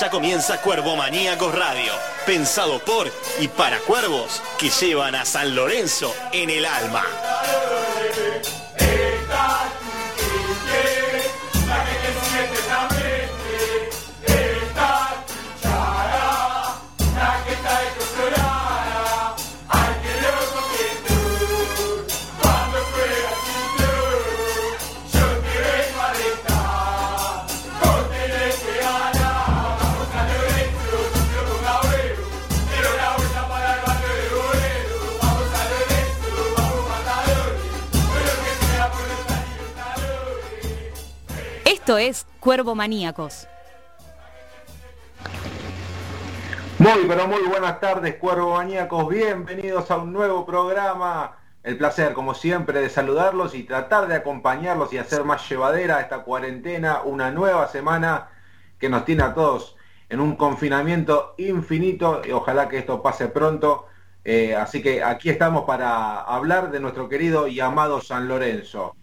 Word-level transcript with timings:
Ya 0.00 0.10
comienza 0.10 0.60
Cuervo 0.60 0.94
Maníacos 0.94 1.52
Radio, 1.52 1.92
pensado 2.24 2.78
por 2.78 3.10
y 3.40 3.48
para 3.48 3.80
cuervos 3.80 4.40
que 4.56 4.70
llevan 4.70 5.16
a 5.16 5.24
San 5.24 5.56
Lorenzo 5.56 6.14
en 6.30 6.50
el 6.50 6.66
alma. 6.66 7.04
Esto 41.88 41.96
es 41.96 42.26
Cuervo 42.38 42.74
Maníacos. 42.74 43.48
Muy, 46.78 47.06
pero 47.08 47.26
muy 47.26 47.40
buenas 47.44 47.80
tardes, 47.80 48.16
Cuervo 48.16 48.56
Maníacos. 48.56 49.08
Bienvenidos 49.08 49.90
a 49.90 49.96
un 49.96 50.12
nuevo 50.12 50.44
programa. 50.44 51.38
El 51.62 51.78
placer, 51.78 52.12
como 52.12 52.34
siempre, 52.34 52.82
de 52.82 52.90
saludarlos 52.90 53.54
y 53.54 53.62
tratar 53.62 54.06
de 54.06 54.16
acompañarlos 54.16 54.92
y 54.92 54.98
hacer 54.98 55.24
más 55.24 55.48
llevadera 55.48 56.02
esta 56.02 56.24
cuarentena, 56.24 57.00
una 57.04 57.30
nueva 57.30 57.66
semana 57.68 58.28
que 58.78 58.90
nos 58.90 59.06
tiene 59.06 59.22
a 59.22 59.32
todos 59.32 59.74
en 60.10 60.20
un 60.20 60.36
confinamiento 60.36 61.36
infinito 61.38 62.20
y 62.22 62.32
ojalá 62.32 62.68
que 62.68 62.76
esto 62.76 63.02
pase 63.02 63.28
pronto. 63.28 63.86
Eh, 64.26 64.54
así 64.54 64.82
que 64.82 65.02
aquí 65.02 65.30
estamos 65.30 65.64
para 65.64 66.20
hablar 66.20 66.70
de 66.70 66.80
nuestro 66.80 67.08
querido 67.08 67.48
y 67.48 67.60
amado 67.60 68.02
San 68.02 68.28
Lorenzo. 68.28 68.94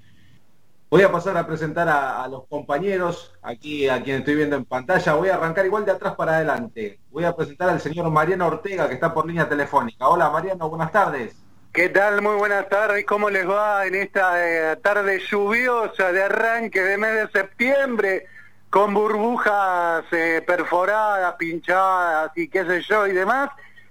Voy 0.96 1.04
a 1.04 1.12
pasar 1.12 1.36
a 1.36 1.46
presentar 1.46 1.90
a, 1.90 2.26
los 2.30 2.48
compañeros, 2.48 3.34
aquí 3.42 3.90
a 3.90 4.02
quien 4.02 4.20
estoy 4.20 4.36
viendo 4.36 4.56
en 4.56 4.64
pantalla. 4.64 5.14
Voy 5.16 5.28
a 5.28 5.36
arrancar 5.36 5.66
igual 5.66 5.84
de 5.84 5.92
atrás 5.92 6.16
para 6.16 6.38
adelante. 6.38 7.02
Voy 7.12 7.26
a 7.26 7.36
presentar 7.36 7.68
al 7.68 7.82
señor 7.82 8.10
Mariano 8.10 8.48
Ortega, 8.48 8.88
que 8.88 8.94
está 8.94 9.14
por 9.14 9.28
línea 9.28 9.50
telefónica. 9.50 10.08
Hola 10.08 10.30
Mariano, 10.30 10.70
buenas 10.70 10.94
tardes. 10.94 11.36
¿Qué 11.74 11.90
tal? 11.90 12.22
Muy 12.22 12.38
buenas 12.38 12.70
tardes. 12.70 13.06
¿Cómo 13.06 13.30
les 13.30 13.46
va 13.46 13.86
en 13.86 13.96
esta 13.96 14.72
eh, 14.72 14.78
tarde 14.78 15.20
lluviosa 15.30 16.14
de 16.14 16.24
arranque 16.24 16.82
de 16.82 16.98
mes 16.98 17.14
de 17.14 17.42
septiembre? 17.42 18.28
Con 18.70 18.94
burbujas 18.94 20.06
eh, 20.14 20.42
perforadas, 20.48 21.36
pinchadas 21.36 22.32
y 22.38 22.48
qué 22.48 22.64
sé 22.64 22.82
yo 22.84 23.06
y 23.06 23.12
demás, 23.12 23.50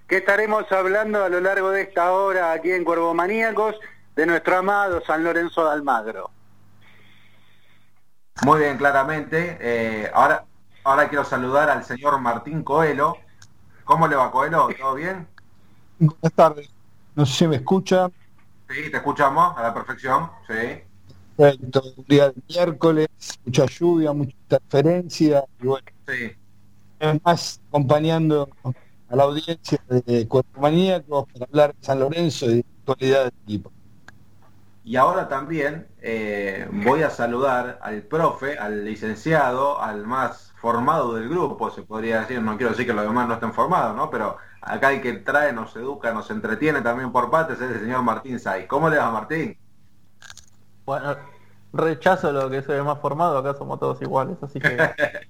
que 0.08 0.16
estaremos 0.16 0.72
hablando 0.72 1.22
a 1.22 1.28
lo 1.28 1.40
largo 1.40 1.70
de 1.70 1.82
esta 1.82 2.12
hora 2.12 2.52
aquí 2.52 2.72
en 2.72 2.82
Cuervo 2.82 3.12
Maníacos 3.12 3.76
de 4.16 4.24
nuestro 4.24 4.56
amado 4.56 5.04
San 5.04 5.22
Lorenzo 5.22 5.66
de 5.66 5.72
Almagro. 5.72 6.30
Muy 8.42 8.60
bien, 8.60 8.76
claramente. 8.76 9.58
Eh, 9.60 10.10
ahora, 10.12 10.44
ahora 10.82 11.08
quiero 11.08 11.24
saludar 11.24 11.70
al 11.70 11.84
señor 11.84 12.20
Martín 12.20 12.62
Coelho. 12.62 13.16
¿Cómo 13.84 14.08
le 14.08 14.16
va, 14.16 14.30
Coelho? 14.30 14.68
¿Todo 14.78 14.94
bien? 14.94 15.26
Buenas 15.98 16.32
tardes. 16.34 16.68
No 17.14 17.24
sé 17.24 17.32
si 17.34 17.46
me 17.46 17.56
escucha. 17.56 18.08
Sí, 18.68 18.90
te 18.90 18.96
escuchamos 18.96 19.56
a 19.56 19.62
la 19.62 19.72
perfección. 19.74 20.30
Sí. 20.48 20.82
Perfecto. 21.36 21.82
Un 21.96 22.04
día 22.06 22.30
de 22.30 22.42
miércoles, 22.48 23.08
mucha 23.44 23.66
lluvia, 23.66 24.12
mucha 24.12 24.32
interferencia. 24.32 25.44
Y 25.62 25.66
bueno, 25.66 25.86
sí. 26.08 26.32
además, 27.00 27.60
acompañando 27.68 28.48
a 29.08 29.16
la 29.16 29.22
audiencia 29.22 29.78
de 29.88 30.26
Cuerpo 30.26 30.60
Maníaco 30.60 31.26
para 31.32 31.46
hablar 31.46 31.74
de 31.74 31.84
San 31.84 32.00
Lorenzo 32.00 32.46
y 32.46 32.48
de 32.48 32.56
la 32.56 32.92
actualidad 32.92 33.24
del 33.24 33.34
equipo. 33.44 33.72
Y 34.84 34.96
ahora 34.96 35.28
también 35.28 35.88
eh, 36.02 36.68
voy 36.84 37.02
a 37.02 37.08
saludar 37.08 37.78
al 37.80 38.02
profe, 38.02 38.58
al 38.58 38.84
licenciado, 38.84 39.80
al 39.80 40.06
más 40.06 40.52
formado 40.60 41.14
del 41.14 41.30
grupo, 41.30 41.70
se 41.70 41.82
podría 41.82 42.20
decir, 42.20 42.42
no 42.42 42.58
quiero 42.58 42.72
decir 42.72 42.86
que 42.86 42.92
los 42.92 43.06
demás 43.06 43.26
no 43.26 43.34
estén 43.34 43.54
formados, 43.54 43.96
¿no? 43.96 44.10
Pero 44.10 44.36
acá 44.60 44.92
el 44.92 45.00
que 45.00 45.14
trae, 45.14 45.54
nos 45.54 45.74
educa, 45.76 46.12
nos 46.12 46.30
entretiene 46.30 46.82
también 46.82 47.12
por 47.12 47.30
partes 47.30 47.60
es 47.62 47.70
el 47.70 47.80
señor 47.80 48.02
Martín 48.02 48.38
Saiz. 48.38 48.66
¿Cómo 48.66 48.90
le 48.90 48.98
va 48.98 49.10
Martín? 49.10 49.56
Bueno, 50.84 51.16
rechazo 51.72 52.30
lo 52.30 52.50
que 52.50 52.60
soy 52.60 52.76
el 52.76 52.84
más 52.84 52.98
formado, 52.98 53.38
acá 53.38 53.54
somos 53.54 53.80
todos 53.80 54.02
iguales, 54.02 54.36
así 54.42 54.60
que 54.60 54.76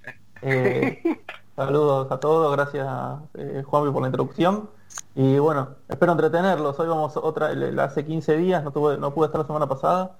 eh, 0.42 1.22
saludos 1.54 2.10
a 2.10 2.18
todos, 2.18 2.56
gracias 2.56 2.88
eh, 3.34 3.62
Juanvi 3.64 3.92
por 3.92 4.02
la 4.02 4.08
introducción. 4.08 4.68
Y 5.14 5.38
bueno, 5.38 5.76
espero 5.88 6.12
entretenerlos. 6.12 6.78
Hoy 6.78 6.88
vamos 6.88 7.16
otra, 7.16 7.50
hace 7.82 8.04
15 8.04 8.36
días, 8.36 8.64
no, 8.64 8.72
tuve, 8.72 8.98
no 8.98 9.14
pude 9.14 9.26
estar 9.26 9.40
la 9.40 9.46
semana 9.46 9.68
pasada, 9.68 10.16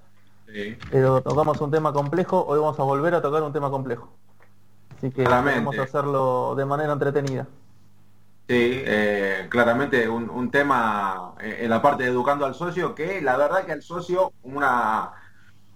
pero 0.91 1.21
tocamos 1.21 1.61
un 1.61 1.71
tema 1.71 1.93
complejo, 1.93 2.45
hoy 2.47 2.61
vamos 2.61 2.79
a 2.79 2.83
volver 2.85 3.15
a 3.15 3.23
tocar 3.23 3.43
un 3.43 3.53
tema 3.53 3.71
complejo. 3.71 4.09
Así 4.97 5.11
que 5.11 5.25
vamos 5.25 5.79
a 5.79 5.83
hacerlo 5.83 6.55
de 6.57 6.65
manera 6.65 6.93
entretenida. 6.93 7.47
Sí, 8.47 8.83
eh, 8.85 9.47
claramente 9.49 10.07
un, 10.09 10.29
un, 10.29 10.51
tema 10.51 11.33
eh, 11.41 11.61
en 11.63 11.71
la 11.71 11.81
parte 11.81 12.05
de 12.05 12.11
educando 12.11 12.45
al 12.45 12.55
socio, 12.55 12.95
que 12.95 13.23
la 13.23 13.39
verdad 13.39 13.65
que 13.65 13.73
al 13.73 13.83
socio 13.83 14.33
una 14.43 15.13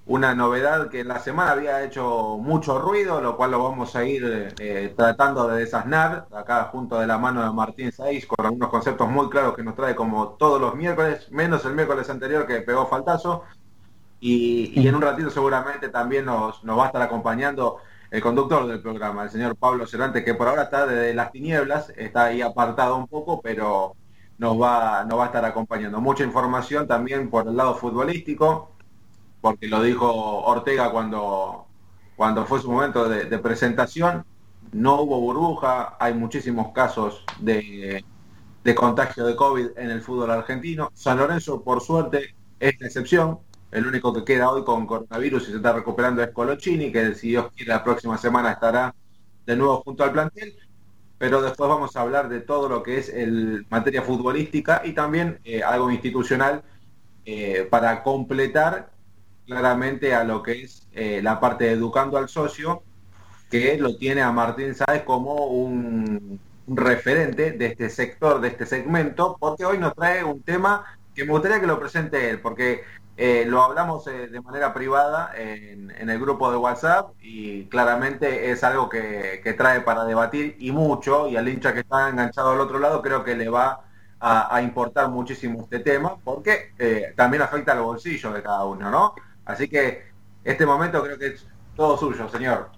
una 0.08 0.34
novedad 0.34 0.88
que 0.88 1.00
en 1.00 1.08
la 1.08 1.20
semana 1.20 1.52
había 1.52 1.84
hecho 1.84 2.38
mucho 2.40 2.78
ruido, 2.78 3.20
lo 3.20 3.36
cual 3.36 3.50
lo 3.50 3.62
vamos 3.62 3.94
a 3.94 4.04
ir 4.04 4.54
eh, 4.58 4.94
tratando 4.96 5.46
de 5.48 5.60
desasnar, 5.60 6.26
acá 6.32 6.64
junto 6.72 6.98
de 6.98 7.06
la 7.06 7.18
mano 7.18 7.44
de 7.44 7.52
Martín 7.52 7.92
Saiz, 7.92 8.26
con 8.26 8.44
algunos 8.44 8.70
conceptos 8.70 9.08
muy 9.10 9.28
claros 9.28 9.54
que 9.54 9.62
nos 9.62 9.76
trae 9.76 9.94
como 9.94 10.30
todos 10.30 10.58
los 10.60 10.74
miércoles, 10.74 11.30
menos 11.30 11.64
el 11.66 11.74
miércoles 11.74 12.08
anterior 12.08 12.46
que 12.46 12.62
pegó 12.62 12.86
faltazo. 12.86 13.44
Y, 14.20 14.88
en 14.88 14.94
un 14.94 15.02
ratito 15.02 15.30
seguramente 15.30 15.90
también 15.90 16.24
nos, 16.24 16.64
nos 16.64 16.78
va 16.78 16.84
a 16.84 16.86
estar 16.86 17.02
acompañando 17.02 17.76
el 18.10 18.22
conductor 18.22 18.66
del 18.66 18.80
programa, 18.80 19.24
el 19.24 19.30
señor 19.30 19.56
Pablo 19.56 19.86
Cervantes, 19.86 20.24
que 20.24 20.34
por 20.34 20.48
ahora 20.48 20.62
está 20.64 20.86
desde 20.86 21.12
las 21.12 21.30
tinieblas, 21.30 21.92
está 21.96 22.24
ahí 22.24 22.40
apartado 22.40 22.96
un 22.96 23.06
poco, 23.06 23.42
pero 23.42 23.94
nos 24.38 24.60
va, 24.60 25.04
nos 25.04 25.18
va 25.18 25.24
a 25.24 25.26
estar 25.26 25.44
acompañando. 25.44 26.00
Mucha 26.00 26.24
información 26.24 26.88
también 26.88 27.28
por 27.28 27.46
el 27.46 27.56
lado 27.56 27.74
futbolístico, 27.74 28.70
porque 29.40 29.68
lo 29.68 29.82
dijo 29.82 30.10
Ortega 30.10 30.90
cuando, 30.90 31.66
cuando 32.16 32.44
fue 32.46 32.60
su 32.60 32.70
momento 32.70 33.08
de, 33.08 33.38
presentación, 33.38 34.24
no 34.72 35.00
hubo 35.02 35.20
burbuja, 35.20 35.96
hay 35.98 36.14
muchísimos 36.14 36.72
casos 36.72 37.24
de, 37.38 38.04
de, 38.64 38.74
contagio 38.74 39.24
de 39.24 39.36
COVID 39.36 39.78
en 39.78 39.90
el 39.90 40.02
fútbol 40.02 40.30
argentino. 40.30 40.90
San 40.94 41.18
Lorenzo, 41.18 41.62
por 41.62 41.80
suerte, 41.80 42.34
es 42.60 42.80
la 42.80 42.86
excepción. 42.86 43.38
El 43.70 43.86
único 43.86 44.12
que 44.12 44.24
queda 44.24 44.50
hoy 44.50 44.64
con 44.64 44.86
coronavirus 44.86 45.44
y 45.44 45.50
se 45.50 45.56
está 45.56 45.72
recuperando 45.72 46.22
es 46.22 46.30
Colochini, 46.30 46.90
que 46.90 47.14
si 47.14 47.28
Dios 47.28 47.50
quiere 47.54 47.72
la 47.72 47.84
próxima 47.84 48.16
semana 48.16 48.52
estará 48.52 48.94
de 49.46 49.56
nuevo 49.56 49.82
junto 49.82 50.04
al 50.04 50.12
plantel. 50.12 50.56
Pero 51.18 51.42
después 51.42 51.68
vamos 51.68 51.96
a 51.96 52.00
hablar 52.00 52.28
de 52.28 52.40
todo 52.40 52.68
lo 52.68 52.82
que 52.82 52.98
es 52.98 53.08
el 53.08 53.66
materia 53.70 54.02
futbolística 54.02 54.82
y 54.84 54.92
también 54.92 55.40
eh, 55.44 55.62
algo 55.62 55.90
institucional 55.90 56.62
eh, 57.24 57.66
para 57.70 58.02
completar 58.02 58.90
claramente 59.48 60.14
a 60.14 60.24
lo 60.24 60.42
que 60.42 60.62
es 60.62 60.86
eh, 60.92 61.20
la 61.22 61.40
parte 61.40 61.64
de 61.64 61.72
educando 61.72 62.18
al 62.18 62.28
socio, 62.28 62.82
que 63.50 63.78
lo 63.78 63.96
tiene 63.96 64.20
a 64.20 64.30
Martín 64.30 64.74
Sáez 64.74 65.02
como 65.04 65.46
un, 65.46 66.38
referente 66.66 67.52
de 67.52 67.66
este 67.66 67.88
sector, 67.88 68.42
de 68.42 68.48
este 68.48 68.66
segmento, 68.66 69.38
porque 69.40 69.64
hoy 69.64 69.78
nos 69.78 69.94
trae 69.94 70.22
un 70.22 70.42
tema 70.42 70.84
que 71.14 71.24
me 71.24 71.32
gustaría 71.32 71.60
que 71.60 71.66
lo 71.66 71.80
presente 71.80 72.28
él, 72.28 72.40
porque 72.42 72.82
eh, 73.16 73.46
lo 73.46 73.62
hablamos 73.62 74.06
eh, 74.06 74.28
de 74.28 74.40
manera 74.42 74.74
privada 74.74 75.32
en, 75.34 75.90
el 75.90 76.20
grupo 76.20 76.50
de 76.50 76.58
WhatsApp 76.58 77.12
y 77.22 77.64
claramente 77.64 78.50
es 78.50 78.62
algo 78.62 78.90
que, 78.90 79.54
trae 79.56 79.80
para 79.80 80.04
debatir 80.04 80.56
y 80.58 80.72
mucho, 80.72 81.26
y 81.26 81.38
al 81.38 81.48
hincha 81.48 81.72
que 81.72 81.80
está 81.80 82.10
enganchado 82.10 82.50
al 82.50 82.60
otro 82.60 82.78
lado 82.78 83.00
creo 83.00 83.24
que 83.24 83.34
le 83.34 83.48
va 83.48 83.80
a, 84.20 84.54
a 84.54 84.60
importar 84.60 85.08
muchísimo 85.08 85.62
este 85.62 85.78
tema, 85.78 86.18
porque 86.22 87.14
también 87.16 87.42
afecta 87.42 87.72
al 87.72 87.80
bolsillo 87.80 88.30
de 88.32 88.42
cada 88.42 88.66
uno, 88.66 88.90
¿no? 88.90 89.14
Así 89.48 89.66
que 89.66 90.04
este 90.44 90.66
momento 90.66 91.02
creo 91.02 91.18
que 91.18 91.28
es 91.28 91.46
todo 91.74 91.96
suyo, 91.96 92.28
señor. 92.28 92.68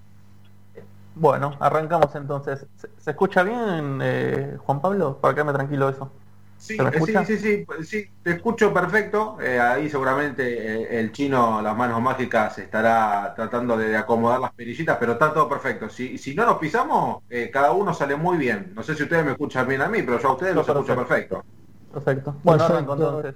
Bueno, 1.16 1.56
arrancamos 1.58 2.14
entonces. 2.14 2.64
¿Se, 2.76 3.10
escucha 3.10 3.42
bien, 3.42 3.98
eh, 4.00 4.56
Juan 4.64 4.80
Pablo? 4.80 5.18
Para 5.20 5.34
quedarme 5.34 5.52
tranquilo 5.52 5.88
eso. 5.88 6.12
Sí, 6.58 6.76
sí, 7.06 7.14
sí, 7.24 7.38
sí, 7.38 7.64
sí, 7.84 8.10
te 8.22 8.32
escucho 8.32 8.72
perfecto. 8.72 9.38
Eh, 9.40 9.58
ahí 9.58 9.88
seguramente 9.88 10.44
eh, 10.44 11.00
el 11.00 11.10
chino, 11.10 11.60
las 11.60 11.76
manos 11.76 12.00
mágicas, 12.00 12.58
estará 12.58 13.32
tratando 13.34 13.76
de, 13.76 13.96
acomodar 13.96 14.38
las 14.38 14.52
perillitas, 14.52 14.96
pero 15.00 15.12
está 15.12 15.32
todo 15.32 15.48
perfecto. 15.48 15.88
Si, 15.88 16.18
si 16.18 16.34
no 16.36 16.46
nos 16.46 16.58
pisamos, 16.58 17.24
cada 17.52 17.72
uno 17.72 17.92
sale 17.92 18.14
muy 18.14 18.38
bien. 18.38 18.72
No 18.76 18.84
sé 18.84 18.94
si 18.94 19.02
ustedes 19.02 19.24
me 19.24 19.32
escuchan 19.32 19.66
bien 19.66 19.80
a 19.82 19.88
mí, 19.88 20.02
pero 20.02 20.20
yo 20.20 20.28
a 20.28 20.32
ustedes 20.34 20.54
los 20.54 20.68
escucho 20.68 20.94
perfecto. 20.94 21.42
Perfecto. 21.92 22.36
Bueno, 22.44 22.62
arranco 22.62 22.92
entonces. 22.92 23.34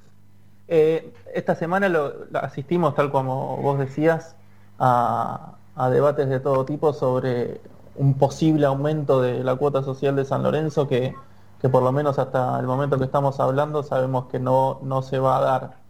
Eh, 0.69 1.13
esta 1.35 1.55
semana 1.55 1.89
lo, 1.89 2.13
asistimos, 2.35 2.95
tal 2.95 3.11
como 3.11 3.57
vos 3.59 3.79
decías, 3.79 4.37
a, 4.79 5.57
debates 5.91 6.29
de 6.29 6.41
todo 6.41 6.65
tipo 6.65 6.93
sobre 6.93 7.61
un 7.97 8.15
posible 8.15 8.67
aumento 8.67 9.21
de 9.21 9.45
la 9.45 9.57
cuota 9.57 9.83
social 9.83 10.17
de 10.17 10.25
San 10.25 10.43
Lorenzo 10.43 10.89
que, 10.89 11.15
que 11.61 11.69
por 11.69 11.83
lo 11.83 11.93
menos 11.93 12.19
hasta 12.19 12.59
el 12.59 12.67
momento 12.67 12.99
que 12.99 13.05
estamos 13.05 13.41
hablando 13.41 13.83
sabemos 13.83 14.27
que 14.27 14.39
no, 14.39 14.81
no 14.83 15.03
se 15.03 15.19
va 15.19 15.39
a 15.39 15.41
dar. 15.41 15.85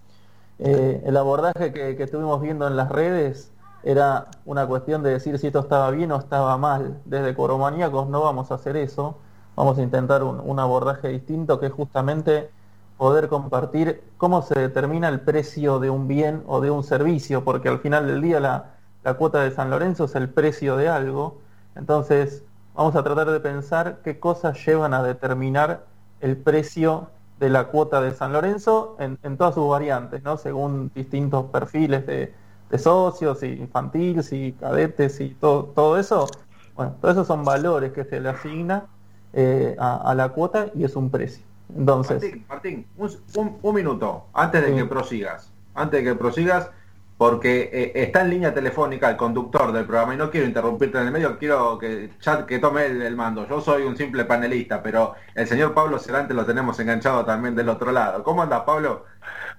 Eh, 0.59 1.03
el 1.05 1.17
abordaje 1.17 1.73
que, 1.73 2.01
estuvimos 2.03 2.41
viendo 2.41 2.67
en 2.69 2.77
las 2.77 2.89
redes 2.89 3.51
era 3.83 4.29
una 4.47 4.67
cuestión 4.67 5.03
de 5.03 5.11
decir 5.11 5.39
si 5.39 5.49
esto 5.49 5.61
estaba 5.61 5.91
bien 5.91 6.13
o 6.13 6.17
estaba 6.17 6.57
mal. 6.57 7.01
Desde 7.05 7.35
Coromaníacos 7.35 8.09
no 8.09 8.23
vamos 8.23 8.51
a 8.51 8.55
hacer 8.55 8.77
eso, 8.77 9.19
vamos 9.57 9.79
a 9.79 9.83
intentar 9.83 10.23
un, 10.23 10.59
abordaje 10.61 11.09
distinto 11.09 11.59
que 11.61 11.67
es 11.67 11.73
justamente 11.73 12.51
poder 12.97 13.29
compartir 13.29 14.03
cómo 14.17 14.43
se 14.43 14.59
determina 14.59 15.09
el 15.09 15.21
precio 15.21 15.79
de 15.79 15.91
un 15.91 16.09
bien 16.09 16.43
o 16.47 16.61
de 16.61 16.71
un 16.71 16.85
servicio, 16.85 17.45
porque 17.45 17.69
al 17.69 17.81
final 17.81 18.07
del 18.07 18.23
día 18.23 18.41
la, 18.41 19.17
cuota 19.17 19.41
de 19.43 19.51
San 19.51 19.71
Lorenzo 19.71 20.05
es 20.05 20.15
el 20.15 20.29
precio 20.29 20.77
de 20.77 20.89
algo. 20.89 21.39
Entonces 21.75 22.45
vamos 22.75 22.97
a 22.97 23.03
tratar 23.03 23.31
de 23.31 23.41
pensar 23.41 24.01
qué 24.03 24.19
cosas 24.19 24.65
llevan 24.65 24.95
a 24.95 25.03
determinar 25.03 25.85
el 26.21 26.37
precio 26.37 27.11
de 27.39 27.51
la 27.51 27.65
cuota 27.65 28.01
de 28.01 28.13
San 28.13 28.33
Lorenzo 28.33 28.97
en, 28.99 29.37
todas 29.37 29.55
sus 29.55 29.69
variantes, 29.69 30.23
¿no? 30.23 30.37
según 30.37 30.91
distintos 30.95 31.47
perfiles 31.47 32.07
de, 32.07 32.33
socios, 32.79 33.43
y 33.45 33.53
infantiles, 33.53 34.33
y 34.33 34.53
cadetes, 34.53 35.21
y 35.21 35.31
todo, 35.31 35.65
todo 35.67 35.97
eso. 35.97 36.27
Bueno, 36.75 36.97
todos 37.01 37.15
esos 37.15 37.27
son 37.29 37.45
valores 37.45 37.93
que 37.93 38.05
se 38.05 38.21
le 38.21 38.31
asigna 38.31 38.87
eh, 39.33 39.77
a, 39.79 40.15
la 40.15 40.29
cuota 40.31 40.71
y 40.75 40.85
es 40.85 40.97
un 40.97 41.11
precio. 41.11 41.45
Entonces, 41.77 42.37
Martín, 42.49 42.87
un, 42.97 43.75
minuto 43.75 44.27
antes 44.33 44.65
de 44.65 44.75
que 44.75 44.85
prosigas. 44.85 45.51
Antes 45.75 46.05
de 46.05 46.11
que 46.11 46.19
prosigas, 46.19 46.71
porque 47.17 47.71
eh, 47.73 47.93
está 47.95 48.23
en 48.23 48.31
línea 48.31 48.53
telefónica 48.53 49.09
el 49.09 49.17
conductor 49.17 49.73
del 49.73 49.85
programa 49.85 50.15
y 50.15 50.17
no 50.17 50.31
quiero 50.31 50.47
interrumpirte 50.47 50.99
en 50.99 51.07
el 51.07 51.13
medio, 51.13 51.39
quiero 51.39 51.79
que 51.79 52.11
chat 52.21 52.45
que 52.47 52.59
tome 52.59 52.87
el, 52.87 53.17
mando. 53.17 53.47
Yo 53.49 53.61
soy 53.61 53.83
un 53.85 53.97
simple 53.97 54.25
panelista, 54.25 54.83
pero 54.83 55.15
el 55.35 55.47
señor 55.47 55.75
Pablo 55.75 55.99
Cerante 55.99 56.35
lo 56.35 56.45
tenemos 56.45 56.79
enganchado 56.81 57.25
también 57.25 57.55
del 57.55 57.69
otro 57.69 57.93
lado. 57.93 58.23
¿Cómo 58.23 58.43
anda 58.43 58.65
Pablo? 58.65 59.05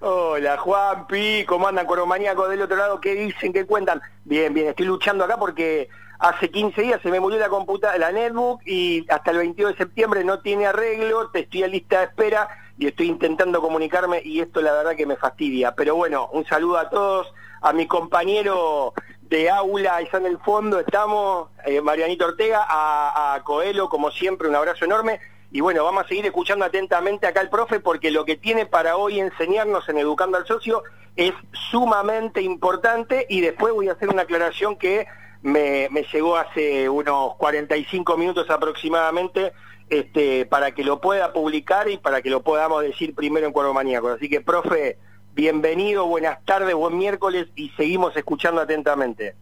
Hola 0.00 0.58
Juanpi, 0.58 1.44
¿cómo 1.46 1.68
andan 1.68 1.86
Coromaníaco 1.86 2.48
del 2.48 2.62
otro 2.62 2.76
lado? 2.76 3.00
¿Qué 3.00 3.14
dicen? 3.14 3.52
¿Qué 3.52 3.64
cuentan? 3.64 4.00
Bien, 4.24 4.52
bien, 4.52 4.68
estoy 4.68 4.86
luchando 4.86 5.24
acá 5.24 5.38
porque 5.38 5.88
hace 6.18 6.50
15 6.50 6.82
días 6.82 7.00
se 7.02 7.10
me 7.10 7.20
murió 7.20 7.38
la 7.38 7.48
computadora, 7.48 7.98
la 7.98 8.12
netbook 8.12 8.62
y 8.66 9.06
hasta 9.10 9.30
el 9.30 9.38
22 9.38 9.72
de 9.72 9.78
septiembre 9.78 10.24
no 10.24 10.40
tiene 10.40 10.66
arreglo, 10.66 11.30
te 11.30 11.40
estoy 11.40 11.62
a 11.62 11.68
lista 11.68 11.98
de 12.00 12.04
espera 12.06 12.48
y 12.78 12.86
estoy 12.86 13.08
intentando 13.08 13.60
comunicarme 13.60 14.20
y 14.24 14.40
esto 14.40 14.60
la 14.60 14.72
verdad 14.72 14.96
que 14.96 15.06
me 15.06 15.16
fastidia. 15.16 15.74
Pero 15.74 15.96
bueno, 15.96 16.28
un 16.32 16.44
saludo 16.46 16.78
a 16.78 16.90
todos 16.90 17.32
a 17.62 17.72
mi 17.72 17.86
compañero 17.86 18.92
de 19.22 19.50
aula, 19.50 20.00
está 20.00 20.18
en 20.18 20.26
el 20.26 20.38
fondo, 20.38 20.78
estamos, 20.78 21.48
eh, 21.64 21.80
Marianito 21.80 22.26
Ortega, 22.26 22.64
a, 22.68 23.40
Coelho, 23.44 23.88
como 23.88 24.10
siempre, 24.10 24.48
un 24.48 24.54
abrazo 24.54 24.84
enorme. 24.84 25.20
Y 25.50 25.60
bueno, 25.60 25.84
vamos 25.84 26.04
a 26.04 26.08
seguir 26.08 26.26
escuchando 26.26 26.64
atentamente 26.64 27.26
acá 27.26 27.40
al 27.40 27.48
profe 27.48 27.80
porque 27.80 28.10
lo 28.10 28.24
que 28.24 28.36
tiene 28.36 28.66
para 28.66 28.96
hoy 28.96 29.20
enseñarnos 29.20 29.88
en 29.88 29.98
Educando 29.98 30.36
al 30.36 30.46
Socio 30.46 30.82
es 31.16 31.32
sumamente 31.70 32.42
importante 32.42 33.26
y 33.28 33.40
después 33.40 33.72
voy 33.72 33.88
a 33.88 33.92
hacer 33.92 34.10
una 34.10 34.22
aclaración 34.22 34.76
que 34.76 35.06
me, 35.46 35.88
llegó 36.12 36.36
hace 36.36 36.88
unos 36.88 37.36
45 37.36 38.16
minutos 38.16 38.50
aproximadamente 38.50 39.52
este, 39.88 40.46
para 40.46 40.72
que 40.72 40.84
lo 40.84 41.00
pueda 41.00 41.32
publicar 41.32 41.88
y 41.88 41.96
para 41.96 42.22
que 42.22 42.30
lo 42.30 42.42
podamos 42.42 42.82
decir 42.82 43.14
primero 43.14 43.46
en 43.46 43.52
Cuervo 43.52 43.74
Maníaco. 43.74 44.08
Así 44.08 44.28
que, 44.28 44.40
profe, 44.40 44.98
Bienvenido, 45.36 46.06
buenas 46.06 46.42
tardes, 46.46 46.74
buen 46.74 46.96
miércoles 46.96 47.48
y 47.56 47.68
seguimos 47.76 48.16
escuchando 48.16 48.62
atentamente. 48.62 49.36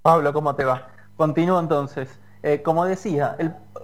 Pablo, 0.00 0.32
¿cómo 0.32 0.54
te 0.54 0.64
va? 0.64 0.88
Continúo 1.18 1.60
entonces. 1.60 2.18
Eh, 2.42 2.62
como 2.62 2.86
decía, 2.86 3.36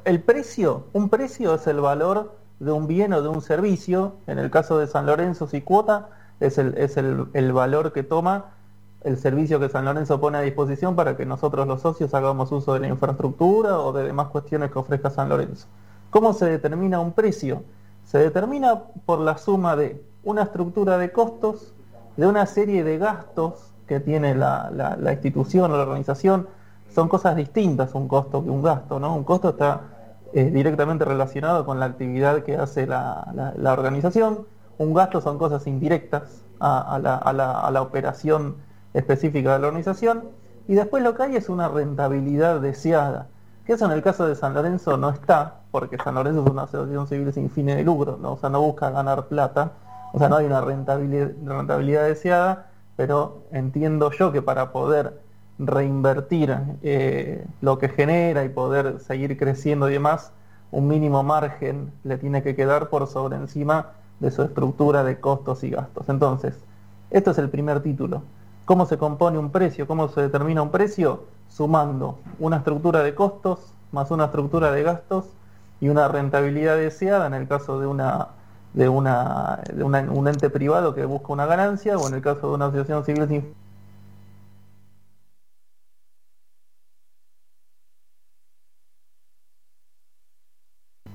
el, 0.06 0.23
precio, 0.23 0.87
un 0.94 1.11
precio 1.11 1.56
es 1.56 1.67
el 1.67 1.82
valor 1.82 2.38
de 2.58 2.73
un 2.73 2.87
bien 2.87 3.12
o 3.12 3.20
de 3.20 3.28
un 3.28 3.43
servicio. 3.43 4.17
En 4.26 4.38
el 4.38 4.50
caso 4.50 4.78
de 4.78 4.87
San 4.87 5.05
Lorenzo, 5.05 5.46
si 5.46 5.61
cuota, 5.61 6.08
es 6.40 6.56
el, 6.56 6.75
es 6.78 6.96
el, 6.96 7.52
valor 7.52 7.93
que 7.93 8.02
toma 8.02 8.55
el 9.04 9.19
servicio 9.19 9.58
que 9.58 9.69
San 9.69 9.84
Lorenzo 9.84 10.20
pone 10.20 10.38
a 10.38 10.43
disposición 10.43 10.94
para 10.94 11.16
que 11.16 11.26
nosotros 11.26 11.66
los 11.66 11.82
socios 11.82 12.14
hagamos 12.14 12.52
uso 12.52 12.75
de 12.75 12.81
la 12.81 12.88
infraestructura 12.88 13.78
o 13.78 13.93
de 13.93 14.04
demás 14.04 14.28
cuestiones 14.28 14.70
que 14.70 14.78
ofrezca 14.78 15.10
San 15.10 15.28
Lorenzo. 15.28 15.66
¿Cómo 16.10 16.32
se 16.32 16.46
determina 16.46 17.00
un 17.00 17.12
precio? 17.12 17.64
Se 18.04 18.19
determina 18.19 18.82
por 19.04 19.19
la 19.20 19.38
suma 19.38 19.76
de 19.76 20.04
una 20.22 20.43
estructura 20.43 20.99
de 20.99 21.10
costos 21.10 21.75
de 22.16 22.26
una 22.26 22.46
serie 22.46 22.84
de 22.84 22.99
gastos 22.99 23.72
que 23.87 23.99
tiene 23.99 24.34
la, 24.34 24.70
la, 24.70 25.12
institución 25.12 25.70
o 25.72 25.76
la 25.76 25.82
organización. 25.82 26.46
Son 26.94 27.08
cosas 27.08 27.37
distintas 27.37 27.94
un 27.94 28.06
costo 28.06 28.44
que 28.44 28.50
un 28.50 28.62
gasto, 28.62 29.00
¿no? 29.00 29.16
Un 29.16 29.25
costo 29.25 29.50
está 29.50 29.81
eh, 30.34 30.44
directamente 30.44 31.04
relacionado 31.04 31.64
con 31.64 31.81
la 31.81 31.87
actividad 31.87 32.43
que 32.43 32.56
hace 32.56 32.87
la, 32.87 33.52
la, 33.56 33.72
organización. 33.72 34.46
Un 34.78 34.93
gasto 34.93 35.20
son 35.20 35.38
cosas 35.38 35.66
indirectas 35.66 36.43
a, 36.60 36.96
a 36.96 37.70
la 37.70 37.82
operación 37.82 38.56
específica 38.94 39.54
de 39.54 39.58
la 39.58 39.68
organización. 39.68 40.24
Y 40.68 40.74
después 40.74 41.02
lo 41.02 41.14
que 41.14 41.24
hay 41.24 41.36
es 41.36 41.48
una 41.48 41.68
rentabilidad 41.68 42.60
deseada, 42.60 43.28
que 43.66 43.72
eso 43.74 43.86
en 43.86 43.92
el 43.92 44.02
caso 44.02 44.26
de 44.26 44.34
San 44.34 44.54
Lorenzo 44.54 44.96
no 44.96 45.10
está, 45.10 45.60
porque 45.70 45.98
San 45.98 46.14
Lorenzo 46.14 46.44
es 46.44 46.50
una 46.50 46.62
asociación 46.62 47.06
civil 47.06 47.32
sin 47.32 47.50
fines 47.50 47.76
de 47.76 47.84
lucro, 47.84 48.18
¿no? 48.20 48.32
o 48.32 48.38
sea, 48.38 48.48
no 48.48 48.60
busca 48.60 48.90
ganar 48.90 49.26
plata, 49.26 49.72
o 50.12 50.18
sea, 50.18 50.28
no 50.28 50.36
hay 50.36 50.46
una 50.46 50.60
rentabilidad, 50.60 52.04
deseada, 52.04 52.66
pero 52.96 53.44
entiendo 53.50 54.10
yo 54.12 54.30
que 54.30 54.42
para 54.42 54.72
poder 54.72 55.20
reinvertir 55.58 56.56
eh, 56.82 57.46
lo 57.60 57.78
que 57.78 57.88
genera 57.88 58.44
y 58.44 58.48
poder 58.48 59.00
seguir 59.00 59.36
creciendo 59.38 59.88
y 59.88 59.94
demás, 59.94 60.32
un 60.70 60.88
mínimo 60.88 61.22
margen 61.22 61.92
le 62.04 62.18
tiene 62.18 62.42
que 62.42 62.54
quedar 62.54 62.88
por 62.88 63.06
sobre 63.06 63.36
encima 63.36 63.90
de 64.20 64.30
su 64.30 64.42
estructura 64.42 65.02
de 65.04 65.18
costos 65.18 65.64
y 65.64 65.70
gastos. 65.70 66.08
Entonces, 66.08 66.54
esto 67.10 67.30
es 67.30 67.38
el 67.38 67.50
primer 67.50 67.80
título. 67.80 68.22
¿Cómo 68.72 68.86
se 68.86 68.96
compone 68.96 69.36
un 69.36 69.50
precio? 69.50 69.86
¿Cómo 69.86 70.08
se 70.08 70.22
determina 70.22 70.62
un 70.62 70.70
precio? 70.70 71.24
Sumando 71.50 72.20
una 72.38 72.56
estructura 72.56 73.02
de 73.02 73.14
costos 73.14 73.74
más 73.90 74.10
una 74.10 74.24
estructura 74.24 74.72
de 74.72 74.82
gastos 74.82 75.26
y 75.78 75.90
una 75.90 76.08
rentabilidad 76.08 76.78
deseada 76.78 77.26
en 77.26 77.34
el 77.34 77.46
caso 77.46 77.78
de 77.78 77.86
una 77.86 78.28
de, 78.72 78.88
una, 78.88 79.60
de 79.74 79.84
un 79.84 80.26
ente 80.26 80.48
privado 80.48 80.94
que 80.94 81.04
busca 81.04 81.34
una 81.34 81.44
ganancia 81.44 81.98
o 81.98 82.08
en 82.08 82.14
el 82.14 82.22
caso 82.22 82.48
de 82.48 82.54
una 82.54 82.66
asociación 82.69 83.04
civil 83.04 83.28
sin 83.28 83.54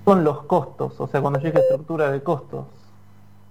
son 0.06 0.24
los 0.24 0.44
costos, 0.44 1.02
o 1.02 1.08
sea, 1.08 1.22
cuando 1.22 1.40
llega 1.40 1.60
estructura 1.60 2.12
de 2.12 2.22
costos. 2.22 2.87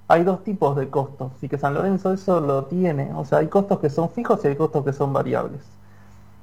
Hay 0.08 0.22
dos 0.22 0.44
tipos 0.44 0.76
de 0.76 0.88
costos 0.88 1.32
y 1.42 1.48
que 1.48 1.58
San 1.58 1.74
Lorenzo 1.74 2.12
eso 2.12 2.40
lo 2.40 2.66
tiene, 2.66 3.12
o 3.14 3.24
sea, 3.24 3.38
hay 3.38 3.48
costos 3.48 3.80
que 3.80 3.90
son 3.90 4.10
fijos 4.10 4.44
y 4.44 4.48
hay 4.48 4.56
costos 4.56 4.84
que 4.84 4.92
son 4.92 5.12
variables. 5.12 5.62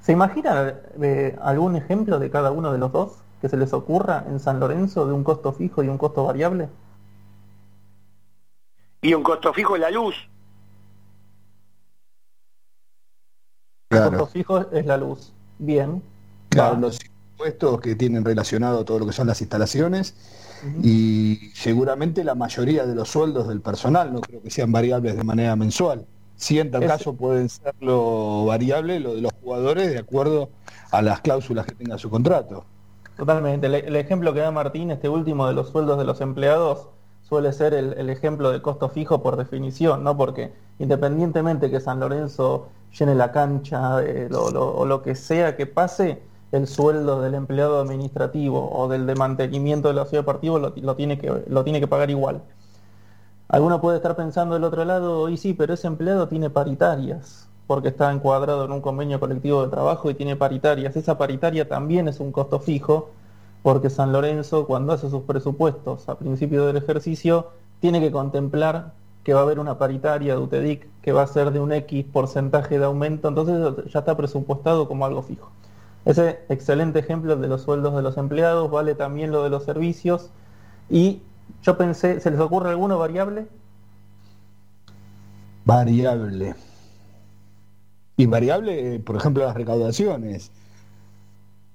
¿Se 0.01 0.12
imagina 0.12 0.74
eh, 1.01 1.38
algún 1.41 1.75
ejemplo 1.75 2.20
de 2.20 2.29
cada 2.29 2.51
uno 2.51 2.74
de 2.74 2.77
los 2.77 2.91
dos 2.91 3.13
que 3.41 3.48
se 3.48 3.58
les 3.58 3.72
ocurra 3.72 4.25
en 4.27 4.39
San 4.39 4.60
Lorenzo 4.60 5.05
de 5.05 5.13
un 5.13 5.24
costo 5.24 5.53
fijo 5.53 5.82
y 5.84 5.88
un 5.88 5.98
costo 5.98 6.25
variable? 6.25 6.67
y 9.03 9.13
un 9.13 9.22
costo 9.22 9.53
fijo 9.53 9.75
es 9.75 9.82
la 9.82 9.91
luz. 9.91 10.15
El 13.89 14.10
costo 14.10 14.27
fijo 14.27 14.72
es 14.72 14.86
la 14.86 14.98
luz. 14.98 15.34
Bien. 15.60 16.01
Claro, 16.50 16.77
los 16.77 17.00
impuestos 17.03 17.82
que 17.82 17.96
tienen 17.96 18.25
relacionado 18.25 18.84
todo 18.86 19.00
lo 19.00 19.05
que 19.05 19.12
son 19.12 19.27
las 19.27 19.41
instalaciones 19.41 20.15
y 20.81 21.51
seguramente 21.53 22.24
la 22.24 22.36
mayoría 22.36 22.86
de 22.86 22.95
los 22.95 23.10
sueldos 23.10 23.48
del 23.48 23.62
personal 23.62 24.13
no 24.13 24.22
creo 24.22 24.41
que 24.41 24.50
sean 24.50 24.72
variables 24.72 25.17
de 25.17 25.24
manera 25.24 25.55
mensual. 25.55 26.05
Si 26.36 26.60
en 26.60 26.72
tal 26.72 26.86
caso 26.86 27.13
pueden 27.13 27.50
ser 27.50 27.74
lo 27.79 28.45
variable, 28.45 29.00
lo 29.00 29.15
de 29.15 29.22
los 29.22 29.31
jugadores, 29.41 29.91
de 29.91 30.00
acuerdo 30.00 30.50
a 30.91 31.01
las 31.01 31.22
cláusulas 31.22 31.65
que 31.65 31.75
tenga 31.75 31.98
su 31.98 32.10
contrato. 32.10 32.65
Totalmente. 33.17 33.67
el 33.67 33.95
ejemplo 33.95 34.33
que 34.33 34.39
da 34.39 34.51
Martín, 34.51 34.91
este 34.91 35.07
último 35.07 35.48
de 35.48 35.53
los 35.53 35.69
sueldos 35.69 36.00
de 36.00 36.05
los 36.05 36.19
empleados, 36.22 36.88
suele 37.33 37.53
ser 37.53 37.74
el, 37.74 38.10
ejemplo 38.10 38.51
de 38.51 38.62
costo 38.62 38.89
fijo 38.89 39.24
por 39.24 39.38
definición, 39.38 40.03
¿no? 40.03 40.15
Porque 40.17 40.53
independientemente 40.79 41.72
que 41.72 41.79
San 41.79 42.00
Lorenzo 42.00 42.67
llene 42.98 43.15
la 43.15 43.31
cancha 43.31 44.03
eh, 44.03 44.29
o 44.31 44.86
lo 44.86 45.01
que 45.01 45.15
sea 45.15 45.55
que 45.55 45.65
pase, 45.65 46.22
el 46.53 46.67
sueldo 46.67 47.19
del 47.19 47.33
empleado 47.33 47.81
administrativo 47.81 48.72
o 48.72 48.88
del 48.88 49.07
de 49.07 49.15
mantenimiento 49.15 49.88
de 49.88 49.95
la 49.95 50.05
ciudad 50.05 50.22
deportiva 50.22 50.60
lo, 50.60 50.74
lo, 50.75 50.95
tiene 50.95 51.17
que, 51.17 51.43
lo 51.48 51.63
tiene 51.63 51.79
que 51.79 51.88
pagar 51.88 52.12
igual. 52.12 52.41
Alguno 53.50 53.81
puede 53.81 53.98
estar 53.98 54.15
pensando 54.15 54.53
del 54.53 54.63
otro 54.63 54.86
lado, 54.86 55.29
y 55.29 55.38
sí, 55.38 55.53
pero 55.53 55.74
ese 55.74 55.88
empleado 55.88 56.27
tiene 56.27 56.51
paritarias, 56.51 57.50
porque 57.65 57.88
está 57.88 58.12
encuadrado 58.12 58.65
en 58.65 58.72
un 58.72 58.81
convenio 58.81 59.19
colectivo 59.19 59.63
de 59.63 59.72
trabajo 59.72 60.12
y 60.12 60.13
tiene 60.13 60.36
paritarias. 60.36 60.95
Esa 60.95 61.17
paritaria 61.17 61.67
también 61.67 62.07
es 62.07 62.19
un 62.19 62.31
costo 62.31 62.60
fijo 62.60 63.10
porque 63.63 63.89
San 63.89 64.12
Lorenzo 64.12 64.67
cuando 64.67 64.93
hace 64.93 65.10
sus 65.10 65.24
presupuestos 65.24 66.07
a 66.07 66.19
principio 66.19 66.65
del 66.67 66.77
ejercicio 66.77 67.48
tiene 67.79 68.00
que 68.00 68.12
contemplar 68.12 68.93
que 69.24 69.33
va 69.33 69.39
a 69.39 69.43
haber 69.43 69.57
una 69.57 69.77
paritaria 69.77 70.36
de 70.36 70.41
UTEDIC 70.41 70.88
que 71.01 71.13
va 71.13 71.24
a 71.24 71.27
ser 71.27 71.51
de 71.51 71.60
un 71.60 71.72
X 71.72 72.05
porcentaje 72.12 72.77
de 72.77 72.86
aumento, 72.86 73.29
entonces 73.29 73.91
ya 73.91 74.00
está 74.00 74.15
presupuestado 74.17 74.88
como 74.88 75.05
algo 75.05 75.24
fijo. 75.24 75.50
Ese 76.05 76.41
excelente 76.50 77.00
ejemplo 77.00 77.36
de 77.36 77.48
los 77.48 77.62
sueldos 77.62 77.95
de 77.95 78.01
los 78.01 78.17
empleados, 78.17 78.69
vale 78.69 78.95
también 78.95 79.31
lo 79.31 79.43
de 79.43 79.50
los 79.50 79.63
servicios. 79.63 80.29
Y 80.89 81.22
yo 81.62 81.77
pensé, 81.77 82.19
¿se 82.19 82.29
les 82.29 82.39
ocurre 82.39 82.69
alguno 82.69 82.98
variable? 82.98 83.48
Variable. 85.65 86.55
Y 88.17 88.25
variable, 88.25 89.00
por 89.00 89.15
ejemplo, 89.15 89.45
las 89.45 89.55
recaudaciones. 89.55 90.51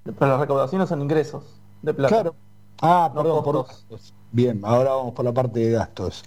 Pero 0.05 0.31
las 0.31 0.41
recaudaciones 0.41 0.89
son 0.89 1.03
ingresos 1.03 1.45
de 1.83 1.95
plata. 1.95 2.15
Claro. 2.15 2.35
Ah, 2.81 3.11
perdón, 3.15 3.43
por 3.43 3.67
gastos. 3.67 4.15
Bien, 4.31 4.61
ahora 4.63 4.91
vamos 4.91 5.15
por 5.15 5.25
la 5.25 5.33
parte 5.33 5.61
de 5.61 5.73
gastos. 5.73 6.23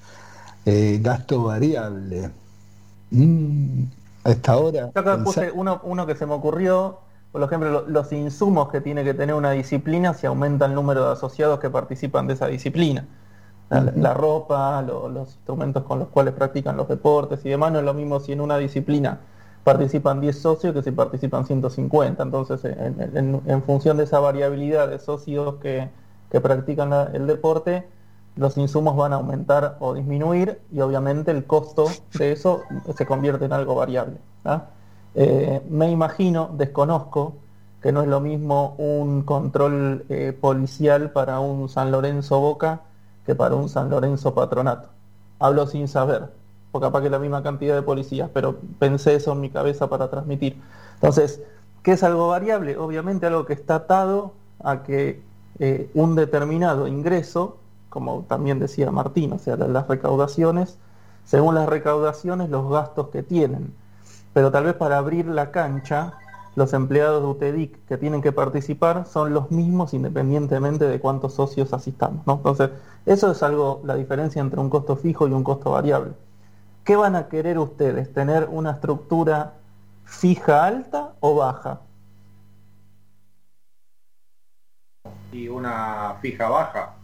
Eh, 0.66 1.00
gasto 1.02 1.44
variable. 1.44 2.32
Mm, 3.12 3.84
a 4.24 4.32
esta 4.32 4.58
hora. 4.58 4.92
Yo 4.94 5.02
acá 5.02 5.24
puse 5.24 5.52
uno, 5.52 5.80
uno 5.84 6.06
que 6.06 6.16
se 6.16 6.26
me 6.26 6.34
ocurrió, 6.34 7.00
por 7.32 7.44
ejemplo, 7.44 7.86
los 7.88 8.12
insumos 8.12 8.70
que 8.70 8.82
tiene 8.82 9.04
que 9.04 9.14
tener 9.14 9.36
una 9.36 9.52
disciplina 9.52 10.14
si 10.14 10.28
aumenta 10.28 10.66
el 10.66 10.74
número 10.74 11.06
de 11.06 11.14
asociados 11.14 11.60
que 11.60 11.70
participan 11.70 12.28
de 12.28 12.34
esa 12.34 12.48
disciplina. 12.48 13.06
La, 13.70 14.14
ropa, 14.14 14.82
los 14.82 15.30
instrumentos 15.30 15.84
con 15.84 16.00
los 16.00 16.10
cuales 16.10 16.34
practican 16.34 16.76
los 16.76 16.90
deportes 16.90 17.46
y 17.46 17.50
demás, 17.50 17.72
no 17.72 17.80
es 17.80 17.86
lo 17.86 17.94
mismo 17.94 18.20
si 18.20 18.34
en 18.34 18.42
una 18.42 18.58
disciplina 18.58 19.20
participan 19.64 20.20
10 20.20 20.42
socios 20.42 20.74
que 20.74 20.84
si 20.84 20.92
participan 20.92 21.46
150. 21.46 22.22
Entonces, 22.22 22.66
en, 22.66 23.64
función 23.64 23.96
de 23.96 24.04
esa 24.04 24.20
variabilidad 24.20 24.90
de 24.90 25.00
socios 25.00 25.56
que, 25.62 25.90
practican 26.42 26.92
el 27.14 27.28
deporte, 27.28 27.88
los 28.36 28.58
insumos 28.58 28.98
van 28.98 29.14
a 29.14 29.18
aumentar 29.18 29.78
o 29.80 29.94
disminuir 29.94 30.60
y 30.72 30.82
obviamente 30.82 31.32
el 31.32 31.46
costo 31.46 31.86
de 32.18 32.34
eso 32.34 32.64
se 32.96 33.06
convierte 33.06 33.46
en 33.46 33.54
algo 33.54 33.76
variable. 33.76 34.18
¿ah? 34.44 34.66
Eh, 35.16 35.62
me 35.70 35.92
imagino, 35.92 36.52
desconozco, 36.58 37.36
que 37.82 37.92
no 37.92 38.02
es 38.02 38.08
lo 38.08 38.20
mismo 38.20 38.76
un 38.78 39.24
control 39.24 40.06
eh, 40.10 40.38
policial 40.40 41.12
para 41.12 41.40
un 41.40 41.68
San 41.68 41.92
Lorenzo 41.92 42.40
Boca 42.40 42.82
que 43.26 43.36
para 43.36 43.56
un 43.56 43.70
San 43.70 43.90
Lorenzo 43.90 44.34
Patronato. 44.34 44.90
Hablo 45.40 45.66
sin 45.68 45.88
saber, 45.88 46.30
porque 46.72 46.88
capaz 46.88 47.02
que 47.02 47.10
la 47.10 47.20
misma 47.20 47.42
cantidad 47.42 47.76
de 47.76 47.82
policías, 47.82 48.30
pero 48.34 48.58
pensé 48.80 49.16
eso 49.16 49.32
en 49.34 49.42
mi 49.42 49.50
cabeza 49.50 49.90
para 49.90 50.10
transmitir. 50.10 50.62
Entonces, 50.96 51.42
¿qué 51.84 51.94
es 51.94 52.04
algo 52.04 52.28
variable? 52.30 52.78
Obviamente 52.78 53.26
algo 53.26 53.46
que 53.46 53.54
está 53.54 53.76
atado 53.76 54.34
a 54.64 54.84
que 54.84 55.22
eh, 55.60 55.90
un 55.96 56.16
determinado 56.16 56.88
ingreso, 56.88 57.58
como 57.90 58.26
también 58.28 58.60
decía 58.60 58.92
Martín, 58.92 59.34
o 59.34 59.40
sea, 59.40 59.56
las 59.58 59.88
recaudaciones, 59.88 60.78
según 61.26 61.56
las 61.56 61.68
recaudaciones, 61.68 62.50
los 62.50 62.70
gastos 62.70 63.10
que 63.10 63.24
tienen. 63.24 63.74
Pero 64.34 64.52
tal 64.52 64.66
vez 64.66 64.76
para 64.76 64.98
abrir 64.98 65.26
la 65.26 65.52
cancha, 65.52 66.14
los 66.56 66.74
empleados 66.74 67.22
de 67.22 67.30
UTEDIC 67.30 67.86
que 67.86 67.98
tienen 67.98 68.22
que 68.22 68.32
participar 68.32 69.06
son 69.06 69.34
los 69.34 69.52
mismos 69.52 69.94
independientemente 69.94 70.86
de 70.86 71.00
cuántos 71.00 71.34
socios 71.34 71.74
asistamos. 71.74 72.24
Entonces, 72.28 72.70
eso 73.06 73.32
es 73.32 73.44
algo, 73.44 73.82
la 73.86 73.96
diferencia 73.96 74.42
entre 74.42 74.60
un 74.60 74.70
costo 74.70 74.96
fijo 74.96 75.28
y 75.28 75.32
un 75.32 75.44
costo 75.44 75.72
variable. 75.72 76.14
¿Qué 76.84 76.96
van 76.96 77.16
a 77.16 77.28
querer 77.28 77.60
ustedes? 77.60 78.12
¿Tener 78.14 78.48
una 78.52 78.72
estructura 78.72 79.54
fija 80.04 80.66
alta 80.66 81.14
o 81.20 81.36
baja? 81.36 81.82
Y 85.32 85.48
una 85.48 86.16
fija 86.22 86.50
baja. 86.50 86.96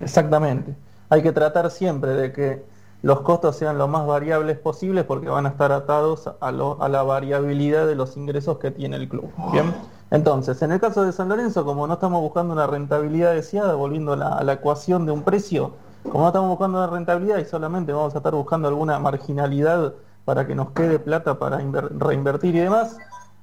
Exactamente. 0.00 0.74
Hay 1.10 1.22
que 1.22 1.32
tratar 1.32 1.70
siempre 1.70 2.12
de 2.12 2.32
que 2.32 2.64
los 3.02 3.20
costos 3.20 3.56
sean 3.56 3.78
lo 3.78 3.86
más 3.86 4.06
variables 4.06 4.58
posibles 4.58 5.04
porque 5.04 5.28
van 5.28 5.46
a 5.46 5.50
estar 5.50 5.70
atados 5.70 6.28
a, 6.40 6.50
la 6.50 7.02
variabilidad 7.02 7.86
de 7.86 7.94
los 7.94 8.16
ingresos 8.16 8.58
que 8.58 8.70
tiene 8.70 8.96
el 8.96 9.08
club. 9.08 9.30
Bien. 9.52 9.72
Entonces, 10.10 10.60
en 10.62 10.72
el 10.72 10.80
caso 10.80 11.04
de 11.04 11.12
San 11.12 11.28
Lorenzo, 11.28 11.64
como 11.64 11.86
no 11.86 11.94
estamos 11.94 12.20
buscando 12.22 12.54
una 12.54 12.66
rentabilidad 12.66 13.34
deseada, 13.34 13.74
volviendo 13.74 14.14
a 14.14 14.42
la, 14.42 14.52
ecuación 14.52 15.06
de 15.06 15.12
un 15.12 15.22
precio, 15.22 15.72
como 16.02 16.20
no 16.20 16.28
estamos 16.28 16.48
buscando 16.48 16.78
una 16.78 16.86
rentabilidad 16.88 17.38
y 17.38 17.44
solamente 17.44 17.92
vamos 17.92 18.14
a 18.14 18.18
estar 18.18 18.34
buscando 18.34 18.68
alguna 18.68 18.98
marginalidad 18.98 19.92
para 20.24 20.46
que 20.46 20.54
nos 20.54 20.70
quede 20.70 20.98
plata 20.98 21.38
para 21.38 21.58
reinvertir 21.58 22.56
y 22.56 22.60
demás, 22.60 22.96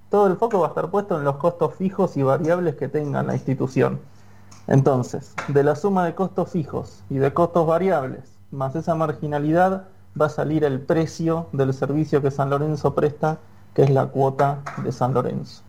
todo 0.09 0.27
el 0.27 0.37
foco 0.37 0.59
va 0.59 0.67
a 0.67 0.69
estar 0.69 0.89
puesto 0.89 1.17
en 1.17 1.23
los 1.23 1.37
costos 1.37 1.75
fijos 1.75 2.17
y 2.17 2.23
variables 2.23 2.75
que 2.75 2.87
tenga 2.87 3.23
la 3.23 3.33
institución. 3.33 3.99
Entonces, 4.67 5.33
de 5.47 5.63
la 5.63 5.75
suma 5.75 6.05
de 6.05 6.15
costos 6.15 6.49
fijos 6.49 7.03
y 7.09 7.17
de 7.17 7.33
costos 7.33 7.67
variables, 7.67 8.34
más 8.51 8.75
esa 8.75 8.95
marginalidad, 8.95 9.85
va 10.19 10.27
a 10.27 10.29
salir 10.29 10.63
el 10.63 10.79
precio 10.79 11.47
del 11.51 11.73
servicio 11.73 12.21
que 12.21 12.31
San 12.31 12.49
Lorenzo 12.49 12.95
presta, 12.95 13.37
que 13.73 13.83
es 13.83 13.89
la 13.89 14.07
cuota 14.07 14.59
de 14.83 14.91
San 14.91 15.13
Lorenzo. 15.13 15.61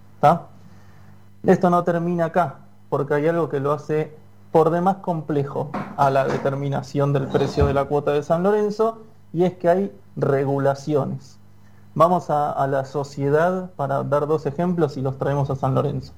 Esto 1.45 1.71
no 1.71 1.85
termina 1.85 2.27
acá, 2.27 2.57
porque 2.89 3.15
hay 3.15 3.29
algo 3.29 3.49
que 3.49 3.61
lo 3.61 3.73
hace 3.73 4.17
por 4.53 4.71
demás 4.71 4.97
complejo 4.97 5.71
a 5.97 6.11
la 6.11 6.25
determinación 6.25 7.13
del 7.13 7.27
precio 7.27 7.67
de 7.67 7.75
la 7.75 7.85
cuota 7.85 8.13
de 8.13 8.23
San 8.23 8.43
Lorenzo, 8.43 9.03
y 9.33 9.45
es 9.45 9.55
que 9.55 9.69
hay 9.69 9.93
regulaciones. 10.17 11.39
Vamos 11.95 12.31
a, 12.31 12.67
la 12.67 12.85
sociedad 12.85 13.71
para 13.77 14.03
dar 14.03 14.27
dos 14.27 14.45
ejemplos 14.47 14.97
y 14.97 15.03
los 15.03 15.19
traemos 15.19 15.49
a 15.51 15.57
San 15.57 15.75
Lorenzo. 15.75 16.13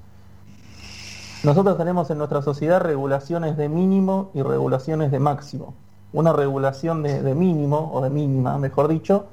Nosotros 1.45 1.77
tenemos 1.77 2.11
en 2.11 2.19
nuestra 2.19 2.43
sociedad 2.43 2.81
regulaciones 2.81 3.57
de 3.57 3.69
mínimo 3.69 4.31
y 4.35 4.43
regulaciones 4.43 5.13
de 5.13 5.21
máximo. 5.21 5.75
Una 6.13 6.33
regulación 6.33 7.03
de, 7.03 7.23
de 7.23 7.35
mínimo, 7.35 7.91
o 7.93 8.01
de 8.01 8.11
mínima, 8.11 8.59
mejor 8.59 8.89
dicho, 8.89 9.27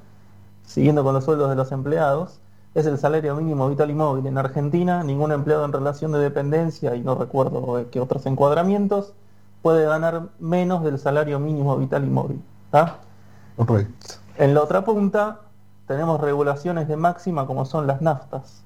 siguiendo 0.66 1.04
con 1.04 1.14
los 1.14 1.24
sueldos 1.24 1.50
de 1.50 1.56
los 1.56 1.72
empleados, 1.72 2.40
es 2.74 2.86
el 2.86 2.98
salario 2.98 3.36
mínimo 3.36 3.70
vital 3.70 3.90
y 3.90 3.94
móvil. 3.94 4.28
En 4.28 4.38
Argentina, 4.38 5.04
ningún 5.04 5.32
empleado 5.32 5.64
en 5.64 5.72
relación 5.72 6.12
de 6.12 6.20
dependencia, 6.20 6.94
y 6.96 7.02
no 7.02 7.16
recuerdo 7.16 7.86
qué 7.90 8.02
otros 8.02 8.26
encuadramientos, 8.26 9.14
puede 9.62 9.86
ganar 9.86 10.28
menos 10.40 10.84
del 10.84 11.00
salario 11.00 11.40
mínimo 11.40 11.78
vital 11.78 12.04
y 12.04 12.10
móvil. 12.10 12.42
En 14.38 14.54
la 14.54 14.62
otra 14.62 14.84
punta 14.84 15.40
tenemos 15.88 16.20
regulaciones 16.20 16.88
de 16.88 16.98
máxima 16.98 17.48
como 17.48 17.66
son 17.66 17.88
las 17.88 18.02
naftas. 18.02 18.62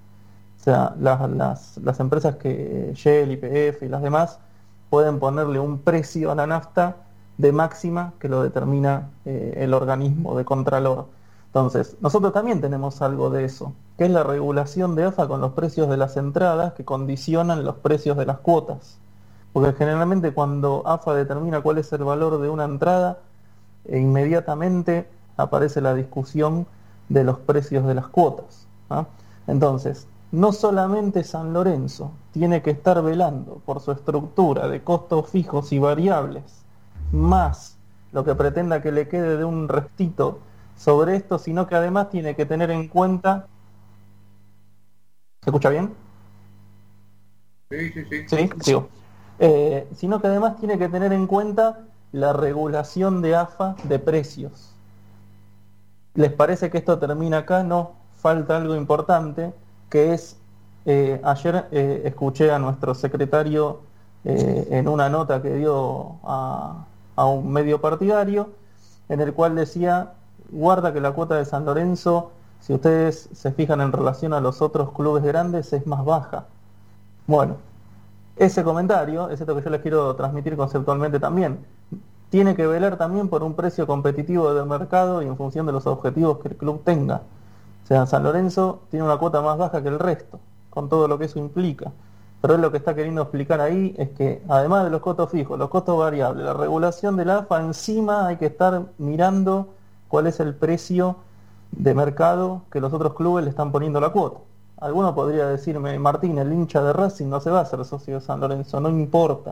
O 0.60 0.64
sea, 0.64 0.96
las, 1.00 1.78
empresas 2.00 2.36
que 2.36 2.92
Shell, 2.96 3.32
IPF 3.32 3.84
y 3.84 3.88
las 3.88 4.02
demás 4.02 4.40
pueden 4.90 5.20
ponerle 5.20 5.60
un 5.60 5.80
precio 5.80 6.32
a 6.32 6.36
la 6.36 6.48
nafta 6.48 6.98
de 7.40 7.54
máxima 7.54 8.14
que 8.20 8.28
lo 8.28 8.44
determina 8.44 9.10
eh, 9.24 9.54
el 9.56 9.74
organismo 9.74 10.38
de 10.38 10.44
contralor. 10.44 11.06
Entonces, 11.48 11.96
nosotros 12.02 12.34
también 12.34 12.60
tenemos 12.60 13.02
algo 13.02 13.30
de 13.30 13.46
eso, 13.46 13.72
que 13.98 14.06
es 14.06 14.12
la 14.12 14.24
regulación 14.24 14.94
de 14.94 15.06
AFA 15.06 15.28
con 15.30 15.40
los 15.40 15.54
precios 15.54 15.90
de 15.90 15.96
las 15.96 16.18
entradas 16.18 16.74
que 16.74 16.84
condicionan 16.84 17.64
los 17.64 17.76
precios 17.76 18.18
de 18.18 18.26
las 18.26 18.40
cuotas. 18.40 19.00
Porque 19.54 19.72
generalmente 19.72 20.34
cuando 20.34 20.84
AFA 20.86 21.16
determina 21.16 21.62
cuál 21.62 21.78
es 21.78 21.92
el 21.94 22.04
valor 22.04 22.42
de 22.42 22.50
una 22.50 22.66
entrada, 22.66 23.20
e 23.86 23.98
inmediatamente 23.98 25.08
aparece 25.38 25.80
la 25.80 25.94
discusión 25.94 26.68
de 27.08 27.24
los 27.24 27.40
precios 27.40 27.88
de 27.88 27.96
las 27.96 28.08
cuotas. 28.08 28.68
¿ah? 28.90 29.06
Entonces, 29.48 30.08
no 30.34 30.52
solamente 30.52 31.24
San 31.24 31.54
Lorenzo 31.54 32.12
tiene 32.34 32.62
que 32.62 32.72
estar 32.72 33.02
velando 33.02 33.62
por 33.66 33.80
su 33.80 33.94
estructura 33.94 34.68
de 34.68 34.84
costos 34.84 35.30
fijos 35.30 35.72
y 35.72 35.80
variables, 35.80 36.59
más 37.12 37.78
lo 38.12 38.24
que 38.24 38.36
pretenda 38.36 38.82
que 38.82 38.92
le 38.92 39.08
quede 39.08 39.38
de 39.38 39.46
un 39.46 39.68
restito 39.68 40.40
sobre 40.78 41.16
esto, 41.16 41.38
sino 41.38 41.68
que 41.68 41.76
además 41.76 42.10
tiene 42.10 42.36
que 42.36 42.46
tener 42.46 42.72
en 42.72 42.88
cuenta... 42.88 43.48
¿Se 45.44 45.50
escucha 45.50 45.70
bien? 45.70 45.94
Sí, 47.70 47.92
sí, 47.92 48.06
sí. 48.10 48.26
Sí, 48.28 48.50
sigo. 48.62 48.90
Eh, 49.38 49.88
sino 49.96 50.20
que 50.20 50.28
además 50.28 50.58
tiene 50.58 50.78
que 50.78 50.90
tener 50.90 51.14
en 51.14 51.28
cuenta 51.28 51.82
la 52.12 52.34
regulación 52.34 53.22
de 53.22 53.36
AFA 53.36 53.76
de 53.84 54.00
precios. 54.00 54.74
¿Les 56.16 56.32
parece 56.32 56.70
que 56.70 56.80
esto 56.80 56.98
termina 56.98 57.40
acá? 57.40 57.64
No, 57.64 57.94
falta 58.18 58.58
algo 58.58 58.76
importante, 58.76 59.54
que 59.90 60.14
es, 60.14 60.38
eh, 60.86 61.22
ayer 61.24 61.68
eh, 61.72 62.02
escuché 62.06 62.52
a 62.52 62.60
nuestro 62.60 62.96
secretario 62.96 63.82
en 64.26 64.90
una 64.90 65.08
nota 65.08 65.42
que 65.42 65.54
dio 65.54 66.18
a, 66.24 66.86
a 67.20 67.26
un 67.26 67.52
medio 67.52 67.82
partidario, 67.82 68.50
en 69.10 69.20
el 69.20 69.34
cual 69.34 69.54
decía 69.54 70.14
guarda 70.52 70.94
que 70.94 71.02
la 71.02 71.12
cuota 71.12 71.36
de 71.36 71.44
San 71.44 71.66
Lorenzo, 71.66 72.32
si 72.62 72.74
ustedes 72.74 73.28
se 73.34 73.52
fijan 73.52 73.82
en 73.82 73.92
relación 73.92 74.32
a 74.32 74.40
los 74.40 74.62
otros 74.62 74.94
clubes 74.94 75.22
grandes, 75.22 75.74
es 75.74 75.86
más 75.86 76.06
baja. 76.06 76.46
Bueno, 77.28 77.58
ese 78.38 78.64
comentario, 78.64 79.30
es 79.30 79.42
esto 79.42 79.54
que 79.54 79.62
yo 79.62 79.70
les 79.70 79.82
quiero 79.82 80.16
transmitir 80.16 80.56
conceptualmente 80.56 81.20
también, 81.20 81.60
tiene 82.30 82.56
que 82.56 82.66
velar 82.66 82.96
también 82.96 83.28
por 83.28 83.44
un 83.44 83.54
precio 83.54 83.86
competitivo 83.86 84.54
del 84.54 84.66
mercado 84.66 85.22
y 85.22 85.26
en 85.26 85.36
función 85.36 85.66
de 85.66 85.74
los 85.74 85.88
objetivos 85.88 86.40
que 86.40 86.48
el 86.48 86.56
club 86.56 86.84
tenga. 86.86 87.24
O 87.84 87.88
sea, 87.88 88.06
San 88.06 88.24
Lorenzo 88.24 88.80
tiene 88.92 89.04
una 89.04 89.18
cuota 89.18 89.42
más 89.42 89.58
baja 89.58 89.84
que 89.84 89.90
el 89.90 90.00
resto, 90.00 90.40
con 90.70 90.88
todo 90.88 91.10
lo 91.10 91.20
que 91.20 91.26
eso 91.26 91.38
implica. 91.38 91.92
Pero 92.42 92.56
él 92.56 92.62
lo 92.62 92.72
que 92.72 92.78
está 92.78 92.96
queriendo 92.96 93.22
explicar 93.22 93.60
ahí 93.60 93.94
es 93.98 94.10
que 94.10 94.42
además 94.48 94.86
de 94.86 94.92
los 94.92 95.02
costos 95.02 95.30
fijos, 95.30 95.60
los 95.60 95.70
costos 95.70 95.98
variables, 95.98 96.46
la 96.46 96.54
regulación 96.54 97.18
de 97.18 97.26
la 97.26 97.40
AFA, 97.40 97.60
encima 97.60 98.28
hay 98.28 98.38
que 98.38 98.46
estar 98.46 98.84
mirando 98.98 99.70
cuál 100.08 100.28
es 100.28 100.40
el 100.40 100.56
precio 100.56 101.18
de 101.72 101.94
mercado 101.94 102.64
que 102.72 102.80
los 102.80 102.94
otros 102.94 103.14
clubes 103.14 103.44
le 103.44 103.50
están 103.50 103.72
poniendo 103.72 104.00
la 104.00 104.10
cuota. 104.10 104.40
alguno 104.80 105.14
podría 105.14 105.48
decirme, 105.48 106.00
Martín, 106.00 106.38
el 106.38 106.54
hincha 106.54 106.82
de 106.82 106.94
Racing 106.94 107.28
no 107.28 107.42
se 107.42 107.50
va 107.50 107.60
a 107.60 107.64
hacer 107.64 107.84
socio 107.84 108.16
de 108.16 108.22
San 108.22 108.40
Lorenzo, 108.40 108.80
no 108.80 108.90
importa. 108.90 109.52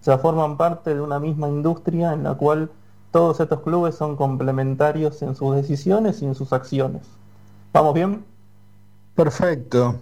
O 0.00 0.04
sea, 0.04 0.18
forman 0.18 0.56
parte 0.56 0.94
de 0.94 1.00
una 1.00 1.20
misma 1.20 1.48
industria 1.48 2.12
en 2.12 2.24
la 2.24 2.34
cual 2.34 2.70
todos 3.12 3.40
estos 3.40 3.60
clubes 3.60 3.94
son 3.94 4.16
complementarios 4.16 5.22
en 5.22 5.36
sus 5.36 5.54
decisiones 5.54 6.20
y 6.22 6.26
en 6.26 6.34
sus 6.34 6.52
acciones. 6.52 7.02
¿Vamos 7.72 7.94
bien? 7.94 8.24
Perfecto. 9.14 9.96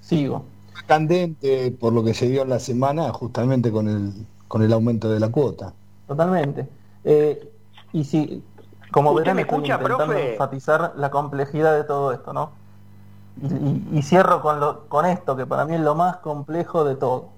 Sigo. 0.00 0.44
Candente 0.86 1.70
por 1.72 1.92
lo 1.92 2.04
que 2.04 2.14
se 2.14 2.28
dio 2.28 2.42
en 2.42 2.50
la 2.50 2.58
semana 2.58 3.12
justamente 3.12 3.72
con 3.72 3.88
el, 3.88 4.12
con 4.48 4.62
el 4.62 4.72
aumento 4.72 5.08
de 5.10 5.20
la 5.20 5.30
cuota. 5.30 5.72
Totalmente. 6.06 6.68
Eh, 7.04 7.52
y 7.92 8.04
si, 8.04 8.44
como 8.92 9.14
verán, 9.14 9.38
estoy 9.38 9.58
intentando 9.58 10.12
enfatizar 10.12 10.92
la 10.96 11.10
complejidad 11.10 11.74
de 11.74 11.84
todo 11.84 12.12
esto, 12.12 12.32
¿no? 12.32 12.50
Y, 13.92 14.02
cierro 14.02 14.40
con, 14.40 14.60
lo, 14.60 14.88
con 14.88 15.04
esto, 15.04 15.36
que 15.36 15.44
para 15.44 15.66
mí 15.66 15.74
es 15.74 15.80
lo 15.80 15.94
más 15.94 16.16
complejo 16.18 16.84
de 16.84 16.96
todo. 16.96 17.28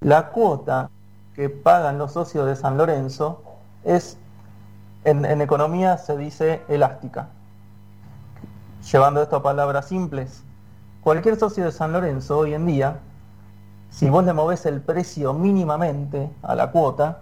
La 0.00 0.28
cuota 0.30 0.90
que 1.34 1.48
pagan 1.48 1.96
los 1.96 2.12
socios 2.12 2.46
de 2.46 2.54
San 2.56 2.76
Lorenzo 2.76 3.42
es, 3.84 4.18
en, 5.04 5.24
en 5.24 5.40
economía 5.40 5.96
se 5.96 6.16
dice 6.18 6.62
elástica. 6.68 7.30
Llevando 8.90 9.22
esto 9.22 9.36
a 9.36 9.42
palabras 9.42 9.88
simples, 9.88 10.44
cualquier 11.02 11.38
socio 11.38 11.64
de 11.64 11.72
San 11.72 11.92
Lorenzo 11.92 12.38
hoy 12.38 12.54
en 12.54 12.66
día, 12.66 13.00
si 13.90 14.08
vos 14.08 14.24
le 14.24 14.32
movés 14.32 14.64
el 14.66 14.80
precio 14.80 15.34
mínimamente 15.34 16.30
a 16.42 16.54
la 16.54 16.70
cuota, 16.70 17.18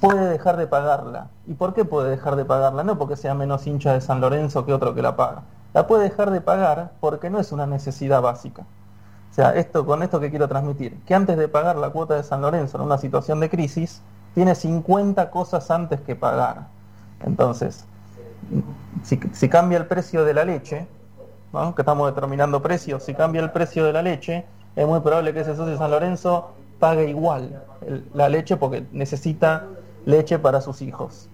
puede 0.00 0.28
dejar 0.28 0.56
de 0.56 0.66
pagarla. 0.66 1.28
¿Y 1.46 1.54
por 1.54 1.74
qué 1.74 1.84
puede 1.84 2.10
dejar 2.10 2.36
de 2.36 2.44
pagarla? 2.44 2.84
No 2.84 2.98
porque 2.98 3.16
sea 3.16 3.34
menos 3.34 3.66
hincha 3.66 3.94
de 3.94 4.00
San 4.00 4.20
Lorenzo 4.20 4.64
que 4.64 4.72
otro 4.72 4.94
que 4.94 5.02
la 5.02 5.16
paga. 5.16 5.42
La 5.74 5.86
puede 5.86 6.04
dejar 6.04 6.30
de 6.30 6.40
pagar 6.40 6.92
porque 7.00 7.30
no 7.30 7.40
es 7.40 7.52
una 7.52 7.66
necesidad 7.66 8.22
básica. 8.22 8.62
O 9.30 9.34
sea, 9.34 9.54
esto 9.54 9.84
con 9.86 10.02
esto 10.02 10.20
que 10.20 10.30
quiero 10.30 10.48
transmitir, 10.48 10.98
que 11.04 11.14
antes 11.14 11.36
de 11.36 11.48
pagar 11.48 11.76
la 11.76 11.90
cuota 11.90 12.14
de 12.14 12.22
San 12.22 12.40
Lorenzo 12.40 12.78
en 12.78 12.84
una 12.84 12.98
situación 12.98 13.40
de 13.40 13.50
crisis, 13.50 14.02
tiene 14.34 14.54
50 14.54 15.30
cosas 15.30 15.70
antes 15.70 16.00
que 16.00 16.16
pagar. 16.16 16.66
Entonces, 17.24 17.84
si, 19.02 19.48
cambia 19.48 19.78
el 19.78 19.86
precio 19.86 20.24
de 20.24 20.34
la 20.34 20.44
leche, 20.44 20.86
que 21.74 21.82
estamos 21.82 22.14
determinando 22.14 22.60
precios, 22.62 23.02
si 23.02 23.14
cambia 23.14 23.40
el 23.40 23.50
precio 23.50 23.84
de 23.84 23.92
la 23.92 24.02
leche, 24.02 24.44
es 24.76 24.86
muy 24.86 25.00
probable 25.00 25.32
que 25.32 25.40
ese 25.40 25.56
socio 25.56 25.72
de 25.72 25.78
San 25.78 25.90
Lorenzo 25.90 26.52
pague 26.78 27.08
igual 27.08 27.62
la 28.14 28.28
leche 28.28 28.56
porque 28.56 28.86
necesita 28.92 29.66
leche 30.04 30.38
para 30.38 30.60
sus 30.60 30.82
hijos. 30.82 31.28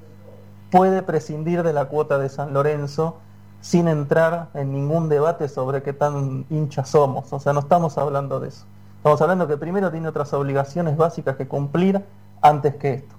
Puede 0.71 1.03
prescindir 1.03 1.63
de 1.63 1.73
la 1.73 1.87
cuota 1.87 2.19
de 2.19 2.29
San 2.29 2.55
Lorenzo 2.55 3.19
sin 3.61 3.89
entrar 3.89 4.49
en 4.55 4.73
ningún 4.73 5.09
debate 5.09 5.49
sobre 5.49 5.83
qué 5.83 5.93
tan 5.93 6.47
hinchas 6.51 6.89
somos. 6.91 7.33
O 7.33 7.41
sea, 7.41 7.53
no 7.53 7.61
estamos 7.61 7.97
hablando 7.99 8.41
de 8.41 8.49
eso. 8.49 8.67
Estamos 8.97 9.21
hablando 9.23 9.47
que 9.47 9.57
primero 9.57 9.91
tiene 9.91 10.09
otras 10.09 10.33
obligaciones 10.33 10.97
básicas 10.97 11.37
que 11.37 11.47
cumplir 11.47 12.05
antes 12.41 12.77
que 12.77 12.95
esto. 12.95 13.15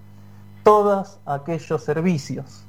Todos 0.63 1.19
aquellos 1.25 1.83
servicios 1.83 2.65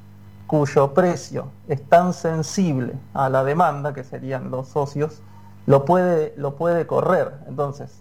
cuyo 0.47 0.95
precio 0.95 1.51
es 1.69 1.83
tan 1.89 2.13
sensible 2.13 2.95
a 3.15 3.29
la 3.29 3.45
demanda, 3.45 3.93
que 3.93 4.05
serían 4.05 4.51
los 4.51 4.69
socios, 4.69 5.21
lo 5.67 5.85
puede, 5.85 6.35
lo 6.37 6.57
puede 6.57 6.87
correr. 6.87 7.33
Entonces, 7.49 8.01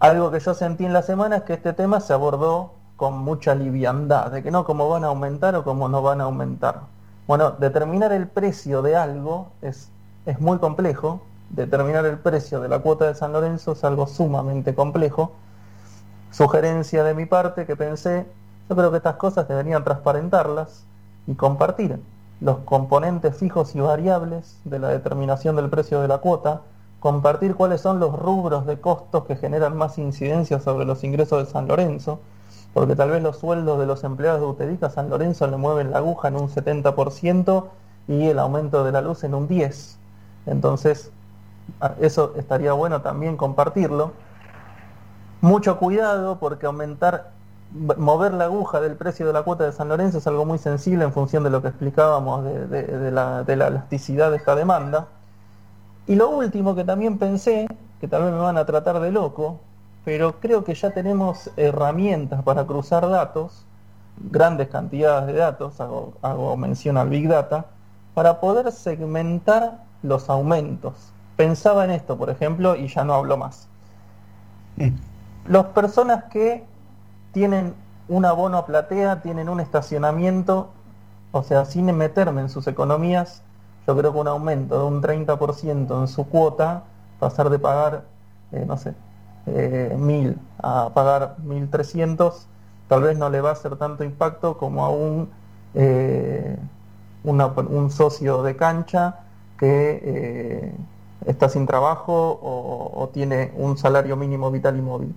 algo 0.00 0.30
que 0.30 0.40
yo 0.40 0.54
sentí 0.54 0.84
en 0.84 0.92
la 0.92 1.02
semana 1.02 1.36
es 1.36 1.42
que 1.42 1.52
este 1.52 1.72
tema 1.72 2.00
se 2.00 2.12
abordó 2.12 2.72
con 2.96 3.18
mucha 3.18 3.54
liviandad, 3.54 4.30
de 4.30 4.42
que 4.42 4.50
no 4.50 4.64
cómo 4.64 4.88
van 4.88 5.04
a 5.04 5.08
aumentar 5.08 5.54
o 5.56 5.64
cómo 5.64 5.88
no 5.88 6.02
van 6.02 6.20
a 6.20 6.24
aumentar. 6.24 6.82
Bueno, 7.26 7.52
determinar 7.52 8.12
el 8.12 8.26
precio 8.28 8.82
de 8.82 8.96
algo 8.96 9.48
es, 9.60 9.90
es 10.26 10.40
muy 10.40 10.58
complejo, 10.58 11.20
determinar 11.50 12.06
el 12.06 12.18
precio 12.18 12.60
de 12.60 12.68
la 12.68 12.80
cuota 12.80 13.06
de 13.06 13.14
San 13.14 13.32
Lorenzo 13.32 13.72
es 13.72 13.84
algo 13.84 14.06
sumamente 14.06 14.74
complejo. 14.74 15.32
Sugerencia 16.30 17.04
de 17.04 17.14
mi 17.14 17.26
parte 17.26 17.66
que 17.66 17.76
pensé, 17.76 18.26
yo 18.68 18.76
creo 18.76 18.90
que 18.90 18.98
estas 18.98 19.16
cosas 19.16 19.48
deberían 19.48 19.84
transparentarlas 19.84 20.84
y 21.26 21.34
compartir 21.34 21.98
los 22.40 22.58
componentes 22.58 23.36
fijos 23.36 23.74
y 23.74 23.80
variables 23.80 24.58
de 24.64 24.78
la 24.78 24.88
determinación 24.88 25.56
del 25.56 25.70
precio 25.70 26.00
de 26.00 26.08
la 26.08 26.18
cuota, 26.18 26.62
compartir 27.00 27.54
cuáles 27.54 27.80
son 27.80 28.00
los 28.00 28.18
rubros 28.18 28.66
de 28.66 28.80
costos 28.80 29.24
que 29.26 29.36
generan 29.36 29.76
más 29.76 29.98
incidencia 29.98 30.60
sobre 30.60 30.84
los 30.84 31.04
ingresos 31.04 31.44
de 31.44 31.52
San 31.52 31.68
Lorenzo, 31.68 32.20
porque 32.74 32.96
tal 32.96 33.10
vez 33.10 33.22
los 33.22 33.38
sueldos 33.38 33.78
de 33.78 33.86
los 33.86 34.02
empleados 34.04 34.40
de 34.40 34.46
Uterica 34.46 34.86
a 34.86 34.90
San 34.90 35.10
Lorenzo 35.10 35.46
le 35.46 35.56
mueven 35.56 35.90
la 35.90 35.98
aguja 35.98 36.28
en 36.28 36.36
un 36.36 36.48
70% 36.48 37.66
y 38.08 38.28
el 38.28 38.38
aumento 38.38 38.84
de 38.84 38.92
la 38.92 39.02
luz 39.02 39.24
en 39.24 39.34
un 39.34 39.48
10%. 39.48 39.96
Entonces, 40.46 41.12
eso 42.00 42.34
estaría 42.36 42.72
bueno 42.72 43.02
también 43.02 43.36
compartirlo. 43.36 44.12
Mucho 45.40 45.78
cuidado 45.78 46.38
porque 46.38 46.66
aumentar 46.66 47.31
mover 47.74 48.34
la 48.34 48.44
aguja 48.44 48.80
del 48.80 48.96
precio 48.96 49.26
de 49.26 49.32
la 49.32 49.42
cuota 49.42 49.64
de 49.64 49.72
San 49.72 49.88
Lorenzo 49.88 50.18
es 50.18 50.26
algo 50.26 50.44
muy 50.44 50.58
sensible 50.58 51.04
en 51.04 51.12
función 51.12 51.42
de 51.42 51.50
lo 51.50 51.62
que 51.62 51.68
explicábamos 51.68 52.44
de, 52.44 53.10
la, 53.10 53.42
de, 53.44 53.56
la, 53.56 53.68
elasticidad 53.68 54.30
de 54.30 54.36
esta 54.36 54.54
demanda. 54.54 55.08
Y 56.06 56.16
lo 56.16 56.30
último 56.30 56.74
que 56.74 56.84
también 56.84 57.18
pensé, 57.18 57.66
que 58.00 58.08
tal 58.08 58.24
vez 58.24 58.32
me 58.32 58.38
van 58.38 58.58
a 58.58 58.66
tratar 58.66 59.00
de 59.00 59.10
loco, 59.10 59.60
pero 60.04 60.40
creo 60.40 60.64
que 60.64 60.74
ya 60.74 60.90
tenemos 60.90 61.50
herramientas 61.56 62.42
para 62.42 62.66
cruzar 62.66 63.08
datos, 63.08 63.64
grandes 64.18 64.68
cantidades 64.68 65.28
de 65.28 65.34
datos, 65.34 65.80
hago, 65.80 66.12
hago 66.22 66.56
mención 66.56 66.96
al 66.96 67.08
Big 67.08 67.28
Data, 67.28 67.66
para 68.14 68.40
poder 68.40 68.70
segmentar 68.72 69.84
los 70.02 70.28
aumentos. 70.28 71.12
Pensaba 71.36 71.84
en 71.84 71.92
esto, 71.92 72.18
por 72.18 72.28
ejemplo, 72.28 72.76
y 72.76 72.88
ya 72.88 73.04
no 73.04 73.14
hablo 73.14 73.36
más. 73.36 73.68
Las 75.48 75.66
personas 75.66 76.24
que 76.24 76.64
tienen 77.32 77.74
un 78.08 78.24
abono 78.24 78.58
a 78.58 78.66
platea, 78.66 79.22
tienen 79.22 79.48
un 79.48 79.60
estacionamiento, 79.60 80.70
o 81.32 81.42
sea, 81.42 81.64
sin 81.64 81.86
meterme 81.96 82.42
en 82.42 82.48
sus 82.48 82.66
economías, 82.66 83.42
yo 83.86 83.96
creo 83.96 84.12
que 84.12 84.18
un 84.18 84.28
aumento 84.28 84.78
de 84.78 84.84
un 84.84 85.00
30% 85.02 86.00
en 86.00 86.08
su 86.08 86.28
cuota, 86.28 86.84
pasar 87.18 87.50
de 87.50 87.58
pagar, 87.58 88.04
eh, 88.52 88.64
no 88.66 88.76
sé, 88.76 88.94
eh, 89.46 90.36
a 90.62 90.90
pagar 90.94 91.36
1300, 91.42 92.46
tal 92.88 93.02
vez 93.02 93.18
no 93.18 93.30
le 93.30 93.40
va 93.40 93.50
a 93.50 93.52
hacer 93.52 93.76
tanto 93.76 94.04
impacto 94.04 94.58
como 94.58 94.84
a 94.84 94.90
un, 94.90 95.30
eh, 95.74 96.56
un 97.24 97.90
socio 97.90 98.42
de 98.42 98.56
cancha 98.56 99.20
que 99.58 100.74
está 101.26 101.48
sin 101.48 101.66
trabajo 101.66 102.40
o 102.42 103.08
tiene 103.12 103.52
un 103.56 103.78
salario 103.78 104.16
mínimo 104.16 104.50
vital 104.50 104.76
y 104.76 104.82
móvil 104.82 105.14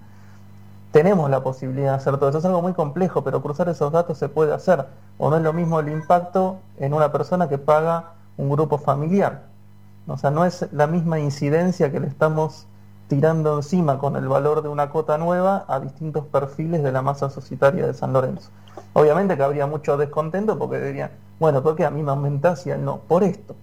tenemos 0.95 1.29
la 1.29 1.43
posibilidad 1.43 1.89
de 1.89 1.97
hacer 1.97 2.15
todo 2.15 2.29
eso. 2.29 2.37
Es 2.37 2.45
algo 2.45 2.61
muy 2.61 2.71
complejo, 2.71 3.21
pero 3.21 3.41
cruzar 3.41 3.67
esos 3.67 3.91
datos 3.91 4.17
se 4.17 4.29
puede 4.29 4.53
hacer. 4.53 4.85
O 5.17 5.29
no 5.29 5.35
es 5.35 5.43
lo 5.43 5.51
mismo 5.51 5.81
el 5.81 5.89
impacto 5.89 6.59
en 6.77 6.93
una 6.93 7.11
persona 7.11 7.49
que 7.49 7.57
paga 7.57 8.13
un 8.37 8.49
grupo 8.49 8.77
familiar. 8.77 9.43
O 10.07 10.17
sea, 10.17 10.31
no 10.31 10.45
es 10.45 10.69
la 10.71 10.87
misma 10.87 11.19
incidencia 11.19 11.91
que 11.91 11.99
le 11.99 12.07
estamos 12.07 12.65
tirando 13.09 13.57
encima 13.57 13.97
con 13.97 14.15
el 14.15 14.29
valor 14.29 14.61
de 14.61 14.69
una 14.69 14.89
cota 14.89 15.17
nueva 15.17 15.65
a 15.67 15.81
distintos 15.81 16.27
perfiles 16.27 16.81
de 16.81 16.93
la 16.93 17.01
masa 17.01 17.29
societaria 17.29 17.85
de 17.85 17.93
San 17.93 18.13
Lorenzo. 18.13 18.49
Obviamente 18.93 19.35
que 19.35 19.43
habría 19.43 19.67
mucho 19.67 19.97
descontento 19.97 20.57
porque 20.57 20.79
dirían, 20.79 21.11
bueno, 21.41 21.61
¿por 21.61 21.75
qué 21.75 21.83
a 21.83 21.91
mí 21.91 22.03
me 22.03 22.11
aumentás 22.11 22.65
y 22.67 22.69
él 22.69 22.85
no? 22.85 22.99
Por 22.99 23.25
esto. 23.25 23.53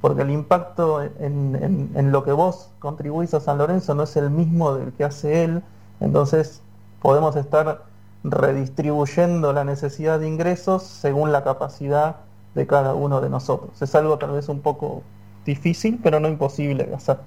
Porque 0.00 0.22
el 0.22 0.30
impacto 0.30 1.02
en, 1.02 1.90
en 1.96 2.12
lo 2.12 2.22
que 2.22 2.30
vos 2.30 2.70
contribuís 2.78 3.34
a 3.34 3.40
San 3.40 3.58
Lorenzo 3.58 3.96
no 3.96 4.04
es 4.04 4.16
el 4.16 4.30
mismo 4.30 4.76
del 4.76 4.92
que 4.92 5.02
hace 5.02 5.42
él 5.42 5.64
entonces 6.00 6.62
podemos 7.00 7.36
estar 7.36 7.82
redistribuyendo 8.24 9.52
la 9.52 9.64
necesidad 9.64 10.18
de 10.18 10.28
ingresos 10.28 10.82
según 10.82 11.32
la 11.32 11.44
capacidad 11.44 12.16
de 12.54 12.66
cada 12.66 12.94
uno 12.94 13.20
de 13.20 13.28
nosotros. 13.28 13.80
Es 13.82 13.94
algo 13.94 14.18
tal 14.18 14.32
vez 14.32 14.48
un 14.48 14.60
poco 14.60 15.02
difícil, 15.44 16.00
pero 16.02 16.20
no 16.20 16.28
imposible 16.28 16.84
de 16.84 16.94
hacer. 16.94 17.18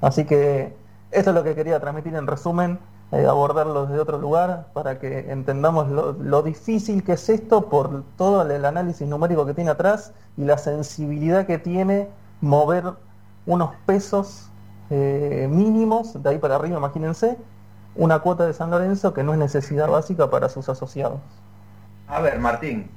Así 0.00 0.24
que 0.24 0.74
esto 1.10 1.30
es 1.30 1.36
lo 1.36 1.44
que 1.44 1.54
quería 1.54 1.80
transmitir 1.80 2.14
en 2.14 2.26
resumen, 2.26 2.78
eh, 3.12 3.26
abordarlo 3.26 3.86
desde 3.86 4.00
otro 4.00 4.18
lugar 4.18 4.68
para 4.72 4.98
que 4.98 5.30
entendamos 5.30 5.88
lo, 5.88 6.42
difícil 6.42 7.02
que 7.02 7.12
es 7.14 7.28
esto 7.28 7.68
por 7.68 8.04
todo 8.16 8.42
el 8.42 8.64
análisis 8.64 9.06
numérico 9.06 9.44
que 9.44 9.52
tiene 9.52 9.70
atrás 9.70 10.12
y 10.36 10.44
la 10.44 10.56
sensibilidad 10.56 11.46
que 11.46 11.58
tiene 11.58 12.08
mover 12.40 12.84
unos 13.46 13.70
pesos 13.84 14.48
eh, 14.90 15.48
mínimos, 15.50 16.22
de 16.22 16.30
ahí 16.30 16.38
para 16.38 16.56
arriba, 16.56 16.78
imagínense, 16.78 17.36
una 17.94 18.20
cuota 18.20 18.46
de 18.46 18.52
San 18.52 18.70
Lorenzo 18.70 19.12
que 19.14 19.22
no 19.22 19.32
es 19.32 19.38
necesidad 19.38 19.88
básica 19.88 20.30
para 20.30 20.48
sus 20.48 20.68
asociados. 20.68 21.20
A 22.06 22.20
ver, 22.20 22.38
Martín, 22.38 22.90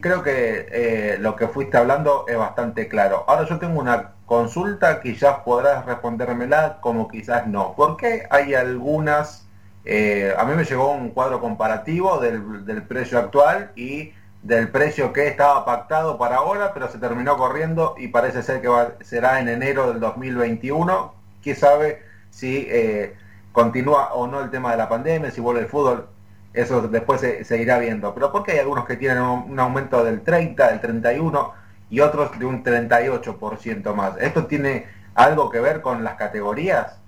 creo 0.00 0.22
que 0.22 0.66
eh, 0.70 1.16
lo 1.18 1.36
que 1.36 1.48
fuiste 1.48 1.76
hablando 1.76 2.24
es 2.28 2.36
bastante 2.36 2.88
claro. 2.88 3.24
Ahora 3.26 3.46
yo 3.46 3.58
tengo 3.58 3.80
una 3.80 4.12
consulta, 4.26 5.00
quizás 5.00 5.38
podrás 5.44 5.84
respondérmela 5.86 6.78
como 6.80 7.08
quizás 7.08 7.46
no. 7.46 7.74
¿Por 7.74 7.96
qué 7.96 8.26
hay 8.30 8.54
algunas... 8.54 9.46
Eh, 9.86 10.34
a 10.38 10.44
mí 10.44 10.54
me 10.54 10.64
llegó 10.64 10.92
un 10.92 11.10
cuadro 11.10 11.40
comparativo 11.40 12.18
del, 12.18 12.82
precio 12.84 13.18
actual 13.18 13.70
y 13.76 14.12
del 14.42 14.70
precio 14.70 15.12
que 15.12 15.26
estaba 15.26 15.64
pactado 15.66 16.16
para 16.16 16.36
ahora, 16.36 16.72
pero 16.72 16.88
se 16.88 16.98
terminó 16.98 17.36
corriendo 17.36 17.94
y 17.98 18.08
parece 18.08 18.42
ser 18.42 18.62
que 18.62 18.70
será 19.02 19.40
en 19.40 19.48
enero 19.48 19.88
del 19.88 20.00
2021. 20.00 21.14
¿Quién 21.42 21.56
sabe 21.56 22.02
si 22.30 22.66
eh, 22.70 23.14
continúa 23.54 24.12
o 24.12 24.26
no 24.26 24.42
el 24.42 24.50
tema 24.50 24.72
de 24.72 24.76
la 24.76 24.90
pandemia, 24.90 25.30
si 25.30 25.40
vuelve 25.40 25.62
el 25.62 25.68
fútbol? 25.68 26.08
Eso 26.52 26.82
después 26.82 27.20
se, 27.20 27.58
irá 27.58 27.78
viendo. 27.78 28.12
Pero 28.12 28.30
porque 28.30 28.52
hay 28.52 28.58
algunos 28.58 28.84
que 28.84 28.96
tienen 28.96 29.22
un, 29.22 29.58
aumento 29.58 30.04
del 30.04 30.22
30, 30.22 30.68
del 30.68 30.80
31 30.80 31.52
y 31.88 32.00
otros 32.00 32.38
de 32.38 32.44
un 32.44 32.62
38% 32.62 33.94
más. 33.94 34.16
¿Esto 34.18 34.46
tiene 34.46 34.86
algo 35.14 35.48
que 35.48 35.60
ver 35.60 35.80
con 35.80 36.04
las 36.04 36.16
categorías? 36.16 36.98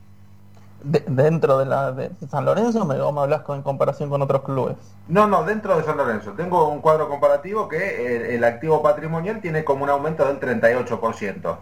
dentro 0.82 1.58
de 1.58 1.66
la 1.66 1.90
de 1.90 2.10
San 2.30 2.44
Lorenzo 2.44 2.84
me, 2.84 3.00
o 3.00 3.10
me 3.10 3.20
hablas 3.22 3.42
con, 3.42 3.56
en 3.56 3.62
comparación 3.62 4.08
con 4.08 4.22
otros 4.22 4.42
clubes? 4.42 4.76
No, 5.08 5.26
no, 5.26 5.42
dentro 5.42 5.76
de 5.76 5.82
San 5.82 5.96
Lorenzo. 5.96 6.32
Tengo 6.32 6.68
un 6.68 6.80
cuadro 6.80 7.08
comparativo 7.08 7.68
que 7.68 8.34
el, 8.34 8.44
activo 8.44 8.82
patrimonial 8.82 9.40
tiene 9.40 9.64
como 9.64 9.84
un 9.84 9.90
aumento 9.90 10.24
del 10.26 10.38
38%, 10.38 11.56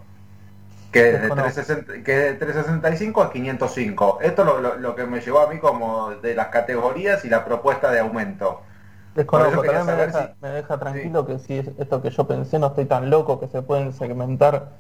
que 0.95 1.13
de, 1.13 1.19
360, 1.19 1.93
que 2.05 2.13
de 2.13 2.35
365 2.35 3.23
a 3.23 3.31
505. 3.33 4.19
Esto 4.23 4.43
es 4.43 4.63
lo, 4.63 4.77
lo, 4.77 4.95
que 4.95 5.07
me 5.07 5.21
llevó 5.21 5.41
a 5.41 5.49
mí 5.49 5.59
como 5.59 6.11
de 6.11 6.35
las 6.35 6.49
categorías 6.49 7.25
y 7.25 7.29
la 7.29 7.45
propuesta 7.45 7.91
de 7.91 8.01
aumento. 8.01 8.63
Desconozco, 9.15 9.63
también 9.63 9.87
me 9.87 9.93
deja, 9.93 10.35
me 10.41 10.49
deja, 10.49 10.79
tranquilo 10.79 11.27
que 11.27 11.39
si 11.39 11.59
es 11.59 11.69
esto 11.79 12.03
que 12.03 12.11
yo 12.11 12.27
pensé 12.27 12.59
no 12.59 12.69
estoy 12.69 12.87
tan 12.87 13.11
loco, 13.11 13.39
que 13.39 13.49
se 13.49 13.63
pueden 13.63 13.93
segmentar 13.93 14.71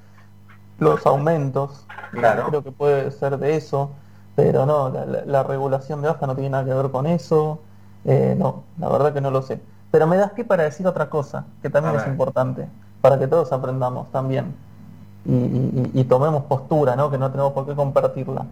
los 0.78 1.06
aumentos. 1.06 1.86
Claro. 2.12 2.46
Creo 2.48 2.64
que 2.64 2.72
puede 2.72 3.10
ser 3.10 3.38
de 3.38 3.56
eso 3.56 3.90
pero 4.36 4.66
no, 4.66 4.92
la, 5.26 5.42
regulación 5.44 6.02
de 6.02 6.08
AFA 6.08 6.26
no 6.26 6.34
tiene 6.34 6.50
nada 6.50 6.64
que 6.64 6.74
ver 6.74 6.90
con 6.90 7.06
eso. 7.06 7.60
Eh, 8.04 8.34
no, 8.36 8.64
la 8.78 8.88
verdad 8.88 9.12
que 9.12 9.20
no 9.20 9.30
lo 9.30 9.42
sé. 9.42 9.60
Pero 9.90 10.06
me 10.06 10.16
das 10.16 10.32
pie 10.32 10.44
para 10.44 10.64
decir 10.64 10.86
otra 10.86 11.08
cosa, 11.08 11.46
que 11.62 11.70
también 11.70 11.94
es 11.96 12.06
importante, 12.06 12.66
para 13.00 13.18
que 13.18 13.28
todos 13.28 13.52
aprendamos 13.52 14.10
también 14.10 14.54
y, 15.26 16.04
tomemos 16.04 16.44
postura, 16.44 16.96
¿no? 16.96 17.10
que 17.10 17.18
no 17.18 17.30
tenemos 17.30 17.52
por 17.52 17.66
qué 17.66 17.74
compartirla. 17.74 18.46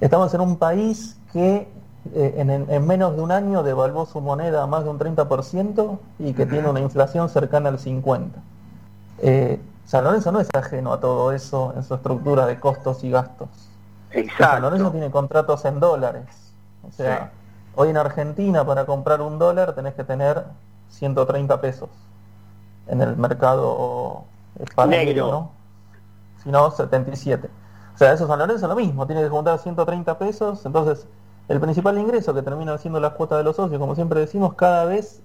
Estamos 0.00 0.34
en 0.34 0.40
un 0.40 0.56
país 0.56 1.16
que 1.32 1.68
eh, 2.12 2.66
en, 2.68 2.86
menos 2.86 3.16
de 3.16 3.22
un 3.22 3.30
año 3.30 3.62
devaluó 3.62 4.04
su 4.04 4.20
moneda 4.20 4.62
a 4.62 4.66
más 4.66 4.84
de 4.84 4.90
un 4.90 4.98
30% 4.98 5.98
y 6.18 6.32
que 6.32 6.46
tiene 6.46 6.68
una 6.68 6.80
inflación 6.80 7.28
cercana 7.28 7.68
al 7.68 7.78
50%. 7.78 8.30
Eh, 9.18 9.60
San 9.86 10.02
Lorenzo 10.02 10.32
no 10.32 10.40
es 10.40 10.48
ajeno 10.54 10.92
a 10.92 11.00
todo 11.00 11.30
eso 11.32 11.72
en 11.76 11.82
su 11.84 11.94
estructura 11.94 12.46
de 12.46 12.58
costos 12.58 13.04
y 13.04 13.10
gastos. 13.10 13.48
Exacto. 14.10 14.60
Lorenzo 14.60 14.90
tiene 14.90 15.10
contratos 15.10 15.64
en 15.66 15.78
dólares. 15.78 16.24
O 16.88 16.90
sea, 16.90 17.30
hoy 17.74 17.90
en 17.90 17.96
Argentina 17.96 18.64
para 18.66 18.86
comprar 18.86 19.20
un 19.20 19.38
dólar 19.38 19.74
tenés 19.74 19.94
que 19.94 20.04
tener 20.04 20.44
130 20.88 21.60
pesos 21.60 21.90
en 22.86 23.02
el 23.02 23.16
mercado 23.16 24.24
¿no? 25.30 25.50
Si 26.42 26.50
no, 26.50 26.70
77. 26.70 27.48
O 27.94 27.98
sea, 27.98 28.12
eso 28.12 28.26
San 28.26 28.38
Lorenzo 28.38 28.66
es 28.66 28.68
lo 28.68 28.76
mismo, 28.76 29.06
tiene 29.06 29.22
que 29.22 29.28
juntar 29.28 29.58
130 29.58 30.18
pesos, 30.18 30.66
entonces 30.66 31.06
el 31.48 31.60
principal 31.60 31.98
ingreso 31.98 32.34
que 32.34 32.42
termina 32.42 32.76
siendo 32.78 32.98
la 33.00 33.10
cuota 33.10 33.36
de 33.36 33.44
los 33.44 33.56
socios, 33.56 33.78
como 33.78 33.94
siempre 33.94 34.20
decimos, 34.20 34.54
cada 34.54 34.84
vez, 34.84 35.22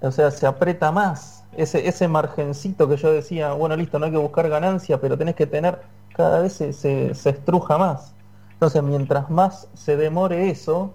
o 0.00 0.10
sea, 0.10 0.30
se 0.30 0.46
aprieta 0.46 0.92
más. 0.92 1.44
Ese, 1.56 1.88
ese 1.88 2.06
margencito 2.08 2.88
que 2.88 2.96
yo 2.96 3.10
decía, 3.10 3.52
bueno, 3.52 3.76
listo, 3.76 3.98
no 3.98 4.06
hay 4.06 4.12
que 4.12 4.18
buscar 4.18 4.48
ganancia, 4.48 5.00
pero 5.00 5.18
tenés 5.18 5.34
que 5.34 5.46
tener, 5.46 5.80
cada 6.14 6.40
vez 6.40 6.52
se, 6.52 6.72
se 6.72 7.30
estruja 7.30 7.78
más. 7.78 8.14
Entonces, 8.52 8.82
mientras 8.82 9.30
más 9.30 9.68
se 9.74 9.96
demore 9.96 10.50
eso, 10.50 10.92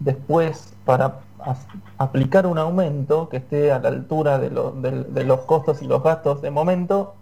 después 0.00 0.74
para 0.84 1.20
aplicar 1.98 2.46
un 2.46 2.58
aumento 2.58 3.28
que 3.28 3.38
esté 3.38 3.72
a 3.72 3.78
la 3.78 3.88
altura 3.88 4.38
de, 4.38 4.50
los 4.50 5.40
costos 5.40 5.82
y 5.82 5.86
los 5.86 6.02
gastos 6.02 6.42
de 6.42 6.50
momento, 6.50 7.14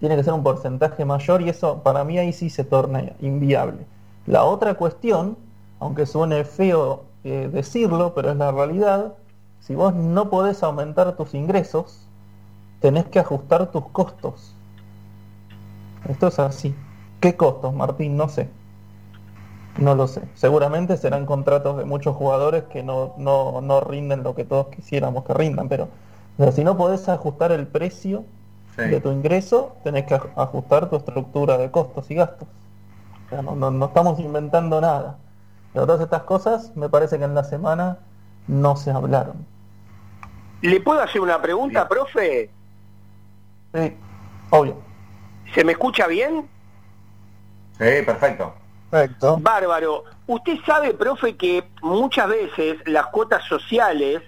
tiene 0.00 0.16
que 0.16 0.24
ser 0.24 0.32
un 0.32 0.42
porcentaje 0.42 1.04
mayor 1.04 1.42
y 1.42 1.48
eso 1.48 1.82
para 1.82 2.04
mí 2.04 2.18
ahí 2.18 2.32
sí 2.32 2.50
se 2.50 2.64
torna 2.64 3.12
inviable. 3.20 3.86
La 4.26 4.44
otra 4.44 4.74
cuestión, 4.74 5.36
aunque 5.80 6.06
suene 6.06 6.44
feo 6.44 7.04
eh, 7.24 7.48
decirlo, 7.52 8.14
pero 8.14 8.30
es 8.30 8.36
la 8.36 8.52
realidad, 8.52 9.14
si 9.60 9.74
vos 9.74 9.94
no 9.94 10.28
podés 10.28 10.62
aumentar 10.62 11.16
tus 11.16 11.34
ingresos, 11.34 12.06
tenés 12.80 13.06
que 13.06 13.18
ajustar 13.18 13.70
tus 13.70 13.86
costos. 13.86 14.54
Esto 16.08 16.26
es 16.28 16.38
así. 16.38 16.74
¿Qué 17.20 17.34
costos, 17.34 17.72
Martín? 17.72 18.16
No 18.16 18.28
sé. 18.28 18.50
No 19.76 19.94
lo 19.94 20.06
sé. 20.06 20.22
Seguramente 20.34 20.96
serán 20.96 21.26
contratos 21.26 21.76
de 21.78 21.84
muchos 21.84 22.14
jugadores 22.16 22.64
que 22.64 22.82
no, 22.82 23.14
no, 23.18 23.60
no 23.60 23.80
rinden 23.80 24.22
lo 24.22 24.34
que 24.34 24.44
todos 24.44 24.68
quisiéramos 24.68 25.24
que 25.24 25.34
rindan, 25.34 25.68
pero 25.68 25.88
si 26.52 26.64
no 26.64 26.76
podés 26.76 27.08
ajustar 27.08 27.52
el 27.52 27.66
precio 27.66 28.24
de 28.76 29.00
tu 29.00 29.10
ingreso, 29.10 29.76
tenés 29.84 30.04
que 30.04 30.14
ajustar 30.14 30.90
tu 30.90 30.96
estructura 30.96 31.58
de 31.58 31.70
costos 31.70 32.10
y 32.10 32.16
gastos. 32.16 32.48
O 33.26 33.28
sea, 33.30 33.42
no, 33.42 33.54
no, 33.54 33.86
estamos 33.86 34.18
inventando 34.18 34.80
nada. 34.80 35.16
Pero 35.72 35.86
todas 35.86 36.02
estas 36.02 36.22
cosas 36.22 36.72
me 36.76 36.88
parece 36.88 37.18
que 37.18 37.24
en 37.24 37.34
la 37.34 37.44
semana 37.44 37.98
no 38.46 38.76
se 38.76 38.90
hablaron. 38.90 39.46
¿Le 40.60 40.80
puedo 40.80 41.00
hacer 41.00 41.20
una 41.20 41.40
pregunta, 41.40 41.88
profe? 41.88 42.50
Sí, 43.74 43.96
obvio. 44.50 44.76
¿Se 45.54 45.64
me 45.64 45.72
escucha 45.72 46.06
bien? 46.06 46.48
Sí, 47.78 48.02
perfecto. 48.04 48.54
Bárbaro. 49.38 50.04
Usted 50.26 50.58
sabe, 50.64 50.94
profe, 50.94 51.36
que 51.36 51.64
muchas 51.82 52.28
veces 52.28 52.76
las 52.86 53.06
cuotas 53.08 53.44
sociales 53.44 54.22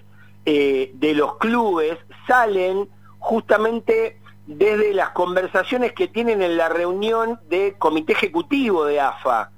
eh, 0.45 0.91
de 0.93 1.13
los 1.13 1.37
clubes 1.37 1.97
salen 2.27 2.89
justamente 3.19 4.19
desde 4.45 4.93
las 4.93 5.09
conversaciones 5.09 5.91
que 5.93 6.07
tienen 6.07 6.41
en 6.41 6.57
la 6.57 6.69
reunión 6.69 7.39
de 7.49 7.75
comité 7.77 8.13
ejecutivo 8.13 8.85
de 8.85 8.99
AFA. 8.99 9.51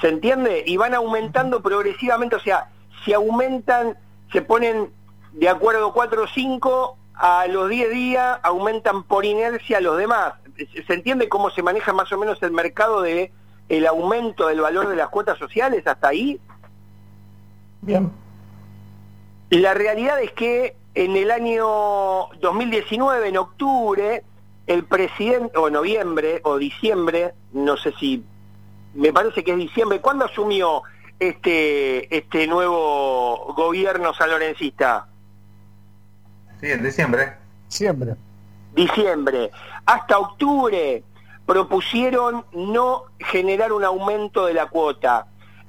¿Se 0.00 0.08
entiende? 0.08 0.62
Y 0.66 0.76
van 0.76 0.94
aumentando 0.94 1.62
progresivamente, 1.62 2.36
o 2.36 2.40
sea, 2.40 2.68
si 3.04 3.12
aumentan, 3.12 3.96
se 4.32 4.42
ponen 4.42 4.92
de 5.32 5.48
acuerdo 5.48 5.92
4 5.92 6.22
o 6.22 6.26
5, 6.26 6.96
a 7.14 7.46
los 7.48 7.68
10 7.68 7.90
días 7.90 8.38
aumentan 8.42 9.02
por 9.02 9.24
inercia 9.24 9.80
los 9.80 9.96
demás. 9.96 10.34
¿Se 10.86 10.92
entiende 10.92 11.28
cómo 11.28 11.50
se 11.50 11.62
maneja 11.62 11.92
más 11.92 12.12
o 12.12 12.18
menos 12.18 12.42
el 12.42 12.52
mercado 12.52 13.00
de 13.00 13.32
el 13.68 13.86
aumento 13.86 14.48
del 14.48 14.60
valor 14.60 14.88
de 14.88 14.96
las 14.96 15.08
cuotas 15.08 15.38
sociales 15.38 15.86
hasta 15.86 16.08
ahí? 16.08 16.40
Bien. 17.82 18.10
La 19.50 19.74
realidad 19.74 20.20
es 20.20 20.32
que 20.32 20.76
en 20.94 21.16
el 21.16 21.30
año 21.30 21.66
2019, 22.40 23.28
en 23.28 23.36
octubre, 23.36 24.24
el 24.66 24.84
presidente, 24.84 25.56
o 25.56 25.70
noviembre, 25.70 26.40
o 26.44 26.58
diciembre, 26.58 27.34
no 27.52 27.76
sé 27.76 27.92
si, 27.98 28.24
me 28.94 29.12
parece 29.12 29.44
que 29.44 29.52
es 29.52 29.58
diciembre, 29.58 30.00
¿cuándo 30.00 30.24
asumió 30.24 30.82
este, 31.18 32.14
este 32.14 32.46
nuevo 32.46 33.54
gobierno 33.54 34.12
sanlorencista? 34.12 35.06
Sí, 36.60 36.70
en 36.70 36.82
diciembre. 36.82 37.34
Diciembre. 37.68 38.16
Diciembre. 38.74 39.50
Hasta 39.86 40.18
octubre 40.18 41.02
propusieron 41.48 42.44
no 42.52 43.04
generar 43.18 43.72
un 43.72 43.82
aumento 43.82 44.44
de 44.44 44.52
la 44.52 44.66
cuota. 44.66 45.28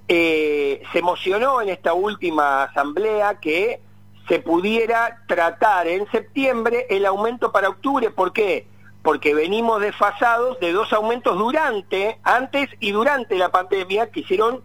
Eh, 0.10 0.84
se 0.92 1.00
emocionó 1.00 1.62
en 1.62 1.70
esta 1.70 1.94
última 1.94 2.64
asamblea 2.64 3.40
que 3.40 3.80
se 4.28 4.40
pudiera 4.40 5.24
tratar 5.26 5.88
en 5.88 6.06
septiembre 6.12 6.86
el 6.90 7.06
aumento 7.06 7.54
para 7.54 7.70
octubre. 7.70 8.10
¿Por 8.10 8.34
qué? 8.34 8.68
Porque 9.02 9.34
venimos 9.34 9.80
desfasados 9.80 10.60
de 10.60 10.74
dos 10.74 10.92
aumentos 10.92 11.38
durante, 11.38 12.20
antes 12.24 12.70
y 12.82 12.92
durante 12.92 13.38
la 13.38 13.48
pandemia, 13.48 14.12
que 14.12 14.20
hicieron 14.20 14.62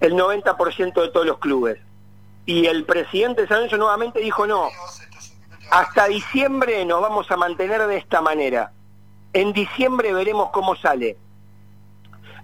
el 0.00 0.12
90% 0.12 1.00
de 1.00 1.08
todos 1.08 1.24
los 1.24 1.38
clubes. 1.38 1.78
Y 2.44 2.66
el 2.66 2.84
presidente 2.84 3.40
de 3.40 3.48
San 3.48 3.56
Lorenzo 3.56 3.78
nuevamente 3.78 4.20
dijo 4.20 4.46
no, 4.46 4.68
hasta 5.70 6.08
diciembre 6.08 6.84
nos 6.84 7.00
vamos 7.00 7.30
a 7.30 7.38
mantener 7.38 7.86
de 7.86 7.96
esta 7.96 8.20
manera. 8.20 8.72
En 9.32 9.52
diciembre 9.52 10.12
veremos 10.12 10.50
cómo 10.50 10.76
sale. 10.76 11.16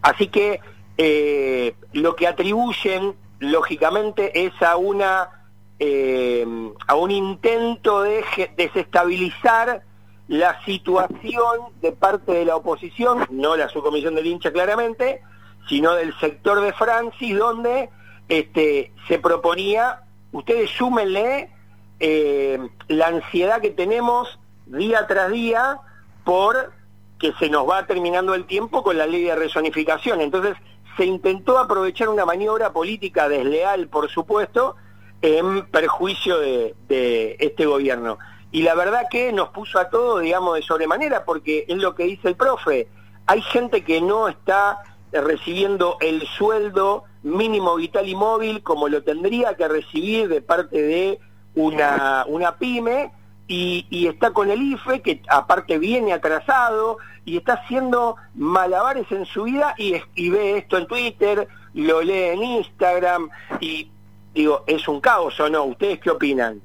Así 0.02 0.28
que 0.28 0.60
eh, 0.98 1.74
lo 1.92 2.16
que 2.16 2.26
atribuyen, 2.26 3.14
lógicamente, 3.38 4.46
es 4.46 4.52
a 4.62 4.76
una 4.76 5.42
eh, 5.78 6.46
a 6.86 6.94
un 6.94 7.10
intento 7.10 8.02
de 8.02 8.24
desestabilizar 8.56 9.82
la 10.28 10.62
situación 10.64 11.72
de 11.80 11.90
parte 11.90 12.32
de 12.32 12.44
la 12.44 12.54
oposición, 12.54 13.26
no 13.30 13.56
la 13.56 13.68
subcomisión 13.68 14.14
del 14.14 14.26
hincha 14.26 14.52
claramente, 14.52 15.22
sino 15.68 15.94
del 15.94 16.16
sector 16.20 16.60
de 16.60 16.72
Francis, 16.72 17.36
donde 17.36 17.90
este, 18.28 18.92
se 19.08 19.18
proponía, 19.18 20.02
ustedes 20.30 20.70
súmenle 20.70 21.50
eh, 21.98 22.58
la 22.88 23.08
ansiedad 23.08 23.60
que 23.60 23.70
tenemos 23.70 24.38
día 24.66 25.06
tras 25.06 25.32
día 25.32 25.80
por 26.24 26.72
que 27.18 27.32
se 27.38 27.48
nos 27.48 27.68
va 27.68 27.86
terminando 27.86 28.34
el 28.34 28.46
tiempo 28.46 28.82
con 28.82 28.98
la 28.98 29.06
ley 29.06 29.22
de 29.24 29.36
resonificación. 29.36 30.20
Entonces 30.20 30.56
se 30.96 31.06
intentó 31.06 31.58
aprovechar 31.58 32.08
una 32.08 32.26
maniobra 32.26 32.72
política 32.72 33.28
desleal, 33.28 33.88
por 33.88 34.10
supuesto, 34.10 34.76
en 35.22 35.66
perjuicio 35.66 36.38
de, 36.38 36.74
de 36.88 37.36
este 37.38 37.66
gobierno. 37.66 38.18
Y 38.50 38.62
la 38.62 38.74
verdad 38.74 39.06
que 39.10 39.32
nos 39.32 39.48
puso 39.50 39.78
a 39.78 39.88
todos, 39.88 40.20
digamos, 40.20 40.56
de 40.56 40.62
sobremanera, 40.62 41.24
porque 41.24 41.64
es 41.68 41.76
lo 41.78 41.94
que 41.94 42.04
dice 42.04 42.28
el 42.28 42.36
profe, 42.36 42.88
hay 43.26 43.40
gente 43.40 43.84
que 43.84 44.00
no 44.00 44.28
está 44.28 44.82
recibiendo 45.12 45.96
el 46.00 46.26
sueldo 46.26 47.04
mínimo 47.22 47.76
vital 47.76 48.08
y 48.08 48.14
móvil 48.14 48.62
como 48.62 48.88
lo 48.88 49.02
tendría 49.02 49.54
que 49.54 49.68
recibir 49.68 50.28
de 50.28 50.42
parte 50.42 50.82
de 50.82 51.20
una, 51.54 52.24
una 52.26 52.56
pyme 52.56 53.12
y, 53.52 54.06
está 54.06 54.30
con 54.30 54.50
el 54.50 54.62
IFE, 54.62 55.02
que 55.02 55.22
aparte 55.28 55.78
viene 55.78 56.12
atrasado 56.12 56.98
y 57.24 57.36
está 57.36 57.54
haciendo 57.54 58.16
malabares 58.34 59.10
en 59.12 59.26
su 59.26 59.44
vida 59.44 59.74
y, 59.76 59.94
y 60.14 60.30
ve 60.30 60.58
esto 60.58 60.78
en 60.78 60.86
Twitter, 60.86 61.46
lo 61.74 62.02
lee 62.02 62.30
en 62.32 62.42
Instagram 62.42 63.28
y 63.60 63.90
digo, 64.32 64.64
¿es 64.66 64.88
un 64.88 65.00
caos 65.00 65.38
o 65.38 65.50
no? 65.50 65.64
¿Ustedes 65.64 66.00
qué 66.00 66.10
opinan? 66.10 66.62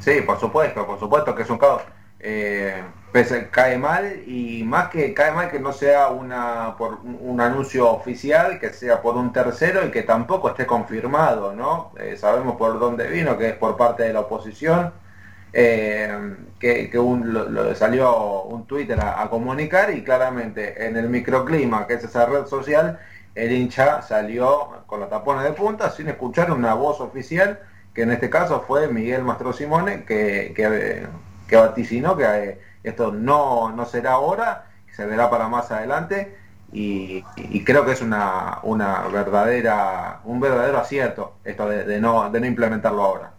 Sí, 0.00 0.22
por 0.22 0.40
supuesto, 0.40 0.86
por 0.86 0.98
supuesto 0.98 1.34
que 1.34 1.42
es 1.42 1.50
un 1.50 1.58
caos. 1.58 1.82
Eh, 2.22 2.82
cae 3.50 3.78
mal 3.78 4.22
y 4.26 4.62
más 4.64 4.88
que 4.90 5.14
cae 5.14 5.32
mal 5.32 5.50
que 5.50 5.58
no 5.58 5.72
sea 5.72 6.08
una 6.10 6.76
por 6.76 7.00
un, 7.02 7.40
anuncio 7.40 7.90
oficial, 7.90 8.58
que 8.60 8.70
sea 8.70 9.02
por 9.02 9.16
un 9.16 9.32
tercero 9.32 9.86
y 9.86 9.90
que 9.90 10.02
tampoco 10.02 10.50
esté 10.50 10.66
confirmado, 10.66 11.54
¿no? 11.54 11.92
Eh, 11.98 12.16
sabemos 12.16 12.56
por 12.56 12.78
dónde 12.78 13.08
vino, 13.08 13.36
que 13.38 13.48
es 13.48 13.54
por 13.56 13.76
parte 13.76 14.04
de 14.04 14.12
la 14.12 14.20
oposición, 14.20 14.92
eh, 15.52 16.36
que, 16.58 16.98
un, 16.98 17.74
salió 17.74 18.42
un 18.44 18.66
Twitter 18.66 18.98
a, 19.00 19.28
comunicar 19.30 19.90
y 19.92 20.04
claramente 20.04 20.86
en 20.86 20.96
el 20.96 21.08
microclima, 21.08 21.86
que 21.86 21.94
es 21.94 22.04
esa 22.04 22.26
red 22.26 22.46
social, 22.46 23.00
el 23.34 23.52
hincha 23.52 24.02
salió 24.02 24.84
con 24.86 25.00
los 25.00 25.08
tapones 25.10 25.44
de 25.44 25.52
punta 25.52 25.90
sin 25.90 26.08
escuchar 26.08 26.52
una 26.52 26.74
voz 26.74 27.00
oficial, 27.00 27.60
que 27.94 28.02
en 28.02 28.12
este 28.12 28.30
caso 28.30 28.64
fue 28.66 28.88
Miguel 28.88 29.24
Mastro 29.24 29.52
Simone, 29.52 30.04
que, 30.04 30.52
que, 30.54 31.06
que 31.50 31.56
vaticinó 31.56 32.16
que 32.16 32.60
esto 32.84 33.12
no, 33.12 33.72
no 33.72 33.84
será 33.84 34.12
ahora, 34.12 34.66
se 34.94 35.04
verá 35.04 35.28
para 35.28 35.48
más 35.48 35.70
adelante 35.72 36.36
y, 36.72 37.22
creo 37.64 37.84
que 37.84 37.92
es 37.92 38.00
una, 38.00 38.60
una 38.62 39.08
verdadera, 39.08 40.20
un 40.24 40.38
verdadero 40.38 40.78
acierto 40.78 41.34
esto 41.44 41.68
de, 41.68 42.00
no, 42.00 42.30
de 42.30 42.40
no 42.40 42.46
implementarlo 42.46 43.02
ahora. 43.02 43.32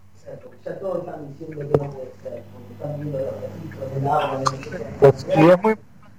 Y 5.34 5.48
es 5.48 5.62
muy 5.62 5.74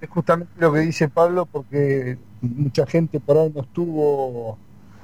justamente 0.10 0.52
lo 0.58 0.74
que 0.74 0.80
dice 0.80 1.08
Pablo 1.08 1.46
porque 1.46 2.18
mucha 2.42 2.88
gente 2.88 3.20
por 3.20 3.38
ahí 3.38 3.52
no 3.54 3.62
estuvo 3.62 4.58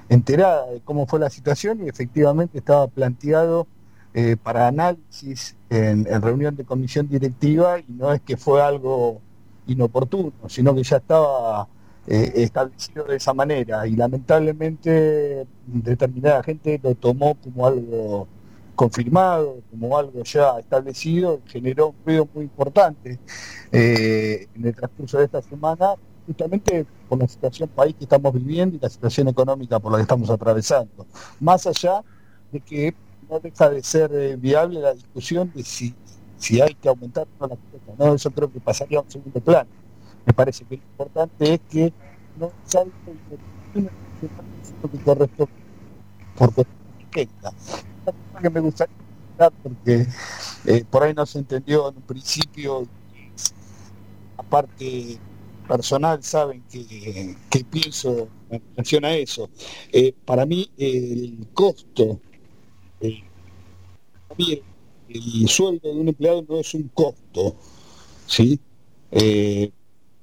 enterada 0.10 0.66
de 0.72 0.82
cómo 0.82 1.06
fue 1.06 1.20
la 1.20 1.30
situación 1.30 1.86
y 1.86 1.90
efectivamente 1.90 2.58
estaba 2.58 2.88
planteado 2.88 3.68
eh, 4.14 4.38
para 4.42 4.68
análisis 4.68 5.56
en, 5.70 6.06
reunión 6.22 6.56
de 6.56 6.66
comisión 6.66 7.08
directiva 7.08 7.80
y 7.80 7.86
no 7.90 8.12
es 8.12 8.22
que 8.22 8.38
fue 8.38 8.62
algo 8.62 9.22
inoportuno, 9.68 10.34
sino 10.48 10.74
que 10.74 10.84
ya 10.84 10.98
estaba 10.98 11.68
eh, 12.08 12.32
establecido 12.36 13.06
de 13.06 13.18
esa 13.18 13.34
manera 13.34 13.86
y 13.86 13.96
lamentablemente 13.96 15.46
determinada 15.68 16.42
gente 16.42 16.80
lo 16.82 16.96
tomó 16.96 17.36
como 17.36 17.68
algo 17.68 18.28
confirmado, 18.80 19.62
como 19.70 19.98
algo 19.98 20.24
ya 20.24 20.58
establecido, 20.58 21.42
generó 21.46 21.90
un 21.90 21.96
ruido 22.06 22.30
muy 22.34 22.46
importante 22.46 23.20
eh, 23.74 24.48
en 24.56 24.66
el 24.66 24.74
transcurso 24.74 25.18
de 25.18 25.26
esta 25.26 25.42
semana, 25.42 25.96
justamente 26.26 26.86
por 27.10 27.20
la 27.20 27.28
situación 27.28 27.68
país 27.68 27.94
que 27.96 28.06
estamos 28.06 28.34
viviendo 28.34 28.78
y 28.78 28.80
la 28.80 28.90
situación 28.90 29.28
económica 29.28 29.80
por 29.80 29.92
la 29.92 29.98
que 29.98 30.04
estamos 30.04 30.30
atravesando. 30.30 31.06
Más 31.42 31.68
allá 31.68 32.02
de 32.54 32.62
que 32.62 32.96
no 33.30 33.40
deja 33.40 33.70
de 33.70 33.84
ser 33.84 34.12
eh, 34.14 34.36
viable 34.36 34.80
la 34.80 34.94
discusión 34.94 35.52
de 35.54 35.64
si, 35.64 35.94
si 36.38 36.62
hay 36.62 36.74
que 36.74 36.90
aumentar 36.90 37.28
o 37.38 37.48
no 37.48 37.56
la 37.56 37.56
cuota. 37.56 38.06
¿no? 38.06 38.16
Eso 38.16 38.32
creo 38.32 38.52
que 38.52 38.60
pasaría 38.60 39.00
a 39.00 39.02
un 39.02 39.12
segundo 39.12 39.40
plano. 39.40 39.70
Me 40.26 40.34
parece 40.34 40.66
que 40.66 40.78
lo 40.78 40.84
importante 40.84 41.54
es 41.54 41.60
que 41.70 41.94
no 42.38 42.52
salga 42.66 42.92
lo 44.82 44.90
que 44.92 44.98
corresponde 45.00 45.54
por 46.36 46.54
cuestión 46.54 46.80
que 48.42 48.50
me 48.50 48.60
gustaría 48.60 48.96
porque 49.64 50.06
eh, 50.66 50.86
por 50.90 51.04
ahí 51.04 51.14
no 51.14 51.26
se 51.26 51.40
entendió 51.40 51.90
en 51.90 51.98
un 51.98 52.02
principio 52.04 52.88
aparte 54.38 55.20
personal 55.68 56.24
saben 56.24 56.64
que, 56.70 57.36
que 57.50 57.64
pienso 57.64 58.28
en 58.50 58.62
relación 58.72 59.06
a 59.06 59.14
eso. 59.14 59.50
Eh, 59.92 60.14
para 60.26 60.46
mí 60.46 60.70
el 60.78 61.48
costo 61.54 62.20
el, 63.02 63.24
sueldo 65.48 65.94
de 65.94 66.00
un 66.00 66.08
empleado 66.08 66.46
no 66.48 66.60
es 66.60 66.74
un 66.74 66.90
costo, 66.94 67.56
¿sí? 68.28 68.60
Eh, 69.12 69.72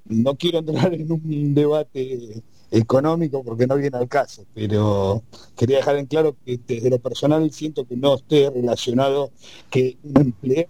no 0.07 0.37
quiero 0.37 0.59
entrar 0.59 0.95
en 0.95 1.11
un 1.11 1.55
debate 1.55 2.43
económico 2.71 3.43
porque 3.43 3.67
no 3.67 3.77
viene 3.77 3.97
al 3.97 4.09
caso, 4.09 4.45
pero 4.55 5.23
quería 5.57 5.79
dejar 5.79 5.97
en 5.97 6.07
claro 6.07 6.37
que 6.45 6.59
desde 6.67 6.91
lo 6.91 6.99
personal 6.99 7.51
siento 7.53 7.87
que 7.87 7.97
no 7.97 8.15
esté 8.17 8.51
relacionado 8.51 9.31
que 9.71 9.97
un 10.03 10.21
empleo, 10.21 10.67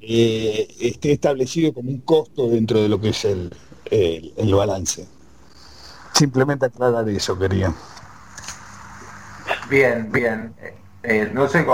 eh, 0.00 0.68
esté 0.80 1.12
establecido 1.12 1.72
como 1.72 1.90
un 1.90 2.00
costo 2.00 2.48
dentro 2.48 2.80
de 2.80 2.88
lo 2.88 3.00
que 3.00 3.08
es 3.08 3.24
el, 3.24 3.50
el 3.90 4.54
balance. 4.54 5.06
Simplemente 6.14 6.66
aclarar 6.66 7.08
eso 7.08 7.38
quería. 7.38 7.74
Bien, 9.68 10.10
bien. 10.10 10.54
Eh, 10.60 10.74
eh, 11.02 11.30
no 11.32 11.48
sé, 11.48 11.64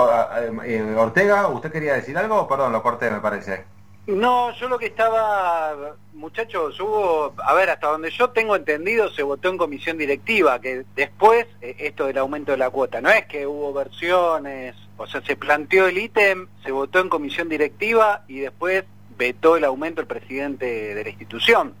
eh, 0.65 0.95
Ortega, 0.97 1.47
¿usted 1.47 1.71
quería 1.71 1.93
decir 1.93 2.17
algo? 2.17 2.47
Perdón, 2.47 2.71
lo 2.71 2.81
corté, 2.81 3.09
me 3.09 3.19
parece. 3.19 3.65
No, 4.05 4.51
yo 4.53 4.67
lo 4.67 4.77
que 4.77 4.87
estaba, 4.87 5.95
muchachos, 6.13 6.77
hubo, 6.79 7.33
a 7.41 7.53
ver, 7.53 7.69
hasta 7.69 7.87
donde 7.87 8.11
yo 8.11 8.31
tengo 8.31 8.55
entendido, 8.55 9.09
se 9.09 9.23
votó 9.23 9.49
en 9.49 9.57
comisión 9.57 9.97
directiva, 9.97 10.59
que 10.59 10.83
después, 10.95 11.47
esto 11.61 12.07
del 12.07 12.17
aumento 12.17 12.51
de 12.51 12.57
la 12.57 12.69
cuota, 12.69 12.99
no 12.99 13.09
es 13.09 13.25
que 13.27 13.47
hubo 13.47 13.71
versiones, 13.71 14.75
o 14.97 15.07
sea, 15.07 15.21
se 15.21 15.37
planteó 15.37 15.87
el 15.87 15.97
ítem, 15.97 16.47
se 16.65 16.71
votó 16.71 16.99
en 16.99 17.07
comisión 17.07 17.47
directiva 17.47 18.23
y 18.27 18.39
después 18.39 18.83
vetó 19.17 19.55
el 19.55 19.63
aumento 19.63 20.01
el 20.01 20.07
presidente 20.07 20.93
de 20.95 21.03
la 21.03 21.09
institución. 21.09 21.73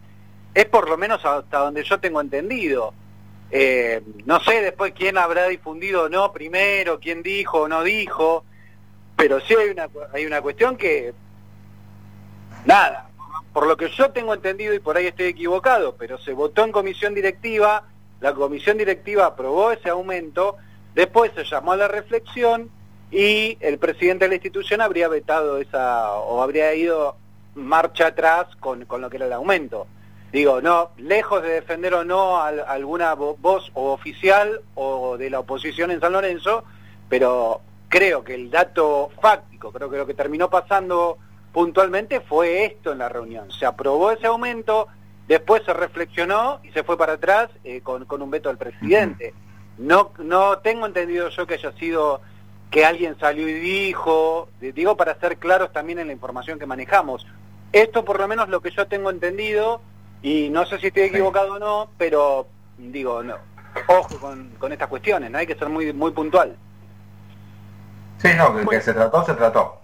Es 0.53 0.65
por 0.65 0.87
lo 0.87 0.97
menos 0.97 1.25
hasta 1.25 1.57
donde 1.57 1.83
yo 1.83 1.99
tengo 1.99 2.21
entendido. 2.21 2.93
Eh, 3.55 4.01
no 4.25 4.39
sé 4.39 4.63
después 4.63 4.93
quién 4.97 5.15
habrá 5.15 5.47
difundido 5.47 6.05
o 6.05 6.09
no 6.09 6.33
primero, 6.33 6.99
quién 6.99 7.21
dijo 7.21 7.61
o 7.61 7.67
no 7.67 7.83
dijo, 7.83 8.43
pero 9.15 9.39
sí 9.41 9.53
hay 9.53 9.69
una, 9.69 9.87
hay 10.11 10.25
una 10.25 10.41
cuestión 10.41 10.75
que, 10.75 11.13
nada, 12.65 13.09
por 13.53 13.67
lo 13.67 13.77
que 13.77 13.89
yo 13.89 14.09
tengo 14.09 14.33
entendido 14.33 14.73
y 14.73 14.79
por 14.79 14.97
ahí 14.97 15.05
estoy 15.05 15.27
equivocado, 15.27 15.95
pero 15.97 16.17
se 16.17 16.33
votó 16.33 16.63
en 16.63 16.71
comisión 16.71 17.13
directiva, 17.13 17.83
la 18.21 18.33
comisión 18.33 18.79
directiva 18.79 19.27
aprobó 19.27 19.71
ese 19.71 19.89
aumento, 19.89 20.57
después 20.95 21.31
se 21.35 21.43
llamó 21.43 21.73
a 21.73 21.77
la 21.77 21.87
reflexión 21.87 22.71
y 23.11 23.59
el 23.59 23.77
presidente 23.77 24.25
de 24.25 24.29
la 24.29 24.35
institución 24.35 24.81
habría 24.81 25.09
vetado 25.09 25.59
esa, 25.59 26.13
o 26.13 26.41
habría 26.41 26.73
ido 26.73 27.17
marcha 27.53 28.07
atrás 28.07 28.47
con, 28.59 28.85
con 28.85 29.01
lo 29.01 29.11
que 29.11 29.17
era 29.17 29.27
el 29.27 29.33
aumento. 29.33 29.85
Digo, 30.33 30.61
no, 30.61 30.89
lejos 30.97 31.43
de 31.43 31.49
defender 31.49 31.93
o 31.93 32.03
no 32.03 32.37
a, 32.37 32.47
alguna 32.47 33.13
voz 33.13 33.71
o 33.75 33.93
oficial 33.93 34.61
o 34.73 35.15
de 35.15 35.29
la 35.29 35.39
oposición 35.39 35.91
en 35.91 35.99
San 35.99 36.11
Lorenzo, 36.11 36.63
pero 37.07 37.61
creo 37.87 38.23
que 38.23 38.33
el 38.33 38.49
dato 38.49 39.11
fáctico, 39.21 39.71
creo 39.71 39.91
que 39.91 39.97
lo 39.97 40.07
que 40.07 40.15
terminó 40.15 40.49
pasando 40.49 41.19
puntualmente 41.51 42.19
fue 42.19 42.65
esto 42.65 42.91
en 42.91 42.97
la 42.97 43.09
reunión. 43.09 43.51
Se 43.51 43.67
aprobó 43.67 44.09
ese 44.09 44.25
aumento, 44.25 44.87
después 45.27 45.61
se 45.65 45.73
reflexionó 45.73 46.59
y 46.63 46.71
se 46.71 46.83
fue 46.83 46.97
para 46.97 47.13
atrás 47.13 47.51
eh, 47.63 47.81
con, 47.81 48.05
con, 48.05 48.23
un 48.23 48.31
veto 48.31 48.49
del 48.49 48.57
presidente. 48.57 49.35
No, 49.77 50.13
no 50.17 50.57
tengo 50.57 50.87
entendido 50.87 51.29
yo 51.29 51.45
que 51.45 51.53
haya 51.53 51.73
sido 51.73 52.21
que 52.71 52.87
alguien 52.87 53.19
salió 53.19 53.47
y 53.47 53.53
dijo, 53.53 54.49
digo 54.59 54.97
para 54.97 55.13
ser 55.19 55.37
claros 55.37 55.71
también 55.71 55.99
en 55.99 56.07
la 56.07 56.13
información 56.13 56.57
que 56.57 56.65
manejamos. 56.65 57.23
Esto 57.71 58.03
por 58.03 58.19
lo 58.19 58.27
menos 58.27 58.49
lo 58.49 58.61
que 58.61 58.71
yo 58.71 58.87
tengo 58.87 59.11
entendido 59.11 59.81
y 60.23 60.49
no 60.49 60.65
sé 60.65 60.79
si 60.79 60.87
estoy 60.87 61.03
equivocado 61.03 61.53
o 61.53 61.59
no, 61.59 61.89
pero 61.97 62.47
digo, 62.77 63.21
no, 63.21 63.35
ojo 63.87 64.17
con, 64.57 64.71
estas 64.71 64.87
cuestiones, 64.87 65.29
¿no? 65.29 65.37
Hay 65.37 65.45
que 65.45 65.55
ser 65.55 65.69
muy 65.69 65.93
muy 65.93 66.11
puntual. 66.11 66.55
Sí, 68.17 68.29
no, 68.37 68.55
que, 68.55 68.65
que 68.65 68.81
se 68.81 68.93
trató, 68.93 69.23
se 69.25 69.33
trató. 69.33 69.83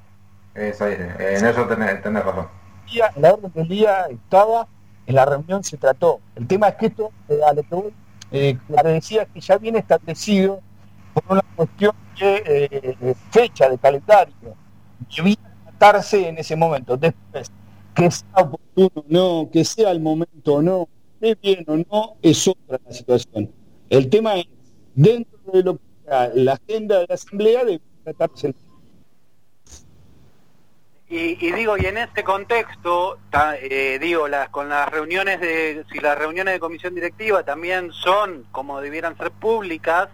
Eso, 0.55 0.87
en 0.87 1.45
eso 1.45 1.67
tenés, 1.67 2.03
razón. 2.03 2.47
En 2.91 3.21
la 3.21 3.33
orden 3.33 3.51
del 3.53 3.67
día 3.67 4.07
estaba, 4.09 4.67
en 5.05 5.15
la 5.15 5.25
reunión 5.25 5.63
se 5.63 5.77
trató. 5.77 6.21
El 6.35 6.47
tema 6.47 6.69
es 6.69 6.75
que 6.75 6.85
esto, 6.87 7.11
eh, 7.27 7.39
a 7.47 7.53
lo 7.53 7.63
que 7.63 7.75
voy, 7.75 7.93
eh, 8.31 8.57
decía 8.83 9.25
que 9.25 9.41
ya 9.41 9.57
viene 9.57 9.79
establecido 9.79 10.61
por 11.13 11.23
una 11.29 11.43
cuestión 11.55 11.93
de 12.19 12.43
eh, 12.71 13.15
fecha, 13.29 13.69
de 13.69 13.77
calendario. 13.77 14.33
Debía 15.15 15.37
tratarse 15.65 16.29
en 16.29 16.37
ese 16.37 16.55
momento. 16.55 16.97
Después, 16.97 17.51
que 17.99 18.11
sea 18.11 18.27
oportuno 18.35 18.91
o 18.95 19.05
no, 19.07 19.49
que 19.51 19.65
sea 19.65 19.91
el 19.91 19.99
momento 19.99 20.55
o 20.55 20.61
no, 20.61 20.87
es 21.21 21.39
bien 21.41 21.65
o 21.67 21.77
no, 21.77 22.15
es 22.21 22.47
otra 22.47 22.79
la 22.85 22.93
situación. 22.93 23.51
El 23.89 24.09
tema 24.09 24.37
es, 24.37 24.47
dentro 24.95 25.39
de 25.51 25.63
lo 25.63 25.75
que 25.75 25.81
la 26.35 26.53
agenda 26.53 26.99
de 26.99 27.05
la 27.07 27.15
Asamblea, 27.15 27.65
debe 27.65 27.81
tratarse 28.03 28.47
el 28.47 28.55
y, 31.11 31.43
y, 31.43 31.51
digo, 31.53 31.75
y 31.75 31.87
en 31.87 31.97
este 31.97 32.23
contexto, 32.23 33.17
eh, 33.63 33.97
digo, 33.99 34.27
las, 34.27 34.49
con 34.49 34.69
las 34.69 34.87
reuniones 34.89 35.41
de, 35.41 35.83
si 35.91 35.99
las 35.99 36.15
reuniones 36.15 36.53
de 36.53 36.59
comisión 36.59 36.93
directiva 36.93 37.43
también 37.43 37.91
son 37.91 38.45
como 38.51 38.79
debieran 38.79 39.17
ser 39.17 39.31
públicas, 39.31 40.09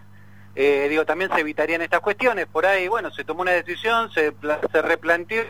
eh, 0.56 0.88
digo, 0.90 1.06
también 1.06 1.30
se 1.34 1.42
evitarían 1.42 1.82
estas 1.82 2.00
cuestiones. 2.00 2.46
Por 2.46 2.66
ahí, 2.66 2.88
bueno, 2.88 3.12
se 3.12 3.26
tomó 3.26 3.42
una 3.42 3.52
decisión, 3.52 4.10
se, 4.14 4.34
se 4.72 4.82
replanteó. 4.82 5.44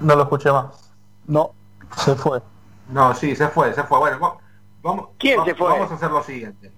No 0.00 0.16
lo 0.16 0.22
escuché 0.22 0.52
más. 0.52 0.92
No, 1.26 1.52
se 1.96 2.14
fue. 2.14 2.40
No, 2.88 3.14
sí, 3.14 3.34
se 3.34 3.48
fue, 3.48 3.72
se 3.74 3.82
fue. 3.84 3.98
Bueno, 3.98 4.38
vamos, 4.82 5.08
¿Quién 5.18 5.44
se 5.44 5.54
fue? 5.54 5.68
Vamos 5.68 5.90
a 5.90 5.94
hacer 5.94 6.10
lo 6.10 6.22
siguiente. 6.22 6.72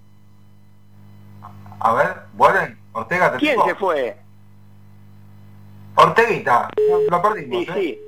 A 1.80 1.92
ver, 1.92 2.22
¿vuelven? 2.34 2.78
Ortega, 2.92 3.32
¿te 3.32 3.38
¿Quién 3.38 3.60
se 3.64 3.74
fue? 3.74 4.16
Orteguita, 5.94 6.68
lo 7.10 7.22
perdimos. 7.22 7.64
Sí, 7.64 7.70
¿eh? 7.70 8.00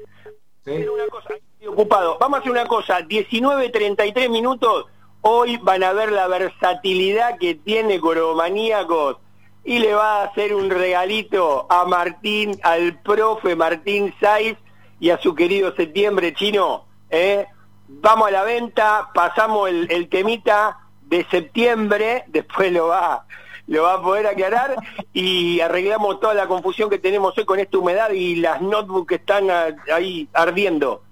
sí. 0.64 0.72
¿Sí? 0.82 0.88
Una 0.88 1.06
cosa, 1.08 1.34
ocupado. 1.68 2.18
Vamos 2.18 2.38
a 2.38 2.40
hacer 2.40 2.52
una 2.52 2.66
cosa, 2.66 3.00
19.33 3.00 4.30
minutos, 4.30 4.86
hoy 5.22 5.56
van 5.58 5.82
a 5.82 5.92
ver 5.92 6.12
la 6.12 6.28
versatilidad 6.28 7.38
que 7.38 7.54
tiene 7.54 8.00
Coromaníacos 8.00 9.16
y 9.64 9.78
le 9.78 9.94
va 9.94 10.20
a 10.20 10.24
hacer 10.24 10.54
un 10.54 10.70
regalito 10.70 11.66
a 11.70 11.84
Martín, 11.84 12.58
al 12.62 12.98
profe 13.02 13.56
Martín 13.56 14.14
Saiz 14.20 14.56
y 15.00 15.10
a 15.10 15.18
su 15.18 15.34
querido 15.34 15.74
septiembre 15.74 16.34
chino. 16.34 16.84
¿eh? 17.08 17.46
Vamos 17.88 18.28
a 18.28 18.30
la 18.30 18.44
venta, 18.44 19.08
pasamos 19.12 19.68
el, 19.70 20.08
temita 20.08 20.78
de 21.02 21.26
septiembre, 21.30 22.24
después 22.28 22.70
lo 22.72 22.88
va 22.88 23.24
lo 23.66 23.84
va 23.84 23.94
a 23.94 24.02
poder 24.02 24.26
aclarar 24.26 24.74
y 25.12 25.60
arreglamos 25.60 26.18
toda 26.18 26.34
la 26.34 26.48
confusión 26.48 26.90
que 26.90 26.98
tenemos 26.98 27.38
hoy 27.38 27.44
con 27.44 27.60
esta 27.60 27.78
humedad 27.78 28.10
y 28.10 28.34
las 28.34 28.60
notebooks 28.60 29.06
que 29.06 29.14
están 29.14 29.46
ahí 29.94 30.28
ardiendo. 30.32 31.04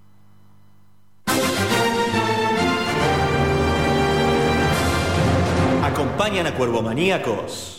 Acompañan 5.85 6.49
a 6.49 6.55
Cuervomaníacos. 6.55 7.78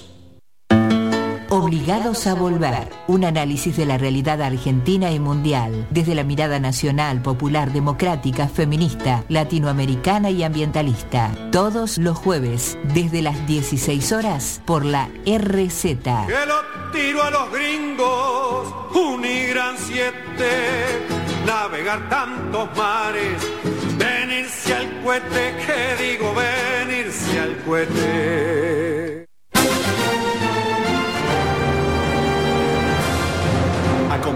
Obligados 1.51 2.27
a 2.27 2.35
volver. 2.35 2.89
Un 3.07 3.25
análisis 3.25 3.75
de 3.75 3.87
la 3.87 3.97
realidad 3.97 4.39
argentina 4.39 5.11
y 5.11 5.19
mundial, 5.19 5.87
desde 5.89 6.13
la 6.13 6.23
mirada 6.23 6.59
nacional, 6.59 7.23
popular, 7.23 7.73
democrática, 7.73 8.47
feminista, 8.47 9.23
latinoamericana 9.29 10.29
y 10.29 10.43
ambientalista. 10.43 11.31
Todos 11.51 11.97
los 11.97 12.15
jueves, 12.15 12.77
desde 12.93 13.23
las 13.23 13.47
16 13.47 14.11
horas, 14.11 14.61
por 14.63 14.85
la 14.85 15.09
RZ. 15.25 15.81
Que 15.81 16.45
lo 16.45 16.91
tiro 16.93 17.23
a 17.23 17.31
los 17.31 17.51
gringos, 17.51 18.75
Unigran 18.93 19.75
7, 19.75 20.13
navegar 21.47 22.09
tantos 22.09 22.69
mares, 22.77 23.41
venirse 23.97 24.75
al 24.75 25.01
cohete, 25.01 25.55
que 25.65 26.03
digo 26.03 26.31
venirse 26.35 27.39
al 27.39 27.57
cohete. 27.63 29.18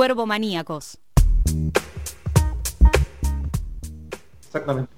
Cuervo 0.00 0.24
Maníacos. 0.24 0.98
Exactamente. 4.46 4.90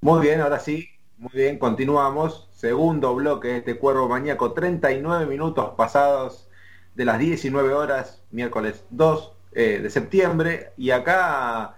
Muy 0.00 0.20
bien, 0.20 0.40
ahora 0.40 0.58
sí, 0.58 0.88
muy 1.16 1.30
bien, 1.32 1.60
continuamos. 1.60 2.48
Segundo 2.50 3.14
bloque 3.14 3.46
de 3.46 3.56
este 3.58 3.78
Cuervo 3.78 4.08
Maníaco, 4.08 4.52
39 4.52 5.26
minutos 5.26 5.74
pasados 5.76 6.48
de 6.96 7.04
las 7.04 7.20
19 7.20 7.72
horas, 7.72 8.24
miércoles 8.32 8.82
2 8.90 9.32
eh, 9.52 9.78
de 9.80 9.90
septiembre, 9.90 10.72
y 10.76 10.90
acá 10.90 11.76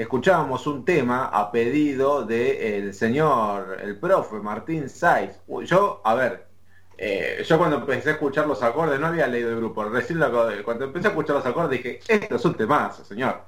escuchábamos 0.00 0.66
un 0.66 0.82
tema 0.82 1.26
a 1.26 1.52
pedido 1.52 2.24
del 2.24 2.94
señor, 2.94 3.76
el 3.82 3.98
profe 3.98 4.36
Martín 4.36 4.88
Saiz. 4.88 5.32
Yo, 5.64 6.00
a 6.02 6.14
ver, 6.14 6.46
eh, 6.96 7.44
yo 7.46 7.58
cuando 7.58 7.76
empecé 7.76 8.08
a 8.08 8.12
escuchar 8.12 8.46
los 8.46 8.62
acordes, 8.62 8.98
no 8.98 9.08
había 9.08 9.26
leído 9.26 9.50
el 9.50 9.56
grupo, 9.56 9.84
recién 9.84 10.18
cuando 10.64 10.86
empecé 10.86 11.08
a 11.08 11.10
escuchar 11.10 11.36
los 11.36 11.44
acordes 11.44 11.82
dije, 11.82 12.00
esto 12.08 12.36
es 12.36 12.44
un 12.46 12.54
temazo, 12.54 13.04
señor. 13.04 13.42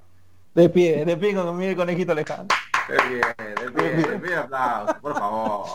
De 0.54 0.68
pie, 0.68 1.06
de 1.06 1.16
pie 1.16 1.34
con 1.34 1.56
mi 1.56 1.74
conejito 1.74 2.12
Alejandro. 2.12 2.54
De 2.86 2.96
pie, 2.96 3.64
de 3.64 3.70
pie, 3.70 4.10
de 4.10 4.18
pie, 4.18 4.34
aplauso, 4.34 4.94
por 5.00 5.14
favor. 5.14 5.66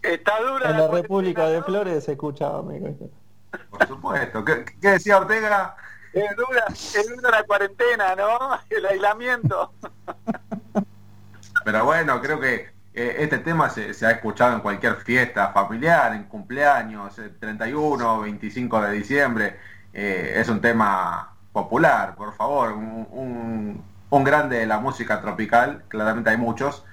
Está 0.00 0.40
dura. 0.40 0.70
En 0.70 0.78
la, 0.78 0.86
República 0.86 1.48
de 1.48 1.60
Flores 1.64 2.04
se 2.04 2.12
escuchaba, 2.12 2.60
amigo. 2.60 2.96
Por 3.68 3.88
supuesto. 3.88 4.44
¿Qué, 4.44 4.64
qué 4.80 4.90
decía 4.90 5.18
Ortega? 5.18 5.74
Es 6.12 6.36
dura, 6.36 6.64
es 6.68 7.08
dura 7.14 7.30
la 7.30 7.42
cuarentena, 7.44 8.14
¿no? 8.16 8.58
El 8.70 8.86
aislamiento. 8.86 9.72
Pero 11.64 11.84
bueno, 11.84 12.20
creo 12.20 12.40
que 12.40 12.70
eh, 12.94 13.16
este 13.18 13.38
tema 13.38 13.68
se, 13.70 13.94
ha 14.06 14.10
escuchado 14.10 14.54
en 14.54 14.60
cualquier 14.60 14.96
fiesta 14.96 15.52
familiar, 15.52 16.14
en 16.14 16.24
cumpleaños, 16.24 17.18
el 17.18 17.36
31, 17.38 18.20
25 18.20 18.82
de 18.82 18.92
diciembre. 18.92 19.56
Eh, 19.92 20.34
es 20.36 20.48
un 20.48 20.60
tema 20.60 21.34
popular, 21.52 22.14
por 22.14 22.34
favor, 22.34 22.72
un, 22.72 23.84
un, 24.10 24.24
grande 24.24 24.58
de 24.58 24.66
la 24.66 24.78
música 24.78 25.20
tropical, 25.20 25.84
claramente 25.88 26.30
hay 26.30 26.36
muchos. 26.36 26.84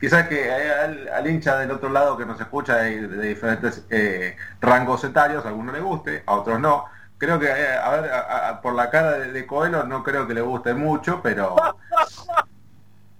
Quizás 0.00 0.28
que 0.28 0.50
al, 0.52 1.08
al 1.08 1.26
hincha 1.26 1.58
del 1.58 1.70
otro 1.72 1.88
lado 1.88 2.16
que 2.16 2.24
nos 2.24 2.40
escucha 2.40 2.76
de, 2.76 3.08
de 3.08 3.28
diferentes 3.28 3.84
eh, 3.90 4.36
rangos 4.60 5.02
etarios, 5.04 5.44
a 5.44 5.48
algunos 5.48 5.74
le 5.74 5.80
guste, 5.80 6.22
a 6.26 6.34
otros 6.34 6.60
no 6.60 6.84
creo 7.18 7.38
que, 7.38 7.46
eh, 7.46 7.76
a 7.76 7.90
ver, 7.90 8.10
a, 8.12 8.48
a, 8.48 8.62
por 8.62 8.74
la 8.74 8.90
cara 8.90 9.18
de, 9.18 9.32
de, 9.32 9.46
Coelho 9.46 9.84
no 9.84 10.02
creo 10.02 10.26
que 10.26 10.34
le 10.34 10.40
guste 10.40 10.72
mucho, 10.74 11.20
pero... 11.22 11.56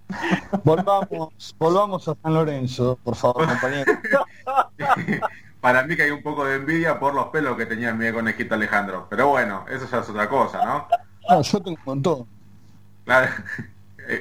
volvamos, 0.65 1.55
volvamos 1.59 2.09
a 2.09 2.15
San 2.23 2.35
Lorenzo, 2.35 2.99
por 3.03 3.17
favor, 3.17 3.47
compañero. 3.47 3.93
Para 5.61 5.83
mí 5.83 5.97
que 5.97 6.05
hay 6.05 6.11
un 6.11 6.23
poco 6.23 6.45
de 6.45 6.57
envidia 6.57 7.01
por 7.01 7.15
los 7.15 7.27
pelos 7.27 7.57
que 7.57 7.67
tenía 7.67 7.93
mi 7.93 8.11
conejito 8.13 8.55
Alejandro. 8.55 9.09
Pero 9.11 9.29
bueno, 9.29 9.65
eso 9.69 9.89
ya 9.91 9.99
es 9.99 10.09
otra 10.09 10.29
cosa, 10.29 10.65
¿no? 10.65 10.87
No, 11.29 11.43
yo 11.43 11.61
tengo 11.61 11.77
un 11.79 11.85
montón. 11.85 12.27
Claro. 13.05 13.31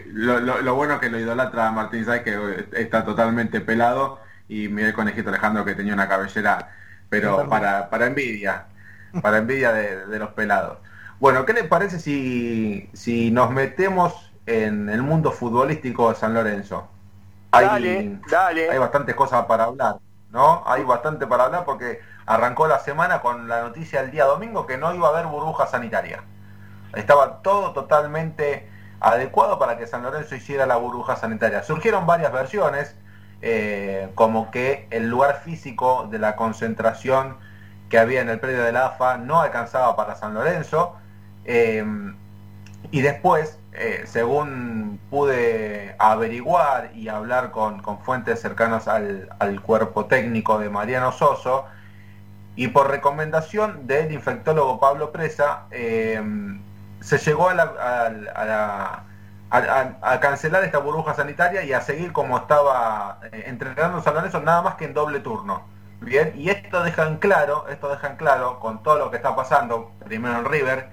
Lo, 0.07 0.41
lo, 0.41 0.61
lo, 0.61 0.75
bueno 0.75 0.95
es 0.95 0.99
que 0.99 1.09
lo 1.09 1.17
idolatra 1.17 1.71
Martín 1.71 2.03
Sáez, 2.03 2.21
que 2.21 2.67
está 2.73 3.05
totalmente 3.05 3.61
pelado, 3.61 4.19
y 4.49 4.67
Miguel 4.67 4.93
Conejito 4.93 5.29
Alejandro, 5.29 5.63
que 5.63 5.75
tenía 5.75 5.93
una 5.93 6.09
cabellera, 6.09 6.75
pero 7.07 7.47
para, 7.47 7.89
para 7.89 8.07
envidia 8.07 8.65
para 9.21 9.37
envidia 9.37 9.71
de, 9.71 10.05
de, 10.05 10.19
los 10.19 10.29
pelados. 10.31 10.77
Bueno, 11.19 11.45
¿qué 11.45 11.53
les 11.53 11.67
parece 11.67 11.99
si, 11.99 12.89
si 12.93 13.31
nos 13.31 13.51
metemos 13.51 14.31
en 14.45 14.89
el 14.89 15.01
mundo 15.01 15.31
futbolístico 15.31 16.09
de 16.09 16.15
San 16.15 16.33
Lorenzo? 16.33 16.87
Hay, 17.51 17.65
dale, 17.65 18.19
dale. 18.29 18.69
hay 18.69 18.77
bastantes 18.77 19.15
cosas 19.15 19.45
para 19.45 19.65
hablar, 19.65 19.97
¿no? 20.31 20.63
Hay 20.65 20.83
bastante 20.83 21.25
para 21.25 21.45
hablar 21.45 21.65
porque 21.65 22.01
arrancó 22.25 22.67
la 22.67 22.79
semana 22.79 23.21
con 23.21 23.47
la 23.47 23.61
noticia 23.61 24.01
el 24.01 24.11
día 24.11 24.25
domingo 24.25 24.67
que 24.67 24.77
no 24.77 24.93
iba 24.93 25.07
a 25.07 25.11
haber 25.11 25.27
burbuja 25.27 25.65
sanitaria. 25.65 26.23
Estaba 26.93 27.41
todo 27.41 27.73
totalmente 27.73 28.69
adecuado 28.99 29.59
para 29.59 29.77
que 29.77 29.87
San 29.87 30.03
Lorenzo 30.03 30.35
hiciera 30.35 30.65
la 30.65 30.75
burbuja 30.77 31.15
sanitaria. 31.15 31.63
Surgieron 31.63 32.05
varias 32.05 32.31
versiones, 32.31 32.95
eh, 33.41 34.09
como 34.15 34.51
que 34.51 34.87
el 34.91 35.09
lugar 35.09 35.41
físico 35.43 36.07
de 36.09 36.19
la 36.19 36.35
concentración 36.35 37.37
que 37.89 37.97
había 37.97 38.21
en 38.21 38.29
el 38.29 38.39
predio 38.39 38.63
de 38.63 38.71
la 38.71 38.87
AFA 38.87 39.17
no 39.17 39.41
alcanzaba 39.41 39.95
para 39.95 40.15
San 40.15 40.33
Lorenzo. 40.33 40.95
Eh, 41.45 41.85
y 42.91 43.01
después, 43.01 43.59
eh, 43.73 44.03
según 44.05 44.99
pude 45.09 45.95
averiguar 45.99 46.91
y 46.95 47.09
hablar 47.09 47.51
con, 47.51 47.81
con 47.81 47.99
fuentes 47.99 48.39
cercanas 48.41 48.87
al, 48.87 49.29
al, 49.39 49.61
cuerpo 49.61 50.05
técnico 50.05 50.57
de 50.59 50.69
Mariano 50.69 51.11
Soso, 51.11 51.65
y 52.55 52.69
por 52.69 52.89
recomendación 52.89 53.87
del 53.87 54.11
infectólogo 54.11 54.79
Pablo 54.79 55.11
Presa, 55.11 55.65
eh, 55.71 56.21
se 57.01 57.17
llegó 57.19 57.49
a, 57.49 57.53
la, 57.53 57.63
a, 57.63 58.09
la, 58.09 59.03
a, 59.51 59.95
a, 60.01 60.19
cancelar 60.19 60.63
esta 60.63 60.79
burbuja 60.79 61.13
sanitaria 61.13 61.63
y 61.63 61.73
a 61.73 61.81
seguir 61.81 62.11
como 62.11 62.37
estaba 62.37 63.19
entrenando 63.31 64.01
San 64.01 64.15
Lorenzo, 64.15 64.39
nada 64.41 64.61
más 64.61 64.75
que 64.75 64.85
en 64.85 64.93
doble 64.93 65.19
turno. 65.19 65.76
Bien, 66.01 66.33
y 66.35 66.49
esto 66.49 66.83
deja 66.83 67.07
en 67.07 67.17
claro, 67.17 67.67
esto 67.69 67.89
deja 67.89 68.07
en 68.07 68.17
claro 68.17 68.59
con 68.59 68.83
todo 68.83 68.97
lo 68.97 69.11
que 69.11 69.17
está 69.17 69.35
pasando, 69.35 69.91
primero 70.05 70.37
en 70.39 70.45
River, 70.45 70.89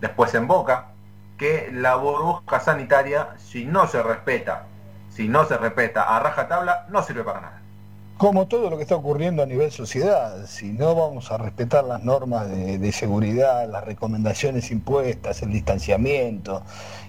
después 0.00 0.34
en 0.34 0.46
Boca, 0.46 0.88
que 1.36 1.70
la 1.72 1.96
burbuja 1.96 2.60
sanitaria, 2.60 3.34
si 3.38 3.64
no 3.64 3.86
se 3.86 4.02
respeta, 4.02 4.66
si 5.08 5.28
no 5.28 5.44
se 5.44 5.56
respeta 5.58 6.16
a 6.16 6.20
rajatabla, 6.20 6.86
no 6.88 7.02
sirve 7.02 7.24
para 7.24 7.40
nada. 7.40 7.59
Como 8.20 8.48
todo 8.48 8.68
lo 8.68 8.76
que 8.76 8.82
está 8.82 8.96
ocurriendo 8.96 9.42
a 9.42 9.46
nivel 9.46 9.70
sociedad, 9.70 10.44
si 10.44 10.72
no 10.72 10.94
vamos 10.94 11.32
a 11.32 11.38
respetar 11.38 11.84
las 11.84 12.04
normas 12.04 12.50
de, 12.50 12.76
de 12.76 12.92
seguridad, 12.92 13.66
las 13.66 13.82
recomendaciones 13.82 14.70
impuestas, 14.70 15.40
el 15.40 15.50
distanciamiento 15.52 16.62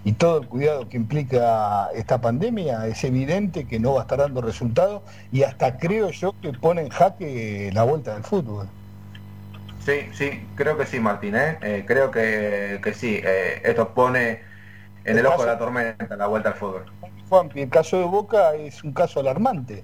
y 0.06 0.14
todo 0.14 0.38
el 0.38 0.48
cuidado 0.48 0.88
que 0.88 0.96
implica 0.96 1.90
esta 1.94 2.22
pandemia, 2.22 2.88
es 2.88 3.04
evidente 3.04 3.68
que 3.68 3.78
no 3.78 3.96
va 3.96 4.00
a 4.00 4.02
estar 4.04 4.20
dando 4.20 4.40
resultados 4.40 5.02
y 5.34 5.44
hasta 5.44 5.76
creo 5.76 6.12
yo 6.12 6.34
que 6.42 6.54
pone 6.54 6.84
en 6.84 6.90
jaque 6.90 7.72
la 7.74 7.84
vuelta 7.84 8.14
del 8.14 8.24
fútbol. 8.24 8.70
Sí, 9.86 10.08
sí, 10.14 10.48
creo 10.56 10.78
que 10.78 10.86
sí, 10.86 11.02
Martín, 11.02 11.36
¿eh? 11.36 11.58
Eh, 11.62 11.84
creo 11.86 12.10
que, 12.10 12.80
que 12.82 12.94
sí, 12.94 13.20
eh, 13.22 13.62
esto 13.66 13.94
pone 13.94 14.40
en 15.04 15.18
el, 15.18 15.18
el 15.18 15.26
ojo 15.26 15.40
caso, 15.40 15.46
de 15.46 15.52
la 15.52 15.60
tormenta 15.60 16.16
la 16.16 16.28
vuelta 16.28 16.50
al 16.52 16.56
fútbol. 16.56 16.86
Juan, 17.28 17.52
el 17.56 17.70
caso 17.70 17.98
de 17.98 18.06
Boca 18.06 18.54
es 18.56 18.82
un 18.82 18.94
caso 18.94 19.20
alarmante. 19.20 19.84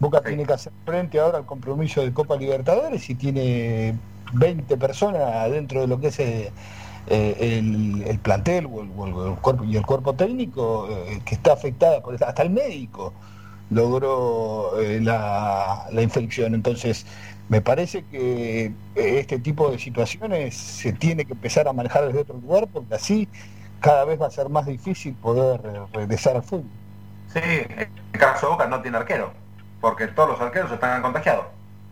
Boca 0.00 0.18
sí. 0.18 0.28
tiene 0.28 0.44
que 0.44 0.52
hacer 0.52 0.72
frente 0.84 1.20
ahora 1.20 1.38
al 1.38 1.46
compromiso 1.46 2.02
de 2.02 2.12
Copa 2.12 2.36
Libertadores 2.36 3.08
y 3.10 3.14
tiene 3.14 3.94
20 4.32 4.76
personas 4.76 5.50
dentro 5.50 5.80
de 5.80 5.86
lo 5.86 6.00
que 6.00 6.08
es 6.08 6.18
el, 6.18 6.50
el, 7.06 8.04
el 8.06 8.18
plantel 8.18 8.66
o 8.66 8.82
el, 8.82 8.90
o 8.96 9.28
el, 9.28 9.34
cuerpo, 9.36 9.64
y 9.64 9.76
el 9.76 9.86
cuerpo 9.86 10.14
técnico 10.14 10.88
eh, 10.90 11.20
que 11.24 11.34
está 11.34 11.52
afectada, 11.52 12.00
por 12.00 12.14
hasta 12.22 12.42
el 12.42 12.50
médico 12.50 13.12
logró 13.70 14.80
eh, 14.80 15.00
la, 15.00 15.86
la 15.90 16.02
infección. 16.02 16.54
Entonces, 16.54 17.06
me 17.48 17.60
parece 17.60 18.04
que 18.10 18.72
este 18.94 19.38
tipo 19.38 19.70
de 19.70 19.78
situaciones 19.78 20.54
se 20.56 20.92
tiene 20.92 21.24
que 21.24 21.32
empezar 21.32 21.68
a 21.68 21.72
manejar 21.72 22.06
desde 22.06 22.20
otro 22.20 22.36
lugar 22.38 22.68
porque 22.72 22.94
así 22.94 23.28
cada 23.80 24.04
vez 24.04 24.20
va 24.20 24.28
a 24.28 24.30
ser 24.30 24.48
más 24.48 24.66
difícil 24.66 25.14
poder 25.14 25.60
regresar 25.92 26.36
al 26.36 26.42
fútbol. 26.42 26.70
Sí, 27.32 27.40
el 27.42 28.18
caso 28.18 28.46
de 28.46 28.52
Boca 28.52 28.66
no 28.66 28.80
tiene 28.80 28.96
arquero, 28.96 29.32
porque 29.84 30.06
todos 30.06 30.30
los 30.30 30.40
arqueros 30.40 30.72
están 30.72 31.02
contagiados. 31.02 31.44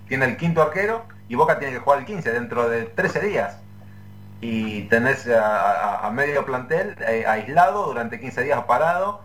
Tiene 0.09 0.25
el 0.25 0.39
quinto 0.39 0.63
arquero 0.63 1.05
y 1.29 1.35
Boca 1.35 1.59
tiene 1.59 1.75
que 1.75 1.81
jugar 1.81 1.99
el 1.99 2.07
15 2.07 2.33
dentro 2.33 2.67
de 2.67 2.87
13 2.87 3.21
días. 3.21 3.59
Y 4.41 4.85
tenés 4.85 5.29
a, 5.29 6.11
medio 6.11 6.47
plantel 6.47 6.97
eh, 7.07 7.27
aislado 7.27 7.85
durante 7.85 8.19
15 8.19 8.45
días 8.45 8.65
parado, 8.65 9.21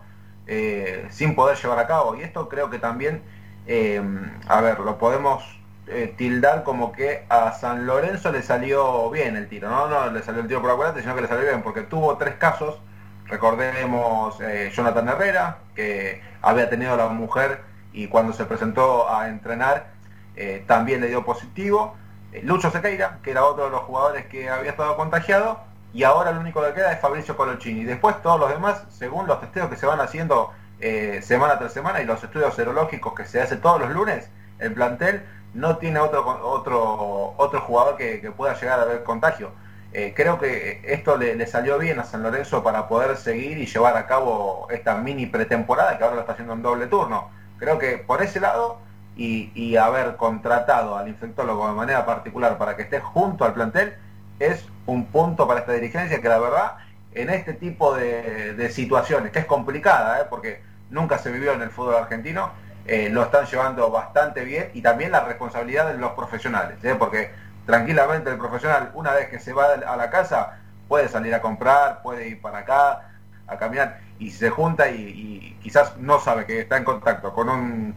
eh, 0.46 1.08
sin 1.08 1.34
poder 1.34 1.56
llevar 1.56 1.78
a 1.78 1.86
cabo. 1.86 2.14
Y 2.14 2.20
esto 2.20 2.50
creo 2.50 2.68
que 2.68 2.78
también, 2.78 3.22
eh, 3.66 4.02
a 4.48 4.60
ver, 4.60 4.80
lo 4.80 4.98
podemos 4.98 5.42
eh, 5.86 6.12
tildar 6.18 6.62
como 6.62 6.92
que 6.92 7.24
a 7.30 7.52
San 7.52 7.86
Lorenzo 7.86 8.30
le 8.30 8.42
salió 8.42 9.08
bien 9.08 9.34
el 9.34 9.48
tiro, 9.48 9.70
¿no? 9.70 9.88
No 9.88 10.10
le 10.10 10.22
salió 10.22 10.42
el 10.42 10.46
tiro 10.46 10.60
por 10.60 10.76
culata, 10.76 11.00
sino 11.00 11.14
que 11.14 11.22
le 11.22 11.28
salió 11.28 11.44
bien, 11.48 11.62
porque 11.62 11.80
tuvo 11.80 12.18
tres 12.18 12.34
casos, 12.34 12.78
recordemos 13.24 14.38
eh, 14.42 14.70
Jonathan 14.74 15.08
Herrera, 15.08 15.58
que 15.74 16.20
había 16.42 16.68
tenido 16.68 16.92
a 16.92 16.98
la 16.98 17.08
mujer 17.08 17.67
y 17.92 18.08
cuando 18.08 18.32
se 18.32 18.44
presentó 18.44 19.08
a 19.10 19.28
entrenar 19.28 19.88
eh, 20.36 20.64
también 20.66 21.00
le 21.00 21.08
dio 21.08 21.24
positivo, 21.24 21.96
eh, 22.32 22.42
Lucho 22.44 22.70
Sequeira, 22.70 23.18
que 23.22 23.30
era 23.30 23.44
otro 23.44 23.64
de 23.64 23.70
los 23.70 23.80
jugadores 23.82 24.26
que 24.26 24.48
había 24.48 24.70
estado 24.70 24.96
contagiado, 24.96 25.60
y 25.92 26.04
ahora 26.04 26.30
el 26.30 26.38
único 26.38 26.62
que 26.62 26.74
queda 26.74 26.92
es 26.92 27.00
Fabricio 27.00 27.36
Colochini. 27.36 27.84
Después 27.84 28.20
todos 28.22 28.38
los 28.38 28.50
demás, 28.50 28.84
según 28.90 29.26
los 29.26 29.40
testeos 29.40 29.68
que 29.68 29.76
se 29.76 29.86
van 29.86 30.00
haciendo 30.00 30.52
eh, 30.80 31.20
semana 31.22 31.58
tras 31.58 31.72
semana 31.72 32.00
y 32.00 32.04
los 32.04 32.22
estudios 32.22 32.54
serológicos 32.54 33.14
que 33.14 33.24
se 33.24 33.40
hacen 33.40 33.60
todos 33.60 33.80
los 33.80 33.90
lunes, 33.90 34.28
el 34.58 34.74
plantel 34.74 35.22
no 35.54 35.78
tiene 35.78 35.98
otro 35.98 36.24
otro 36.46 37.34
otro 37.36 37.60
jugador 37.62 37.96
que, 37.96 38.32
pueda 38.36 38.54
llegar 38.54 38.78
a 38.80 38.82
haber 38.82 39.02
contagio. 39.02 39.50
eh, 39.92 40.12
creo 40.14 40.38
que 40.38 40.82
esto 40.84 41.16
le, 41.16 41.46
salió 41.46 41.78
bien 41.78 41.98
a 41.98 42.04
San 42.04 42.22
Lorenzo 42.22 42.62
para 42.62 42.88
poder 42.88 43.16
seguir 43.16 43.58
y 43.58 43.66
llevar 43.66 43.96
a 43.96 44.06
cabo 44.06 44.68
esta 44.70 44.96
mini 44.96 45.26
pretemporada 45.26 45.96
que 45.96 46.04
ahora 46.04 46.16
lo 46.16 46.20
está 46.20 46.32
haciendo 46.34 46.54
en 46.54 46.62
doble 46.62 46.86
turno. 46.86 47.30
Creo 47.58 47.78
que 47.78 47.98
por 47.98 48.22
ese 48.22 48.40
lado 48.40 48.78
y, 49.16 49.76
haber 49.76 50.16
contratado 50.16 50.96
al 50.96 51.08
infectólogo 51.08 51.66
de 51.66 51.74
manera 51.74 52.06
particular 52.06 52.56
para 52.56 52.76
que 52.76 52.82
esté 52.82 53.00
junto 53.00 53.44
al 53.44 53.52
plantel 53.52 53.94
es 54.38 54.64
un 54.86 55.06
punto 55.06 55.48
para 55.48 55.60
esta 55.60 55.72
dirigencia 55.72 56.20
que 56.20 56.28
la 56.28 56.38
verdad 56.38 56.76
en 57.12 57.30
este 57.30 57.52
tipo 57.54 57.96
de, 57.96 58.70
situaciones, 58.70 59.32
que 59.32 59.40
es 59.40 59.46
complicada, 59.46 60.20
¿eh? 60.20 60.26
porque 60.30 60.62
nunca 60.90 61.18
se 61.18 61.32
vivió 61.32 61.52
en 61.52 61.62
el 61.62 61.70
fútbol 61.70 61.96
argentino, 61.96 62.52
eh, 62.86 63.08
lo 63.10 63.24
están 63.24 63.46
llevando 63.46 63.90
bastante 63.90 64.44
bien 64.44 64.70
y 64.72 64.82
también 64.82 65.10
la 65.10 65.24
responsabilidad 65.24 65.88
de 65.88 65.98
los 65.98 66.12
profesionales, 66.12 66.78
porque 66.98 67.32
tranquilamente 67.66 68.30
el 68.30 68.38
profesional, 68.38 68.92
una 68.94 69.12
vez 69.12 69.28
que 69.28 69.40
se 69.40 69.52
va 69.52 69.74
a 69.74 69.96
la 69.96 70.10
casa, 70.10 70.58
puede 70.86 71.08
salir 71.08 71.34
a 71.34 71.42
comprar, 71.42 72.02
puede 72.02 72.28
ir 72.28 72.40
para 72.40 72.58
acá, 72.58 73.10
a 73.46 73.56
caminar, 73.58 74.00
y 74.18 74.30
se 74.30 74.50
junta 74.50 74.90
y, 74.90 75.56
quizás 75.62 75.96
no 75.98 76.20
sabe 76.20 76.46
que 76.46 76.60
está 76.60 76.76
en 76.76 76.84
contacto 76.84 77.32
con 77.32 77.48
un, 77.48 77.94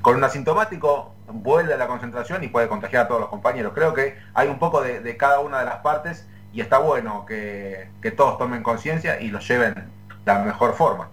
con 0.00 0.16
un 0.16 0.24
asintomático, 0.24 1.14
vuelve 1.28 1.74
a 1.74 1.76
la 1.76 1.86
concentración 1.86 2.42
y 2.44 2.48
puede 2.48 2.68
contagiar 2.68 3.04
a 3.04 3.08
todos 3.08 3.20
los 3.20 3.30
compañeros. 3.30 3.72
Creo 3.74 3.94
que 3.94 4.16
hay 4.34 4.48
un 4.48 4.58
poco 4.58 4.80
de, 4.80 5.16
cada 5.16 5.40
una 5.40 5.60
de 5.60 5.64
las 5.66 5.76
partes 5.76 6.26
y 6.52 6.60
está 6.60 6.78
bueno 6.78 7.24
que, 7.26 7.88
que 8.00 8.10
todos 8.10 8.38
tomen 8.38 8.62
conciencia 8.62 9.20
y 9.20 9.28
lo 9.28 9.40
lleven 9.40 9.74
de 9.74 10.32
la 10.32 10.38
mejor 10.40 10.74
forma. 10.74 11.08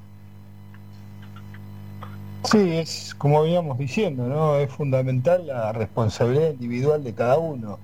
Sí, 2.44 2.78
es 2.78 3.14
como 3.18 3.44
veníamos 3.44 3.78
diciendo, 3.78 4.28
¿no? 4.28 4.56
Es 4.56 4.72
fundamental 4.72 5.46
la 5.46 5.72
responsabilidad 5.74 6.52
individual 6.52 7.04
de 7.04 7.14
cada 7.14 7.38
uno, 7.38 7.78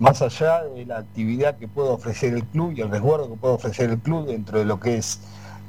más 0.00 0.20
allá 0.20 0.64
de 0.64 0.84
la 0.84 0.98
actividad 0.98 1.56
que 1.58 1.68
puede 1.68 1.90
ofrecer 1.90 2.34
el 2.34 2.44
club 2.44 2.72
y 2.76 2.80
el 2.80 2.90
resguardo 2.90 3.30
que 3.30 3.36
puede 3.36 3.54
ofrecer 3.54 3.90
el 3.90 3.98
club 3.98 4.26
dentro 4.26 4.58
de 4.58 4.64
lo 4.64 4.80
que 4.80 4.96
es 4.96 5.20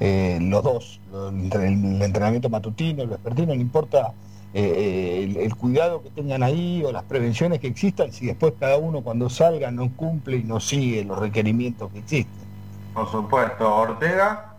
eh, 0.04 0.40
los 0.42 0.64
dos, 0.64 1.00
el, 1.14 2.02
entrenamiento 2.02 2.50
matutino, 2.50 3.04
el 3.04 3.10
vespertino, 3.10 3.54
no 3.54 3.62
importa 3.62 4.14
eh, 4.52 5.32
el, 5.40 5.56
cuidado 5.56 6.02
que 6.02 6.10
tengan 6.10 6.42
ahí 6.42 6.84
o 6.84 6.92
las 6.92 7.04
prevenciones 7.04 7.60
que 7.60 7.68
existan, 7.68 8.12
si 8.12 8.26
después 8.26 8.54
cada 8.60 8.78
uno 8.78 9.02
cuando 9.02 9.30
salga 9.30 9.70
no 9.70 9.96
cumple 9.96 10.38
y 10.38 10.44
no 10.44 10.60
sigue 10.60 11.06
los 11.06 11.20
requerimientos 11.20 11.92
que 11.92 12.00
existen. 12.00 12.48
Por 12.96 13.12
supuesto, 13.12 13.76
Ortega. 13.76 14.56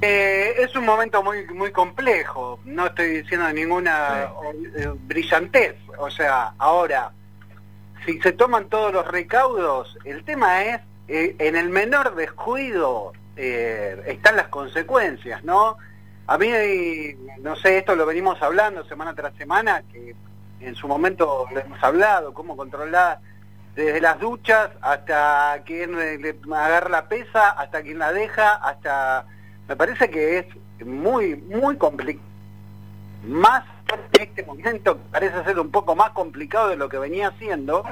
Eh, 0.00 0.54
es 0.58 0.74
un 0.74 0.86
momento 0.86 1.22
muy 1.22 1.46
muy 1.48 1.72
complejo, 1.72 2.58
no 2.64 2.86
estoy 2.86 3.22
diciendo 3.22 3.52
ninguna 3.52 4.30
eh, 4.76 4.94
brillantez, 5.06 5.76
o 5.98 6.10
sea, 6.10 6.54
ahora, 6.56 7.12
si 8.06 8.18
se 8.20 8.32
toman 8.32 8.70
todos 8.70 8.94
los 8.94 9.06
recaudos, 9.06 9.98
el 10.04 10.24
tema 10.24 10.64
es, 10.64 10.80
eh, 11.08 11.36
en 11.38 11.56
el 11.56 11.68
menor 11.68 12.14
descuido 12.14 13.12
están 13.36 14.34
las 14.34 14.48
consecuencias, 14.48 15.44
¿no? 15.44 15.76
A 16.26 16.38
mí, 16.38 16.48
no 17.40 17.54
sé, 17.54 17.76
esto 17.76 17.94
lo 17.94 18.06
venimos 18.06 18.40
hablando 18.40 18.82
semana 18.84 19.14
tras 19.14 19.34
semana, 19.34 19.82
que 19.92 20.16
en 20.60 20.74
su 20.74 20.88
momento 20.88 21.46
lo 21.52 21.60
hemos 21.60 21.82
hablado, 21.84 22.32
cómo 22.32 22.56
controlar 22.56 23.20
desde 23.74 24.00
las 24.00 24.18
duchas 24.18 24.70
hasta 24.80 25.62
quien 25.66 25.94
le 25.94 26.34
agarra 26.50 26.88
la 26.88 27.08
pesa, 27.08 27.50
hasta 27.50 27.82
quien 27.82 27.98
la 27.98 28.12
deja, 28.12 28.54
hasta 28.54 29.26
me 29.68 29.76
parece 29.76 30.08
que 30.08 30.38
es 30.38 30.86
muy, 30.86 31.36
muy 31.36 31.76
complicado. 31.76 32.26
Más 33.22 33.64
en 33.88 34.22
este 34.22 34.44
momento 34.44 34.98
parece 35.10 35.44
ser 35.44 35.58
un 35.58 35.70
poco 35.70 35.94
más 35.94 36.10
complicado 36.10 36.68
de 36.68 36.76
lo 36.76 36.88
que 36.88 36.98
venía 36.98 37.28
haciendo 37.28 37.84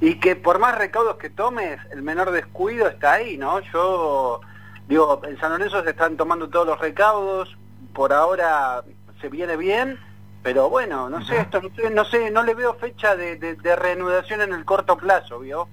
y 0.00 0.14
que 0.18 0.36
por 0.36 0.58
más 0.58 0.76
recaudos 0.78 1.16
que 1.16 1.30
tomes, 1.30 1.78
el 1.90 2.02
menor 2.02 2.30
descuido 2.30 2.88
está 2.88 3.14
ahí, 3.14 3.36
¿no? 3.36 3.60
Yo 3.60 4.40
digo, 4.88 5.20
en 5.24 5.38
San 5.38 5.52
Lorenzo 5.52 5.82
se 5.82 5.90
están 5.90 6.16
tomando 6.16 6.48
todos 6.48 6.66
los 6.66 6.78
recaudos, 6.80 7.56
por 7.94 8.12
ahora 8.12 8.82
se 9.20 9.28
viene 9.28 9.56
bien, 9.56 9.98
pero 10.42 10.70
bueno, 10.70 11.10
no 11.10 11.22
sé, 11.24 11.38
esto 11.38 11.60
no 11.60 11.68
sé, 11.74 11.90
no, 11.90 12.04
sé, 12.04 12.30
no 12.30 12.42
le 12.42 12.54
veo 12.54 12.74
fecha 12.74 13.14
de, 13.14 13.36
de 13.36 13.76
reanudación 13.76 14.40
en 14.40 14.54
el 14.54 14.64
corto 14.64 14.96
plazo, 14.96 15.40
¿vio? 15.40 15.68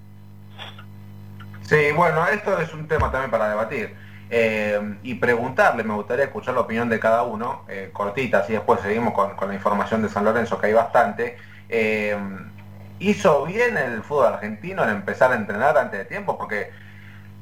Sí, 1.62 1.92
bueno, 1.96 2.26
esto 2.28 2.58
es 2.60 2.74
un 2.74 2.88
tema 2.88 3.12
también 3.12 3.30
para 3.30 3.50
debatir. 3.50 3.94
Eh, 4.30 4.98
y 5.04 5.16
preguntarle, 5.16 5.84
me 5.84 5.94
gustaría 5.94 6.26
escuchar 6.26 6.54
la 6.54 6.62
opinión 6.62 6.90
de 6.90 7.00
cada 7.00 7.24
uno, 7.24 7.64
eh, 7.68 7.90
cortita, 7.94 8.40
así 8.40 8.54
después 8.54 8.82
seguimos 8.82 9.14
con, 9.14 9.36
la 9.48 9.54
información 9.54 10.02
de 10.02 10.10
San 10.10 10.26
Lorenzo, 10.26 10.60
que 10.60 10.68
hay 10.68 10.74
bastante. 10.74 11.38
Eh, 11.70 12.18
¿Hizo 13.00 13.46
bien 13.46 13.78
el 13.78 14.02
fútbol 14.04 14.34
argentino 14.34 14.84
en 14.84 14.90
empezar 14.90 15.32
a 15.32 15.36
entrenar 15.36 15.78
antes 15.78 16.00
de 16.00 16.06
tiempo? 16.06 16.38
Porque 16.38 16.72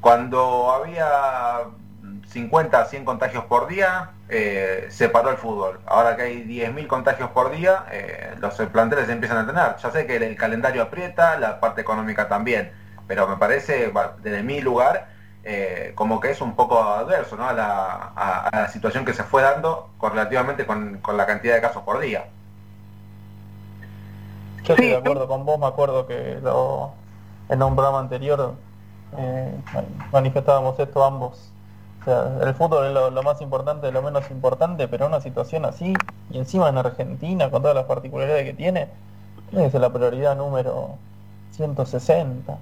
cuando 0.00 0.70
había 0.70 1.64
50, 2.28 2.84
100 2.84 3.04
contagios 3.04 3.44
por 3.44 3.66
día, 3.66 4.10
se 4.28 5.08
paró 5.08 5.30
el 5.30 5.36
fútbol. 5.38 5.80
Ahora 5.86 6.16
que 6.16 6.22
hay 6.22 6.44
10.000 6.44 6.86
contagios 6.86 7.30
por 7.30 7.50
día, 7.50 7.86
los 8.38 8.54
planteles 8.72 9.08
empiezan 9.08 9.38
a 9.38 9.40
entrenar. 9.40 9.76
Ya 9.78 9.90
sé 9.90 10.06
que 10.06 10.16
el, 10.16 10.36
calendario 10.36 10.82
aprieta, 10.82 11.38
la 11.38 11.58
parte 11.58 11.80
económica 11.80 12.28
también, 12.28 12.72
pero 13.06 13.26
me 13.26 13.36
parece, 13.36 13.92
desde 14.22 14.42
mi 14.42 14.60
lugar, 14.60 15.08
eh, 15.44 15.92
como 15.94 16.20
que 16.20 16.30
es 16.32 16.40
un 16.40 16.54
poco 16.54 16.82
adverso 16.82 17.36
¿no? 17.36 17.48
a, 17.48 17.52
la, 17.54 18.68
situación 18.68 19.04
que 19.04 19.14
se 19.14 19.22
fue 19.22 19.42
dando 19.42 19.90
correlativamente 19.96 20.66
con 20.66 21.00
la 21.16 21.26
cantidad 21.26 21.54
de 21.54 21.62
casos 21.62 21.82
por 21.82 22.00
día. 22.00 22.26
Yo 24.66 24.74
estoy 24.74 24.88
de 24.88 24.96
acuerdo 24.96 25.28
con 25.28 25.44
vos, 25.44 25.60
me 25.60 25.66
acuerdo 25.66 26.08
que 26.08 26.40
lo, 26.42 26.90
en 27.48 27.62
un 27.62 27.76
programa 27.76 28.00
anterior 28.00 28.54
eh, 29.16 29.54
manifestábamos 30.10 30.76
esto 30.80 31.04
ambos. 31.04 31.52
O 32.00 32.04
sea, 32.04 32.36
el 32.42 32.52
fútbol 32.54 32.86
es 32.86 32.92
lo, 32.92 33.22
más 33.22 33.40
importante, 33.40 33.92
lo 33.92 34.02
menos 34.02 34.28
importante, 34.28 34.88
pero 34.88 35.06
una 35.06 35.20
situación 35.20 35.66
así, 35.66 35.94
y 36.30 36.38
encima 36.38 36.68
en 36.68 36.78
Argentina, 36.78 37.48
con 37.48 37.62
todas 37.62 37.76
las 37.76 37.84
particularidades 37.84 38.44
que 38.44 38.54
tiene, 38.54 38.88
es 39.52 39.74
la 39.74 39.92
prioridad 39.92 40.36
número 40.36 40.96
160. 41.52 42.58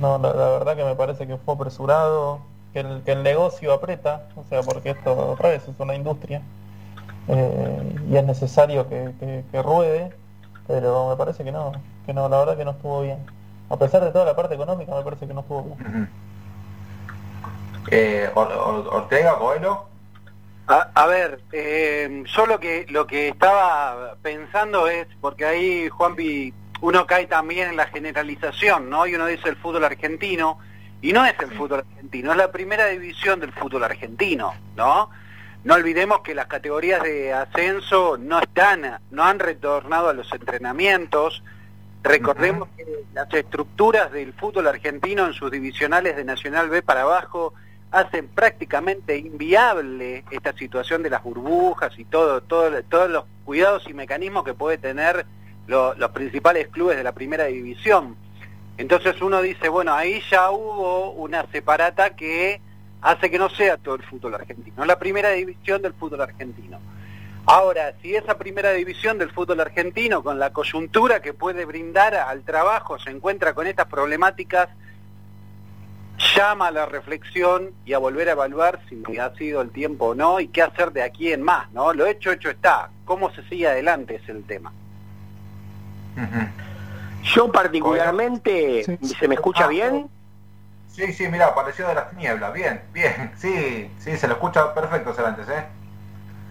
No, 0.00 0.18
la, 0.18 0.32
verdad 0.32 0.76
que 0.76 0.84
me 0.84 0.94
parece 0.94 1.26
que 1.26 1.36
fue 1.36 1.54
apresurado, 1.54 2.40
que 2.72 2.80
el, 2.80 3.02
que 3.02 3.12
el 3.12 3.22
negocio 3.22 3.74
aprieta, 3.74 4.28
o 4.34 4.44
sea, 4.48 4.62
porque 4.62 4.90
esto 4.90 5.32
otra 5.32 5.50
vez 5.50 5.68
es 5.68 5.78
una 5.78 5.94
industria 5.94 6.40
eh, 7.28 7.96
y 8.08 8.16
es 8.16 8.24
necesario 8.24 8.88
que, 8.88 9.44
ruede, 9.62 10.12
pero 10.66 11.08
me 11.10 11.16
parece 11.16 11.44
que 11.44 11.52
no, 11.52 11.72
que 12.04 12.12
no, 12.12 12.28
la 12.28 12.38
verdad 12.38 12.56
que 12.56 12.64
no 12.64 12.72
estuvo 12.72 13.02
bien. 13.02 13.18
A 13.68 13.76
pesar 13.76 14.04
de 14.04 14.12
toda 14.12 14.24
la 14.24 14.36
parte 14.36 14.54
económica, 14.54 14.94
me 14.94 15.02
parece 15.02 15.26
que 15.26 15.34
no 15.34 15.40
estuvo 15.40 15.62
bien. 15.64 16.08
eh, 17.90 18.30
Ortega, 18.34 19.38
Coelho. 19.38 19.86
A, 20.68 20.88
a, 20.94 21.06
ver, 21.06 21.40
eh, 21.52 22.24
yo 22.26 22.46
lo 22.46 22.58
que 22.58 22.86
lo 22.88 23.06
que 23.06 23.28
estaba 23.28 24.16
pensando 24.20 24.88
es, 24.88 25.06
porque 25.20 25.44
ahí 25.44 25.88
Juanpi 25.88 26.52
uno 26.80 27.06
cae 27.06 27.26
también 27.26 27.70
en 27.70 27.76
la 27.76 27.86
generalización, 27.86 28.90
¿no? 28.90 29.06
Y 29.06 29.14
uno 29.14 29.26
dice 29.26 29.48
el 29.48 29.56
fútbol 29.56 29.84
argentino, 29.84 30.58
y 31.02 31.12
no 31.12 31.24
es 31.24 31.34
el 31.38 31.52
fútbol 31.52 31.80
argentino, 31.80 32.32
es 32.32 32.36
la 32.38 32.50
primera 32.50 32.86
división 32.86 33.40
del 33.40 33.52
fútbol 33.52 33.84
argentino, 33.84 34.54
¿no? 34.76 35.10
No 35.66 35.74
olvidemos 35.74 36.20
que 36.20 36.32
las 36.32 36.46
categorías 36.46 37.02
de 37.02 37.32
ascenso 37.32 38.16
no 38.16 38.38
están, 38.38 39.00
no 39.10 39.24
han 39.24 39.40
retornado 39.40 40.08
a 40.08 40.12
los 40.12 40.32
entrenamientos. 40.32 41.42
Recordemos 42.04 42.68
que 42.76 42.84
las 43.12 43.34
estructuras 43.34 44.12
del 44.12 44.32
fútbol 44.32 44.68
argentino 44.68 45.26
en 45.26 45.32
sus 45.32 45.50
divisionales 45.50 46.14
de 46.14 46.22
Nacional 46.22 46.68
B 46.68 46.82
para 46.82 47.02
abajo 47.02 47.52
hacen 47.90 48.28
prácticamente 48.28 49.18
inviable 49.18 50.22
esta 50.30 50.52
situación 50.52 51.02
de 51.02 51.10
las 51.10 51.24
burbujas 51.24 51.98
y 51.98 52.04
todo, 52.04 52.42
todo, 52.42 52.70
todos 52.84 53.10
los 53.10 53.24
cuidados 53.44 53.88
y 53.88 53.92
mecanismos 53.92 54.44
que 54.44 54.54
puede 54.54 54.78
tener 54.78 55.26
los 55.66 56.10
principales 56.12 56.68
clubes 56.68 56.96
de 56.96 57.02
la 57.02 57.10
primera 57.10 57.46
división. 57.46 58.16
Entonces 58.78 59.20
uno 59.20 59.42
dice, 59.42 59.68
bueno, 59.68 59.92
ahí 59.94 60.22
ya 60.30 60.48
hubo 60.52 61.10
una 61.10 61.44
separata 61.50 62.14
que 62.14 62.60
hace 63.02 63.30
que 63.30 63.38
no 63.38 63.48
sea 63.50 63.76
todo 63.76 63.96
el 63.96 64.02
fútbol 64.02 64.34
argentino, 64.34 64.84
la 64.84 64.98
primera 64.98 65.30
división 65.30 65.82
del 65.82 65.94
fútbol 65.94 66.22
argentino. 66.22 66.78
Ahora, 67.48 67.94
si 68.02 68.16
esa 68.16 68.36
primera 68.38 68.72
división 68.72 69.18
del 69.18 69.30
fútbol 69.30 69.60
argentino, 69.60 70.22
con 70.24 70.38
la 70.40 70.52
coyuntura 70.52 71.22
que 71.22 71.32
puede 71.32 71.64
brindar 71.64 72.14
al 72.14 72.42
trabajo, 72.42 72.98
se 72.98 73.10
encuentra 73.10 73.54
con 73.54 73.68
estas 73.68 73.86
problemáticas, 73.86 74.68
llama 76.34 76.68
a 76.68 76.70
la 76.72 76.86
reflexión 76.86 77.70
y 77.84 77.92
a 77.92 77.98
volver 77.98 78.28
a 78.28 78.32
evaluar 78.32 78.80
si 78.88 79.18
ha 79.18 79.32
sido 79.36 79.60
el 79.60 79.70
tiempo 79.70 80.06
o 80.06 80.14
no 80.14 80.40
y 80.40 80.48
qué 80.48 80.62
hacer 80.62 80.92
de 80.92 81.02
aquí 81.02 81.32
en 81.32 81.42
más, 81.42 81.70
¿no? 81.72 81.92
Lo 81.92 82.06
hecho, 82.06 82.32
hecho 82.32 82.50
está. 82.50 82.90
¿Cómo 83.04 83.30
se 83.30 83.42
sigue 83.44 83.68
adelante 83.68 84.16
es 84.16 84.28
el 84.28 84.42
tema? 84.44 84.72
Yo 87.34 87.52
particularmente, 87.52 88.98
¿se 89.02 89.28
me 89.28 89.34
escucha 89.34 89.66
ah, 89.66 89.68
bien? 89.68 90.08
Sí, 90.96 91.12
sí, 91.12 91.28
mira, 91.28 91.48
apareció 91.48 91.86
de 91.86 91.94
las 91.94 92.10
tinieblas, 92.10 92.54
bien, 92.54 92.80
bien, 92.92 93.30
sí, 93.36 93.90
sí, 93.98 94.16
se 94.16 94.26
lo 94.26 94.34
escucha 94.34 94.72
perfecto, 94.72 95.12
Cervantes, 95.12 95.46
¿eh? 95.48 95.66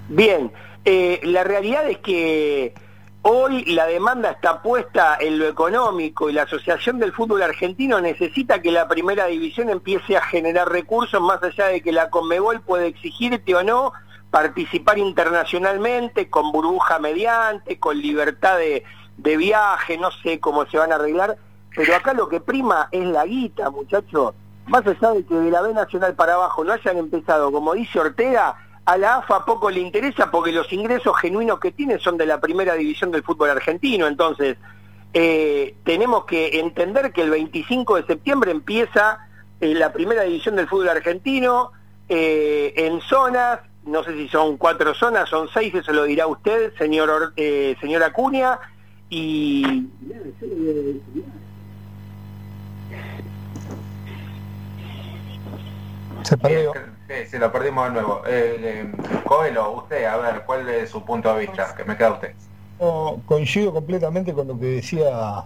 Bien, 0.08 0.52
eh, 0.86 1.20
la 1.24 1.44
realidad 1.44 1.90
es 1.90 1.98
que 1.98 2.76
Hoy 3.28 3.66
la 3.66 3.88
demanda 3.88 4.30
está 4.30 4.62
puesta 4.62 5.18
en 5.20 5.40
lo 5.40 5.48
económico 5.48 6.30
y 6.30 6.34
la 6.34 6.44
Asociación 6.44 7.00
del 7.00 7.12
Fútbol 7.12 7.42
Argentino 7.42 8.00
necesita 8.00 8.62
que 8.62 8.72
la 8.72 8.88
primera 8.88 9.26
división 9.26 9.72
empiece 9.72 10.16
a 10.16 10.22
generar 10.22 10.70
recursos 10.70 11.20
más 11.20 11.42
allá 11.42 11.66
de 11.66 11.82
que 11.82 11.92
la 11.92 12.12
Conmebol 12.12 12.62
puede 12.62 12.86
exigirte 12.86 13.56
o 13.56 13.64
no 13.64 13.94
participar 14.30 15.00
internacionalmente, 15.00 16.30
con 16.30 16.52
burbuja 16.52 17.00
mediante, 17.00 17.80
con 17.80 18.00
libertad 18.00 18.60
de, 18.60 18.84
de 19.18 19.38
viaje, 19.38 19.98
no 19.98 20.12
sé 20.12 20.40
cómo 20.40 20.68
se 20.68 20.78
van 20.78 20.92
a 20.92 20.96
arreglar, 20.96 21.36
pero 21.76 21.96
acá 21.96 22.14
lo 22.14 22.30
que 22.30 22.40
prima 22.40 22.88
es 22.92 23.06
la 23.06 23.26
guita, 23.26 23.70
muchachos. 23.70 24.34
Más 24.68 24.86
allá 24.88 25.12
de 25.12 25.26
que 25.26 25.36
de 25.36 25.52
la 25.52 25.62
B 25.62 25.74
Nacional 25.74 26.16
para 26.16 26.36
abajo 26.36 26.64
no 26.64 26.74
hayan 26.74 26.98
empezado, 26.98 27.52
como 27.52 27.74
dice 27.74 28.00
Ortega, 28.00 28.56
a 28.86 28.98
la 28.98 29.18
AFA 29.18 29.46
poco 29.46 29.70
le 29.70 29.80
interesa 29.80 30.32
porque 30.32 30.52
los 30.52 30.72
ingresos 30.72 31.18
genuinos 31.20 31.60
que 31.60 31.72
tiene 31.72 32.00
son 32.00 32.18
de 32.18 32.26
la 32.26 32.40
primera 32.40 32.76
división 32.76 33.12
del 33.12 33.24
fútbol 33.24 33.50
argentino. 33.50 34.08
Entonces, 34.08 34.58
eh, 35.14 35.76
tenemos 35.84 36.26
que 36.26 36.60
entender 36.60 37.12
que 37.12 37.22
el 37.22 37.32
25 37.32 37.96
de 37.96 38.06
septiembre 38.06 38.52
empieza 38.52 39.20
eh, 39.60 39.74
la 39.74 39.92
primera 39.92 40.24
división 40.24 40.56
del 40.56 40.68
fútbol 40.68 40.90
argentino 40.90 41.72
eh, 42.08 42.74
en 42.76 43.02
zonas, 43.02 43.60
no 43.86 44.04
sé 44.04 44.14
si 44.14 44.28
son 44.30 44.58
cuatro 44.58 44.94
zonas, 44.94 45.30
son 45.30 45.48
seis, 45.54 45.74
eso 45.74 45.94
lo 45.94 46.04
dirá 46.04 46.28
usted, 46.28 46.74
señor, 46.78 47.34
señor 47.36 48.04
Acuña, 48.04 48.60
y 49.10 49.88
Se 56.26 56.38
perdió. 56.38 56.74
Sí, 57.30 57.38
lo 57.38 57.52
perdimos 57.52 57.86
de 57.86 57.92
nuevo. 57.92 58.22
Eh, 58.26 58.92
Coelho, 59.26 59.72
usted, 59.74 60.06
a 60.06 60.18
ver, 60.18 60.44
¿cuál 60.46 60.68
es 60.68 60.90
su 60.90 61.04
punto 61.06 61.34
de 61.36 61.46
vista? 61.46 61.76
Que 61.76 61.84
me 61.84 61.96
queda 61.96 62.14
usted. 62.14 62.34
coincido 63.28 63.72
completamente 63.72 64.34
con 64.34 64.48
lo 64.48 64.60
que 64.60 64.66
decía 64.66 65.44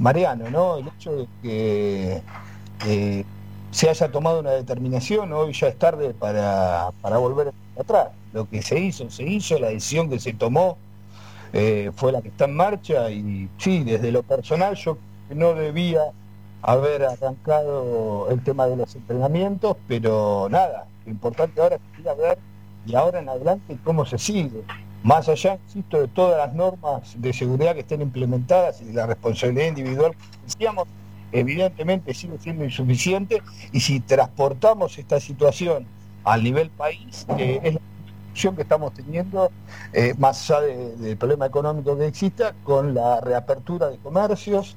Mariano, 0.00 0.50
¿no? 0.50 0.78
El 0.78 0.88
hecho 0.88 1.16
de 1.16 1.28
que 1.40 2.22
eh, 2.84 3.24
se 3.70 3.88
haya 3.88 4.10
tomado 4.10 4.40
una 4.40 4.50
determinación, 4.50 5.32
hoy 5.32 5.52
ya 5.52 5.68
es 5.68 5.78
tarde 5.78 6.12
para, 6.14 6.90
para 7.00 7.18
volver 7.18 7.52
atrás. 7.78 8.08
Lo 8.32 8.48
que 8.48 8.62
se 8.62 8.80
hizo, 8.80 9.08
se 9.08 9.22
hizo, 9.22 9.56
la 9.58 9.68
decisión 9.68 10.10
que 10.10 10.18
se 10.18 10.32
tomó 10.32 10.78
eh, 11.52 11.92
fue 11.94 12.10
la 12.10 12.22
que 12.22 12.28
está 12.28 12.46
en 12.46 12.56
marcha 12.56 13.08
y 13.10 13.48
sí, 13.58 13.84
desde 13.84 14.10
lo 14.10 14.24
personal 14.24 14.74
yo 14.74 14.98
no 15.30 15.54
debía 15.54 16.00
haber 16.62 17.04
arrancado 17.04 18.28
el 18.30 18.42
tema 18.42 18.66
de 18.66 18.76
los 18.76 18.94
entrenamientos, 18.94 19.76
pero 19.86 20.48
nada, 20.50 20.86
lo 21.04 21.12
importante 21.12 21.60
ahora 21.60 21.76
es 21.76 22.00
ir 22.00 22.08
a 22.08 22.14
ver 22.14 22.38
y 22.86 22.94
ahora 22.94 23.20
en 23.20 23.28
adelante 23.28 23.78
cómo 23.84 24.04
se 24.04 24.18
sigue. 24.18 24.62
Más 25.02 25.28
allá, 25.28 25.58
insisto, 25.66 26.00
de 26.00 26.08
todas 26.08 26.38
las 26.38 26.54
normas 26.54 27.14
de 27.20 27.32
seguridad 27.32 27.74
que 27.74 27.80
estén 27.80 28.02
implementadas 28.02 28.80
y 28.80 28.86
de 28.86 28.94
la 28.94 29.06
responsabilidad 29.06 29.68
individual 29.68 30.12
que 30.12 30.38
decíamos, 30.44 30.88
evidentemente 31.32 32.14
sigue 32.14 32.38
siendo 32.38 32.64
insuficiente 32.64 33.42
y 33.72 33.80
si 33.80 34.00
transportamos 34.00 34.98
esta 34.98 35.20
situación 35.20 35.86
al 36.24 36.42
nivel 36.42 36.70
país, 36.70 37.26
eh, 37.38 37.60
es 37.62 37.74
la 37.74 38.52
que 38.54 38.62
estamos 38.62 38.92
teniendo, 38.92 39.50
eh, 39.92 40.14
más 40.18 40.50
allá 40.50 40.60
del 40.60 41.16
problema 41.16 41.46
económico 41.46 41.96
que 41.96 42.06
exista, 42.06 42.54
con 42.64 42.94
la 42.94 43.20
reapertura 43.20 43.88
de 43.88 43.98
comercios, 43.98 44.76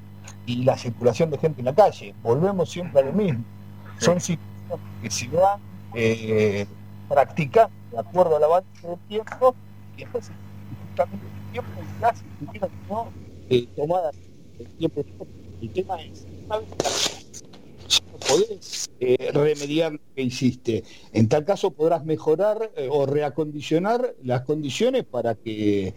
y 0.50 0.64
la 0.64 0.76
circulación 0.76 1.30
de 1.30 1.38
gente 1.38 1.62
en 1.62 1.66
la 1.66 1.76
calle. 1.76 2.16
Volvemos 2.24 2.72
siempre 2.72 3.02
a 3.02 3.06
lo 3.06 3.14
mismo. 3.14 3.44
Son 4.00 4.20
situaciones 4.20 4.88
que 5.04 5.12
se 5.12 5.28
van 5.28 5.60
eh, 5.94 6.66
practicando 7.08 7.72
de 7.92 8.00
acuerdo 8.00 8.38
al 8.38 8.44
avance 8.44 8.88
del 8.88 8.98
tiempo 9.08 9.56
y 9.96 10.02
después 10.02 10.32
justamente 10.88 11.26
el 11.26 11.52
tiempo 11.52 11.72
y 11.82 12.02
casi 12.02 12.24
no 12.90 13.08
eh, 13.50 13.68
tomada 13.76 14.12
el 14.60 14.68
tiempo. 14.78 15.06
El 15.62 15.70
tema 15.72 16.02
es, 16.02 16.26
una 16.46 16.58
vez 16.58 17.34
podés 18.28 18.90
eh, 19.00 19.32
remediar 19.32 19.94
lo 19.94 20.00
que 20.16 20.24
hiciste. 20.24 20.84
En 21.14 21.30
tal 21.30 21.46
caso 21.46 21.72
podrás 21.72 22.06
mejorar 22.06 22.72
o 22.90 23.06
reacondicionar 23.06 24.16
las 24.24 24.42
condiciones 24.42 25.04
para 25.04 25.36
que 25.36 25.94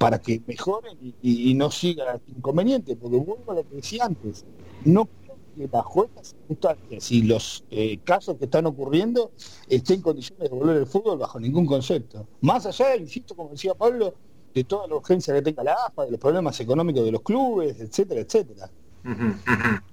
para 0.00 0.18
que 0.18 0.40
mejoren 0.46 0.96
y, 1.20 1.52
no 1.52 1.70
siga 1.70 2.14
el 2.14 2.34
inconveniente, 2.34 2.96
porque 2.96 3.18
vuelvo 3.18 3.52
a 3.52 3.56
lo 3.56 3.68
que 3.68 3.76
decía 3.76 4.06
antes, 4.06 4.46
no 4.82 5.04
creo 5.04 5.36
que 5.54 5.66
bajo 5.66 6.06
estas 6.06 6.28
circunstancias 6.28 7.12
y 7.12 7.22
los 7.24 7.66
eh, 7.70 7.98
casos 8.02 8.38
que 8.38 8.46
están 8.46 8.64
ocurriendo 8.64 9.32
esté 9.68 9.92
en 9.92 10.00
condiciones 10.00 10.48
de 10.48 10.56
volver 10.56 10.78
al 10.78 10.86
fútbol 10.86 11.18
bajo 11.18 11.38
ningún 11.38 11.66
concepto. 11.66 12.26
Más 12.40 12.64
allá, 12.64 12.96
insisto, 12.96 13.36
como 13.36 13.50
decía 13.50 13.74
Pablo, 13.74 14.14
de 14.54 14.64
toda 14.64 14.88
la 14.88 14.94
urgencia 14.94 15.34
que 15.34 15.42
tenga 15.42 15.62
la 15.62 15.74
AFA, 15.74 16.06
de 16.06 16.12
los 16.12 16.20
problemas 16.20 16.58
económicos 16.60 17.04
de 17.04 17.12
los 17.12 17.20
clubes, 17.20 17.78
etcétera, 17.78 18.22
etcétera. 18.22 18.70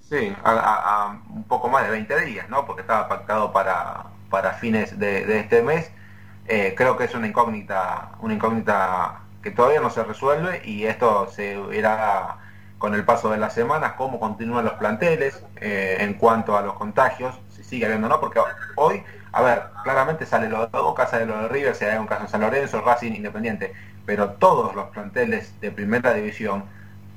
Sí, 0.09 0.33
a, 0.41 1.21
un 1.35 1.43
poco 1.43 1.67
más 1.67 1.83
de 1.83 1.91
20 1.91 2.25
días, 2.27 2.49
¿no? 2.49 2.65
Porque 2.65 2.79
estaba 2.79 3.09
pactado 3.09 3.51
para, 3.51 4.05
para 4.29 4.53
fines 4.53 4.97
de, 4.97 5.37
este 5.37 5.61
mes. 5.61 5.91
Eh, 6.47 6.73
creo 6.77 6.95
que 6.95 7.03
es 7.03 7.13
una 7.13 7.27
incógnita, 7.27 8.17
una 8.21 8.35
incógnita 8.35 9.26
que 9.41 9.51
todavía 9.51 9.79
no 9.79 9.89
se 9.89 10.03
resuelve 10.03 10.61
y 10.65 10.85
esto 10.85 11.27
se 11.29 11.57
verá 11.57 12.37
con 12.77 12.93
el 12.93 13.03
paso 13.05 13.29
de 13.29 13.37
las 13.37 13.53
semanas, 13.53 13.93
cómo 13.97 14.19
continúan 14.19 14.65
los 14.65 14.73
planteles 14.73 15.43
eh, 15.57 15.97
en 15.99 16.13
cuanto 16.13 16.57
a 16.57 16.61
los 16.61 16.73
contagios, 16.75 17.39
si 17.49 17.63
sigue 17.63 17.85
habiendo 17.85 18.07
o 18.07 18.09
no, 18.09 18.19
porque 18.19 18.39
hoy, 18.75 19.03
a 19.31 19.41
ver, 19.41 19.63
claramente 19.83 20.25
sale 20.25 20.47
lo 20.47 20.67
de 20.67 20.79
Boca, 20.79 21.07
sale 21.07 21.25
lo 21.25 21.41
de 21.41 21.47
River, 21.47 21.75
si 21.75 21.85
hay 21.85 21.97
un 21.97 22.05
caso 22.05 22.23
en 22.23 22.29
San 22.29 22.41
Lorenzo, 22.41 22.81
Racing, 22.81 23.13
Independiente, 23.13 23.73
pero 24.05 24.31
todos 24.33 24.75
los 24.75 24.89
planteles 24.89 25.59
de 25.59 25.71
primera 25.71 26.13
división 26.13 26.65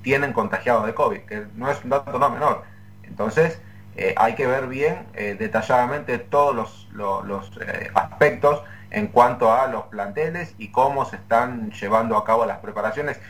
tienen 0.02 0.32
contagiados 0.32 0.86
de 0.86 0.94
COVID, 0.94 1.20
que 1.20 1.46
no 1.56 1.70
es 1.70 1.82
un 1.84 1.90
dato 1.90 2.18
no 2.18 2.30
menor. 2.30 2.64
Entonces, 3.02 3.60
eh, 3.96 4.14
hay 4.16 4.34
que 4.34 4.46
ver 4.46 4.66
bien 4.66 5.06
eh, 5.14 5.36
detalladamente 5.38 6.18
todos 6.18 6.54
los, 6.54 6.88
los 7.26 7.50
aspectos 7.94 8.62
en 8.90 9.06
cuanto 9.06 9.52
a 9.52 9.68
los 9.68 9.84
planteles 9.84 10.54
y 10.58 10.68
cómo 10.68 11.04
se 11.04 11.16
están 11.16 11.70
llevando 11.72 12.16
a 12.16 12.24
cabo 12.24 12.44
las 12.44 12.58
preparaciones 12.58 13.20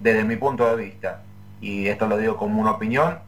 desde 0.00 0.24
mi 0.24 0.36
punto 0.36 0.68
de 0.68 0.82
vista. 0.82 1.22
Y 1.60 1.88
esto 1.88 2.06
lo 2.06 2.16
digo 2.16 2.36
como 2.36 2.60
una 2.60 2.72
opinión, 2.72 3.18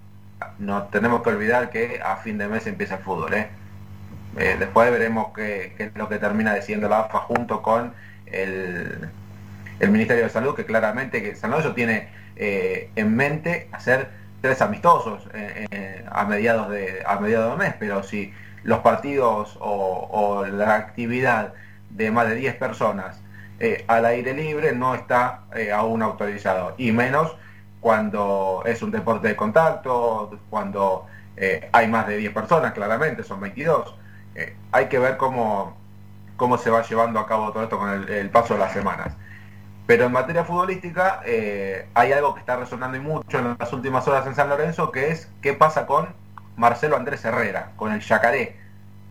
no 0.59 0.85
tenemos 0.85 1.23
que 1.23 1.31
olvidar 1.31 1.71
que 1.71 2.01
a 2.05 2.17
fin 2.17 2.39
de 2.39 2.49
mes 2.49 2.67
empieza 2.67 2.97
el 2.97 3.03
fútbol. 3.03 3.35
¿eh? 3.35 3.49
eh 4.39 4.57
después 4.59 4.91
veremos 4.91 5.33
qué, 5.35 5.75
es 5.79 5.95
lo 5.95 6.09
que 6.09 6.19
termina 6.19 6.55
diciendo 6.55 6.89
la 6.89 7.01
AFA 7.01 7.19
junto 7.19 7.63
con 7.63 7.93
el, 8.27 9.11
el 9.81 9.91
Ministerio 9.91 10.25
de 10.25 10.31
Salud, 10.31 10.55
que 10.55 10.65
claramente 10.65 11.23
que 11.23 11.35
San 11.35 11.51
Lorenzo 11.51 11.75
tiene 11.75 12.09
eh, 12.37 12.91
en 12.97 13.15
mente 13.15 13.69
hacer 13.73 14.09
tres 14.41 14.63
amistosos 14.63 15.29
eh, 15.35 16.05
a 16.11 16.25
mediados 16.25 16.71
de 16.71 17.03
a 17.07 17.21
mediados 17.21 17.59
de 17.59 17.65
mes, 17.65 17.75
pero 17.79 18.03
si 18.03 18.33
los 18.65 18.79
partidos 18.81 19.57
o 19.61 20.45
la 20.47 20.75
actividad 20.77 21.53
de 21.93 22.11
más 22.11 22.29
de 22.29 22.35
10 22.35 22.57
personas 22.57 23.23
eh, 23.65 23.85
al 23.87 24.05
aire 24.07 24.35
libre 24.35 24.73
no 24.73 24.93
está 24.93 25.43
eh, 25.55 25.71
aún 25.71 26.03
autorizado, 26.03 26.75
y 26.79 26.91
menos 26.91 27.37
cuando 27.81 28.65
es 28.67 28.83
un 28.83 28.91
deporte 28.91 29.29
de 29.29 29.37
contacto, 29.37 30.37
cuando 30.51 31.07
eh, 31.37 31.69
hay 31.73 31.87
más 31.87 32.09
de 32.09 32.17
10 32.17 32.33
personas, 32.33 32.73
claramente, 32.73 33.23
son 33.23 33.41
22. 33.41 33.95
hay 34.73 34.87
que 34.89 34.99
ver 34.99 35.17
cómo, 35.17 35.77
cómo 36.37 36.59
se 36.59 36.71
va 36.71 36.83
llevando 36.83 37.21
a 37.21 37.27
cabo 37.29 37.53
todo 37.53 37.63
esto 37.63 37.79
con 37.79 37.89
el, 38.09 38.31
paso 38.31 38.55
de 38.55 38.61
las 38.61 38.73
semanas. 38.73 39.15
Pero 39.87 40.07
en 40.07 40.13
materia 40.13 40.45
futbolística 40.45 41.21
hay 41.95 42.13
algo 42.13 42.35
que 42.35 42.41
está 42.41 42.57
resonando 42.57 42.97
y 42.97 43.01
mucho 43.01 43.39
en 43.39 43.57
las 43.59 43.73
últimas 43.73 44.09
horas 44.09 44.27
en 44.27 44.35
San 44.35 44.49
Lorenzo, 44.49 44.91
que 44.91 45.11
es 45.11 45.29
qué 45.41 45.53
pasa 45.55 45.87
con 45.87 46.09
Marcelo 46.57 46.97
Andrés 46.97 47.25
Herrera, 47.25 47.73
con 47.77 47.93
el 47.93 48.01
Yacaré 48.01 48.62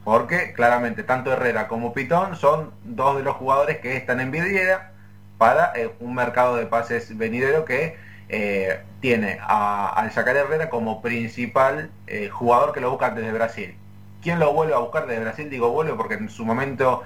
porque 0.04 0.54
claramente 0.54 1.04
tanto 1.04 1.32
Herrera 1.32 1.68
como 1.68 1.94
Pitón 1.94 2.36
son 2.36 2.72
dos 2.84 3.18
de 3.18 3.24
los 3.24 3.36
jugadores 3.36 3.80
que 3.80 3.98
están 3.98 4.20
en 4.20 4.32
vidriera 4.32 4.92
para 5.38 5.74
eh, 5.76 5.92
un 6.00 6.16
mercado 6.16 6.56
de 6.56 6.66
pases 6.66 7.18
venidero 7.18 7.66
que 7.66 7.98
eh, 8.30 8.80
tiene 9.00 9.40
al 9.42 10.10
Yacaré 10.12 10.40
Herrera 10.40 10.70
como 10.70 11.02
principal 11.02 11.92
eh, 12.08 12.30
jugador 12.30 12.74
que 12.74 12.82
lo 12.82 12.92
busca 12.92 13.12
desde 13.12 13.32
Brasil. 13.32 13.76
¿Quién 14.22 14.40
lo 14.40 14.54
vuelve 14.54 14.74
a 14.74 14.80
buscar 14.80 15.08
desde 15.08 15.22
Brasil? 15.22 15.50
Digo 15.50 15.72
vuelve 15.72 15.94
porque 15.94 16.16
en 16.16 16.30
su 16.30 16.46
momento 16.46 17.04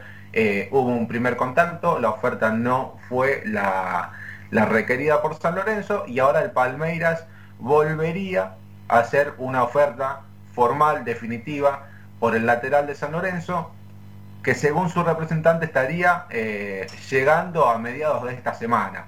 hubo 0.72 0.90
un 0.90 1.08
primer 1.08 1.38
contacto, 1.38 1.98
la 1.98 2.10
oferta 2.10 2.52
no 2.52 2.98
fue 3.08 3.42
la, 3.46 4.12
la 4.52 4.66
requerida 4.66 5.22
por 5.22 5.40
San 5.40 5.56
Lorenzo 5.56 6.04
y 6.08 6.20
ahora 6.20 6.42
el 6.42 6.52
Palmeiras 6.52 7.26
volvería 7.58 8.56
a 8.90 9.00
hacer 9.00 9.34
una 9.38 9.64
oferta 9.64 10.24
formal, 10.54 11.06
definitiva, 11.06 11.88
por 12.20 12.36
el 12.36 12.46
lateral 12.46 12.88
de 12.88 12.96
San 12.96 13.12
Lorenzo, 13.12 13.72
que 14.44 14.54
según 14.54 14.90
su 14.90 15.04
representante 15.04 15.66
estaría 15.66 16.26
eh, 16.30 16.88
llegando 17.10 17.68
a 17.68 17.78
mediados 17.78 18.24
de 18.26 18.34
esta 18.34 18.54
semana. 18.54 19.06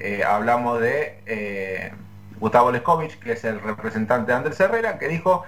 Eh, 0.00 0.24
hablamos 0.24 0.80
de 0.80 1.20
eh, 1.26 1.92
Gustavo 2.40 2.72
Leskovich, 2.72 3.18
que 3.20 3.32
es 3.32 3.44
el 3.44 3.60
representante 3.60 4.32
de 4.32 4.38
Andrés 4.38 4.58
Herrera, 4.58 4.98
que 4.98 5.06
dijo 5.08 5.44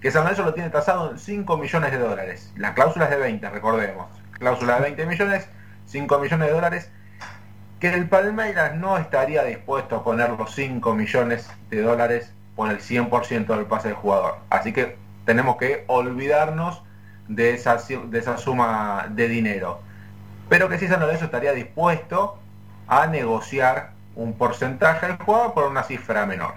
que 0.00 0.10
San 0.10 0.22
Lorenzo 0.22 0.44
lo 0.44 0.54
tiene 0.54 0.70
tasado 0.70 1.10
en 1.10 1.18
5 1.18 1.58
millones 1.58 1.92
de 1.92 1.98
dólares. 1.98 2.52
La 2.56 2.72
cláusula 2.72 3.04
es 3.04 3.10
de 3.10 3.18
20, 3.18 3.50
recordemos. 3.50 4.06
Cláusula 4.32 4.76
de 4.76 4.82
20 4.82 5.06
millones, 5.06 5.46
5 5.86 6.18
millones 6.18 6.48
de 6.48 6.52
dólares. 6.54 6.90
que 7.80 7.92
el 7.92 8.08
Palmeiras 8.08 8.74
no 8.76 8.98
estaría 8.98 9.42
dispuesto 9.44 9.96
a 9.96 10.04
poner 10.04 10.30
los 10.30 10.54
5 10.54 10.94
millones 10.94 11.50
de 11.70 11.82
dólares 11.82 12.32
por 12.56 12.70
el 12.70 12.78
100% 12.78 13.46
del 13.56 13.66
pase 13.66 13.88
del 13.88 13.96
jugador. 13.96 14.38
Así 14.50 14.72
que 14.72 14.96
tenemos 15.24 15.56
que 15.56 15.84
olvidarnos 15.86 16.82
de 17.28 17.54
esa, 17.54 17.76
de 17.76 18.18
esa 18.18 18.36
suma 18.38 19.06
de 19.10 19.28
dinero. 19.28 19.80
Pero 20.48 20.68
que 20.68 20.78
si 20.78 20.88
San 20.88 21.00
Lorenzo 21.00 21.26
estaría 21.26 21.52
dispuesto 21.52 22.38
a 22.88 23.06
negociar 23.06 23.92
un 24.16 24.32
porcentaje 24.34 25.06
del 25.06 25.16
jugador 25.16 25.54
por 25.54 25.64
una 25.64 25.84
cifra 25.84 26.26
menor. 26.26 26.54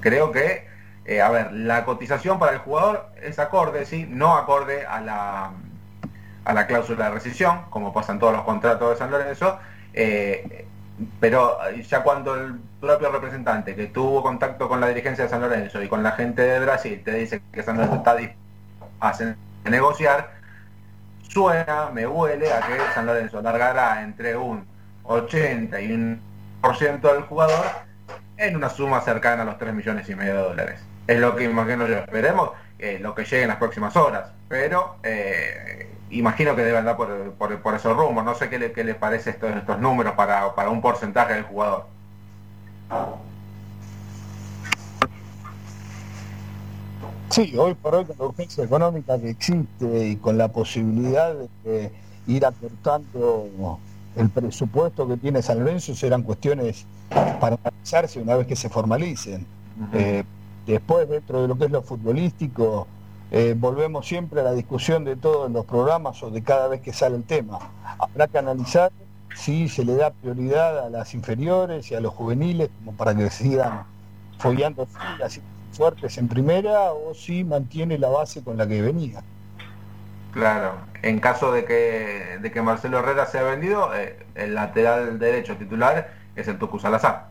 Creo 0.00 0.32
que, 0.32 0.66
eh, 1.04 1.20
a 1.20 1.30
ver, 1.30 1.52
la 1.52 1.84
cotización 1.84 2.38
para 2.38 2.52
el 2.52 2.58
jugador 2.58 3.10
es 3.22 3.38
acorde, 3.38 3.84
sí, 3.84 4.06
no 4.08 4.36
acorde 4.36 4.86
a 4.86 5.00
la, 5.00 5.52
a 6.44 6.52
la 6.52 6.66
cláusula 6.66 7.06
de 7.06 7.10
rescisión, 7.12 7.62
como 7.70 7.92
pasan 7.92 8.18
todos 8.18 8.32
los 8.32 8.42
contratos 8.42 8.90
de 8.90 8.96
San 8.96 9.10
Lorenzo, 9.10 9.58
eh, 9.92 10.66
pero 11.20 11.58
ya 11.88 12.02
cuando 12.02 12.34
el 12.34 12.58
propio 12.82 13.12
representante 13.12 13.76
que 13.76 13.86
tuvo 13.86 14.24
contacto 14.24 14.68
con 14.68 14.80
la 14.80 14.88
dirigencia 14.88 15.24
de 15.24 15.30
San 15.30 15.40
Lorenzo 15.40 15.80
y 15.80 15.88
con 15.88 16.02
la 16.02 16.12
gente 16.12 16.42
de 16.42 16.58
Brasil 16.58 17.00
te 17.04 17.14
dice 17.14 17.40
que 17.52 17.62
San 17.62 17.76
Lorenzo 17.76 17.96
está 17.96 18.16
dispuesto 18.16 18.42
a 19.00 19.70
negociar, 19.70 20.32
suena, 21.28 21.90
me 21.92 22.08
huele 22.08 22.52
a 22.52 22.60
que 22.60 22.76
San 22.92 23.06
Lorenzo 23.06 23.40
largará 23.40 24.02
entre 24.02 24.36
un 24.36 24.66
80 25.04 25.80
y 25.80 25.92
un 25.92 26.20
por 26.60 26.76
ciento 26.76 27.12
del 27.12 27.22
jugador 27.22 27.64
en 28.36 28.56
una 28.56 28.68
suma 28.68 29.00
cercana 29.00 29.42
a 29.42 29.44
los 29.44 29.58
3 29.58 29.72
millones 29.74 30.08
y 30.08 30.16
medio 30.16 30.34
de 30.34 30.42
dólares. 30.42 30.80
Es 31.06 31.20
lo 31.20 31.36
que 31.36 31.44
imagino 31.44 31.86
yo. 31.86 31.98
Esperemos 31.98 32.50
eh, 32.80 32.98
lo 33.00 33.14
que 33.14 33.24
llegue 33.24 33.42
en 33.42 33.48
las 33.48 33.58
próximas 33.58 33.96
horas. 33.96 34.32
Pero 34.48 34.96
eh, 35.04 35.88
imagino 36.10 36.56
que 36.56 36.62
debe 36.62 36.78
andar 36.78 36.96
por, 36.96 37.32
por, 37.34 37.74
esos 37.74 37.96
rumos. 37.96 38.24
No 38.24 38.34
sé 38.34 38.48
qué 38.48 38.58
le, 38.58 38.72
qué 38.72 38.84
parece 38.94 39.30
estos, 39.30 39.54
estos 39.54 39.78
números 39.78 40.14
para, 40.14 40.54
para 40.54 40.70
un 40.70 40.80
porcentaje 40.80 41.34
del 41.34 41.44
jugador. 41.44 41.91
Sí, 47.30 47.54
hoy 47.56 47.74
por 47.74 47.94
hoy 47.94 48.04
con 48.04 48.16
la 48.18 48.24
urgencia 48.26 48.62
económica 48.62 49.18
que 49.18 49.30
existe 49.30 50.08
y 50.08 50.16
con 50.16 50.36
la 50.36 50.48
posibilidad 50.48 51.34
de 51.64 51.90
ir 52.26 52.44
acortando 52.44 53.78
el 54.16 54.28
presupuesto 54.28 55.08
que 55.08 55.16
tiene 55.16 55.40
San 55.40 55.60
Lorenzo 55.60 55.94
serán 55.94 56.22
cuestiones 56.22 56.84
para 57.40 57.58
analizarse 57.64 58.20
una 58.20 58.36
vez 58.36 58.46
que 58.46 58.56
se 58.56 58.68
formalicen. 58.68 59.46
Eh, 59.94 60.24
después, 60.66 61.08
dentro 61.08 61.42
de 61.42 61.48
lo 61.48 61.56
que 61.56 61.64
es 61.64 61.70
lo 61.70 61.82
futbolístico, 61.82 62.86
eh, 63.30 63.54
volvemos 63.56 64.06
siempre 64.06 64.40
a 64.40 64.44
la 64.44 64.52
discusión 64.52 65.04
de 65.04 65.16
todos 65.16 65.50
los 65.50 65.64
programas 65.64 66.22
o 66.22 66.30
de 66.30 66.42
cada 66.42 66.68
vez 66.68 66.82
que 66.82 66.92
sale 66.92 67.16
el 67.16 67.24
tema. 67.24 67.58
Habrá 67.98 68.28
que 68.28 68.38
analizar 68.38 68.92
si 69.34 69.68
se 69.68 69.84
le 69.84 69.96
da 69.96 70.10
prioridad 70.10 70.86
a 70.86 70.90
las 70.90 71.14
inferiores 71.14 71.90
y 71.90 71.94
a 71.94 72.00
los 72.00 72.12
juveniles 72.14 72.70
como 72.78 72.96
para 72.96 73.14
que 73.14 73.30
sigan 73.30 73.84
follando 74.38 74.86
filas 74.86 75.40
fuertes 75.72 76.18
en 76.18 76.28
primera 76.28 76.92
o 76.92 77.14
si 77.14 77.44
mantiene 77.44 77.98
la 77.98 78.08
base 78.08 78.42
con 78.42 78.56
la 78.56 78.66
que 78.66 78.82
venía. 78.82 79.22
Claro, 80.32 80.74
en 81.02 81.20
caso 81.20 81.52
de 81.52 81.64
que, 81.64 82.38
de 82.40 82.50
que 82.50 82.62
Marcelo 82.62 82.98
Herrera 82.98 83.26
sea 83.26 83.42
vendido, 83.42 83.94
eh, 83.94 84.18
el 84.34 84.54
lateral 84.54 85.18
derecho 85.18 85.56
titular 85.56 86.10
es 86.36 86.48
el 86.48 86.58
Tucu 86.58 86.78
Salazar. 86.78 87.28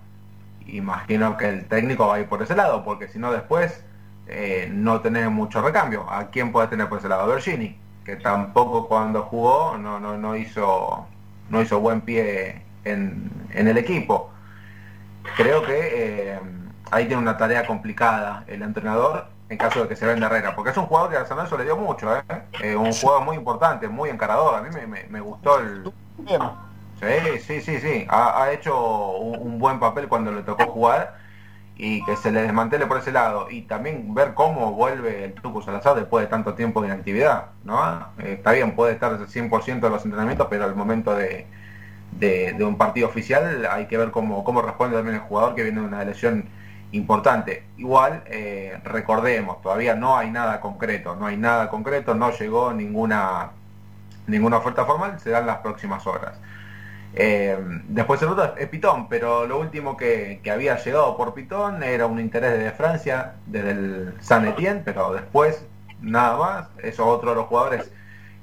Imagino 0.68 1.36
que 1.38 1.50
el 1.50 1.66
técnico 1.66 2.08
va 2.08 2.16
a 2.16 2.20
ir 2.20 2.28
por 2.28 2.42
ese 2.42 2.56
lado, 2.56 2.84
porque 2.84 3.08
si 3.08 3.18
no 3.18 3.32
después 3.32 3.84
eh, 4.28 4.70
no 4.72 5.02
tenés 5.02 5.30
mucho 5.32 5.62
recambio. 5.62 6.10
¿A 6.10 6.28
quién 6.28 6.52
puede 6.52 6.68
tener 6.68 6.88
por 6.90 7.00
ese 7.00 7.10
lado? 7.10 7.28
Bergini, 7.28 7.76
que 8.06 8.16
tampoco 8.18 8.88
cuando 8.88 9.24
jugó 9.24 9.78
no, 9.78 10.00
no, 10.00 10.18
no, 10.18 10.36
hizo, 10.36 11.08
no 11.52 11.62
hizo 11.62 11.80
buen 11.80 12.02
pie 12.02 12.64
en, 12.84 13.30
en 13.54 13.68
el 13.68 13.78
equipo. 13.78 14.32
Creo 15.36 15.64
que... 15.64 15.80
Eh, 15.94 16.40
ahí 16.92 17.08
tiene 17.08 17.22
una 17.22 17.38
tarea 17.38 17.66
complicada 17.66 18.44
el 18.48 18.62
entrenador 18.62 19.28
en 19.50 19.58
caso 19.58 19.82
de 19.82 19.90
que 19.90 19.96
se 19.98 20.06
venda 20.06 20.28
Herrera, 20.28 20.56
porque 20.56 20.72
es 20.72 20.78
un 20.78 20.86
jugador 20.86 21.10
que 21.10 21.18
a 21.18 21.26
San 21.26 21.36
Lorenzo 21.36 21.58
le 21.58 21.66
dio 21.66 21.76
mucho, 21.76 22.16
¿eh? 22.16 22.24
eh 22.62 22.76
un 22.76 22.94
jugador 22.94 23.26
muy 23.26 23.36
importante, 23.36 23.90
muy 23.90 24.10
encarador, 24.10 24.56
a 24.56 24.62
mí 24.62 24.70
me, 25.10 25.20
gustó 25.20 25.60
el... 25.60 25.92
Sí, 27.02 27.40
sí, 27.40 27.62
sí, 27.62 27.80
sí, 27.80 28.08
ha, 28.10 28.50
hecho 28.52 29.18
un, 29.18 29.60
buen 29.60 29.78
papel 29.78 30.08
cuando 30.08 30.32
le 30.32 30.44
tocó 30.44 30.68
jugar 30.68 31.18
y 31.84 32.06
que 32.06 32.16
se 32.16 32.32
le 32.32 32.44
desmantele 32.44 32.86
por 32.86 33.00
ese 33.00 33.12
lado 33.12 33.50
y 33.50 33.64
también 33.64 34.14
ver 34.14 34.36
cómo 34.36 34.74
vuelve 34.74 35.26
el 35.26 35.34
Tucu 35.34 35.64
Salazar 35.64 35.96
después 35.96 36.24
de 36.24 36.30
tanto 36.30 36.54
tiempo 36.54 36.80
de 36.80 36.90
inactividad, 36.90 37.48
¿no? 37.64 38.08
Eh, 38.20 38.34
está 38.34 38.52
bien, 38.52 38.76
puede 38.76 38.94
estar 38.94 39.14
al 39.14 39.28
100% 39.28 39.80
de 39.80 39.90
los 39.90 40.06
entrenamientos, 40.06 40.46
pero 40.48 40.66
al 40.66 40.76
momento 40.76 41.16
de, 41.16 41.48
de, 42.12 42.64
un 42.64 42.78
partido 42.78 43.08
oficial 43.08 43.66
hay 43.66 43.88
que 43.88 43.98
ver 43.98 44.12
cómo, 44.12 44.44
cómo 44.44 44.62
responde 44.62 44.96
también 44.96 45.16
el 45.16 45.22
jugador 45.24 45.56
que 45.56 45.64
viene 45.64 45.82
de 45.82 45.88
una 45.88 46.06
lesión 46.06 46.46
importante. 46.92 47.64
Igual, 47.78 48.22
eh, 48.28 48.80
recordemos, 48.84 49.60
todavía 49.64 49.96
no 49.96 50.16
hay 50.16 50.30
nada 50.30 50.60
concreto, 50.62 51.16
no 51.16 51.26
hay 51.26 51.38
nada 51.38 51.68
concreto, 51.70 52.14
no 52.14 52.30
llegó 52.32 52.74
ninguna, 52.74 53.54
ninguna 54.28 54.58
oferta 54.58 54.86
formal, 54.86 55.20
se 55.20 55.32
dan 55.32 55.48
las 55.48 55.58
próximas 55.58 56.06
horas. 56.06 56.40
Eh, 57.14 57.58
después 57.90 58.22
el 58.22 58.30
otro 58.30 58.56
es 58.58 58.68
Pitón, 58.70 59.10
pero 59.10 59.46
lo 59.46 59.60
último 59.60 59.98
que, 59.98 60.42
había 60.52 60.78
llegado 60.78 61.18
por 61.18 61.34
Pitón 61.34 61.84
era 61.84 62.06
un 62.06 62.20
interés 62.20 62.58
de 62.60 62.72
Francia, 62.72 63.34
desde 63.46 63.72
el 63.72 64.14
San 64.22 64.48
Etienne, 64.48 64.82
pero 64.84 65.14
después 65.14 65.66
nada 66.02 66.38
más, 66.38 66.68
eso 66.84 67.06
otro 67.06 67.32
de 67.32 67.36
los 67.36 67.48
jugadores 67.48 67.92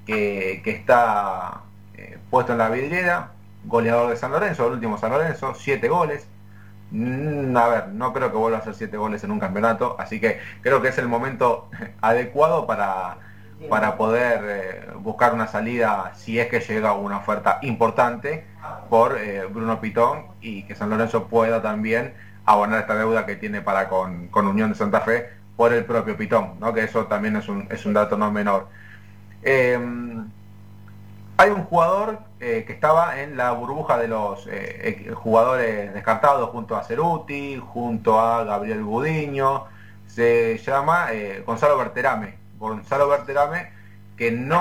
que, 0.07 0.63
está 0.65 1.63
eh, 1.95 2.19
puesto 2.31 2.53
en 2.53 2.59
la 2.59 2.71
vidriera, 2.71 3.33
goleador 3.65 4.11
de 4.11 4.17
San 4.17 4.33
Lorenzo, 4.33 4.67
el 4.67 4.75
último 4.75 4.99
San 4.99 5.13
Lorenzo, 5.13 5.55
siete 5.55 5.89
goles, 5.89 6.29
Mm, 6.91 7.55
a 7.57 7.69
ver, 7.69 7.89
no 7.89 8.13
creo 8.15 8.31
que 8.31 8.39
vuelva 8.39 8.59
a 8.59 8.61
hacer 8.63 8.75
siete 8.75 8.97
goles 8.97 9.23
en 9.23 9.31
un 9.31 9.39
campeonato, 9.39 9.97
así 9.99 10.21
que 10.21 10.41
creo 10.63 10.81
que 10.81 10.89
es 10.89 10.99
el 10.99 11.09
momento 11.09 11.69
adecuado 12.01 12.67
para, 12.67 13.19
para 13.69 13.97
poder 13.97 14.41
eh, 14.45 14.93
buscar 14.99 15.35
una 15.35 15.49
salida 15.49 16.13
si 16.15 16.39
es 16.39 16.49
que 16.49 16.61
llega 16.61 16.93
una 16.93 17.19
oferta 17.19 17.59
importante 17.63 18.45
por 18.89 19.19
eh, 19.19 19.47
Bruno 19.47 19.81
Pitón 19.81 20.27
y 20.41 20.63
que 20.63 20.75
San 20.75 20.91
Lorenzo 20.91 21.27
pueda 21.27 21.61
también 21.61 22.15
abonar 22.45 22.81
esta 22.81 22.95
deuda 22.95 23.27
que 23.27 23.37
tiene 23.37 23.61
para 23.61 23.89
con, 23.89 24.31
Unión 24.33 24.71
de 24.71 24.77
Santa 24.77 25.01
Fe 25.01 25.31
por 25.57 25.73
el 25.73 25.85
propio 25.85 26.17
Pitón, 26.17 26.55
¿no? 26.61 26.73
que 26.73 26.85
eso 26.85 27.07
también 27.07 27.37
es 27.37 27.49
un, 27.49 27.67
es 27.71 27.85
un 27.85 27.95
dato 27.95 28.17
no 28.17 28.31
menor. 28.31 28.69
Em, 29.43 30.29
hay 31.37 31.51
un 31.51 31.65
jugador 31.65 32.21
eh, 32.41 32.65
que 32.67 32.73
estaba 32.73 33.21
en 33.21 33.37
la 33.37 33.53
burbuja 33.53 33.99
de 33.99 34.09
los 34.09 34.49
jugadores 35.15 35.93
descartados 35.95 36.51
junto 36.51 36.77
a 36.77 36.85
Ceruti, 36.85 37.61
junto 37.61 38.21
a 38.21 38.45
Gabriel 38.45 38.85
Gudiño, 38.85 39.65
se 40.07 40.59
llama 40.59 41.09
Gonzalo 41.45 41.77
Berterame. 41.77 42.38
Gonzalo 42.59 43.09
Berterame 43.09 43.71
que 44.17 44.33
no 44.33 44.61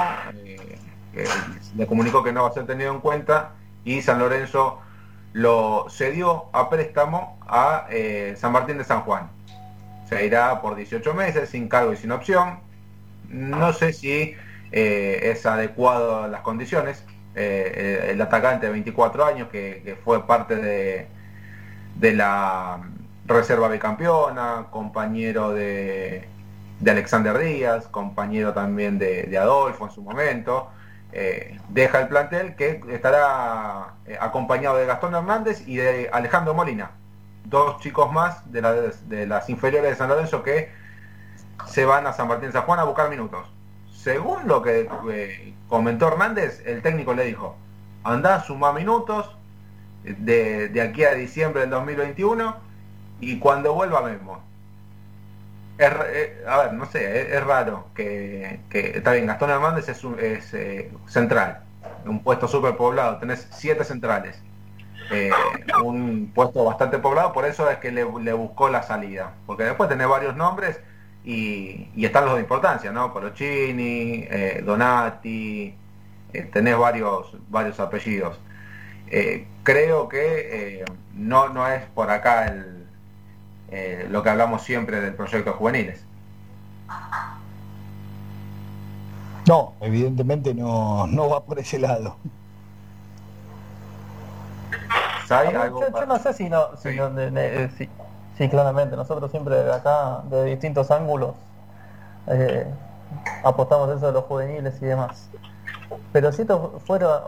le 1.76 1.88
comunicó 1.88 2.24
que 2.24 2.32
no 2.32 2.44
va 2.44 2.50
a 2.50 2.54
ser 2.54 2.68
tenido 2.68 2.94
en 2.94 3.00
cuenta 3.00 3.54
y 3.84 4.02
San 4.02 4.20
Lorenzo 4.20 4.80
lo 5.34 5.88
cedió 5.90 6.46
a 6.54 6.70
préstamo 6.70 7.40
a 7.48 7.88
San 8.36 8.52
Martín 8.52 8.78
de 8.78 8.84
San 8.84 9.02
Juan. 9.02 9.30
Se 10.10 10.26
irá 10.26 10.62
por 10.62 10.76
18 10.76 11.14
meses 11.14 11.50
sin 11.50 11.68
cargo 11.68 11.94
y 11.94 11.98
sin 11.98 12.12
opción. 12.12 12.60
No 13.30 13.74
sé 13.74 13.94
si 13.94 14.36
eh, 14.72 15.20
es 15.24 15.46
adecuado 15.46 16.24
a 16.24 16.28
las 16.28 16.42
condiciones. 16.42 17.04
Eh, 17.36 18.10
el 18.12 18.22
atacante 18.22 18.66
de 18.66 18.72
24 18.72 19.26
años 19.26 19.50
que, 19.50 19.98
fue 20.04 20.26
parte 20.26 20.56
de, 20.56 21.08
de, 21.96 22.14
la 22.14 22.80
reserva 23.26 23.68
bicampeona, 23.68 24.68
compañero 24.72 25.52
de, 25.52 26.28
de 26.80 26.92
Alexander 26.92 27.38
Díaz, 27.38 27.88
compañero 27.88 28.54
también 28.54 29.00
de, 29.00 29.38
Adolfo 29.38 29.86
en 29.86 29.92
su 29.92 30.02
momento. 30.02 30.70
Eh, 31.12 31.60
deja 31.70 32.02
el 32.02 32.08
plantel 32.10 32.56
que 32.56 32.82
estará 32.90 33.94
acompañado 34.20 34.78
de 34.78 34.86
Gastón 34.86 35.16
Hernández 35.16 35.64
y 35.68 35.78
de 35.78 36.10
Alejandro 36.12 36.54
Molina, 36.54 36.92
dos 37.46 37.80
chicos 37.80 38.12
más 38.12 38.52
de, 38.52 38.92
de 39.08 39.26
las 39.26 39.50
inferiores 39.50 39.92
de 39.92 39.96
San 39.96 40.10
Lorenzo 40.10 40.44
que 40.44 40.70
se 41.66 41.86
van 41.86 42.06
a 42.06 42.14
San 42.14 42.28
Martín 42.28 42.52
San 42.52 42.64
Juan 42.64 42.80
a 42.80 42.84
buscar 42.84 43.10
minutos 43.10 43.48
según 44.08 44.48
lo 44.48 44.62
que 44.62 44.88
eh, 45.12 45.54
comentó 45.68 46.08
Hernández, 46.08 46.64
el 46.66 46.82
técnico 46.82 47.14
le 47.14 47.26
dijo, 47.26 47.58
anda, 48.06 48.42
suma 48.42 48.72
minutos 48.72 49.36
de, 50.06 50.72
aquí 50.82 51.04
a 51.04 51.14
diciembre 51.14 51.60
del 51.60 51.72
2021 51.72 52.56
y 53.20 53.38
cuando 53.40 53.74
vuelva 53.74 54.02
mismo. 55.78 56.04
Eh, 56.12 56.44
a 56.48 56.58
ver, 56.58 56.74
no 56.74 56.86
sé, 56.86 57.36
es, 57.36 57.44
raro 57.44 57.88
que, 57.96 58.60
está 58.72 59.12
bien, 59.14 59.28
Gastón 59.28 59.50
Hernández 59.52 59.90
es, 59.90 60.04
es 60.04 60.54
eh, 60.54 60.92
central, 61.08 61.62
un 62.06 62.24
puesto 62.24 62.48
súper 62.48 62.76
poblado, 62.78 63.18
tenés 63.20 63.48
siete 63.52 63.84
centrales. 63.84 64.42
un 65.84 66.32
puesto 66.36 66.64
bastante 66.66 66.98
poblado, 67.00 67.32
por 67.34 67.46
eso 67.46 67.70
es 67.70 67.78
que 67.78 67.92
le, 67.92 68.06
le 68.22 68.34
buscó 68.34 68.70
la 68.70 68.84
salida, 68.84 69.34
porque 69.46 69.64
después 69.64 69.90
tenés 69.90 70.08
varios 70.08 70.36
nombres 70.36 70.80
y, 71.28 72.06
están 72.06 72.26
los 72.26 72.36
de 72.36 72.42
importancia, 72.42 72.92
¿no? 72.92 73.12
Colochini, 73.12 74.26
eh, 74.30 74.64
Donati, 74.66 75.76
eh, 76.34 76.42
tenés 76.54 76.78
varios, 76.78 77.36
varios 77.50 77.80
apellidos. 77.80 78.40
eh, 79.10 79.48
creo 79.64 80.08
que 80.10 80.86
no, 81.14 81.50
no 81.50 81.68
es 81.68 81.84
por 81.88 82.10
acá 82.12 82.54
lo 84.10 84.24
que 84.24 84.30
hablamos 84.30 84.64
siempre 84.64 85.02
del 85.02 85.14
proyecto 85.14 85.54
juveniles. 85.54 86.06
No, 89.48 89.74
evidentemente 89.80 90.54
no, 90.54 91.08
no 91.08 91.30
va 91.30 91.44
por 91.44 91.60
ese 91.60 91.80
lado. 91.80 92.18
Yo, 95.30 96.06
no 96.06 96.20
sé 96.20 96.34
si 96.34 96.50
no, 96.50 96.78
si, 96.78 96.98
sí. 98.38 98.50
claramente, 98.50 98.96
nosotros 98.96 99.30
siempre 99.32 99.56
de 99.56 99.74
acá, 99.74 100.22
de 100.30 100.46
distintos 100.46 100.90
ángulos, 100.90 101.36
eh, 102.28 102.66
apostamos 103.44 103.90
eso 103.90 104.08
de 104.08 104.14
los 104.14 104.24
juveniles 104.26 104.82
y 104.82 104.86
demás. 104.86 105.30
Pero 106.14 106.32
si 106.32 106.44
esto 106.44 106.80
fuera, 106.86 107.22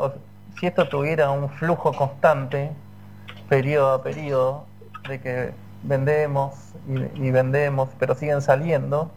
si 0.59 0.67
esto 0.67 0.87
tuviera 0.87 1.31
un 1.31 1.49
flujo 1.49 1.91
constante, 1.93 2.71
periodo 3.49 3.95
a 3.95 4.03
periodo, 4.03 4.65
de 5.07 5.19
que 5.19 5.53
vendemos 5.83 6.53
y, 7.15 7.31
vendemos, 7.31 7.89
pero 7.99 8.15
siguen 8.15 8.41
saliendo, 8.41 9.11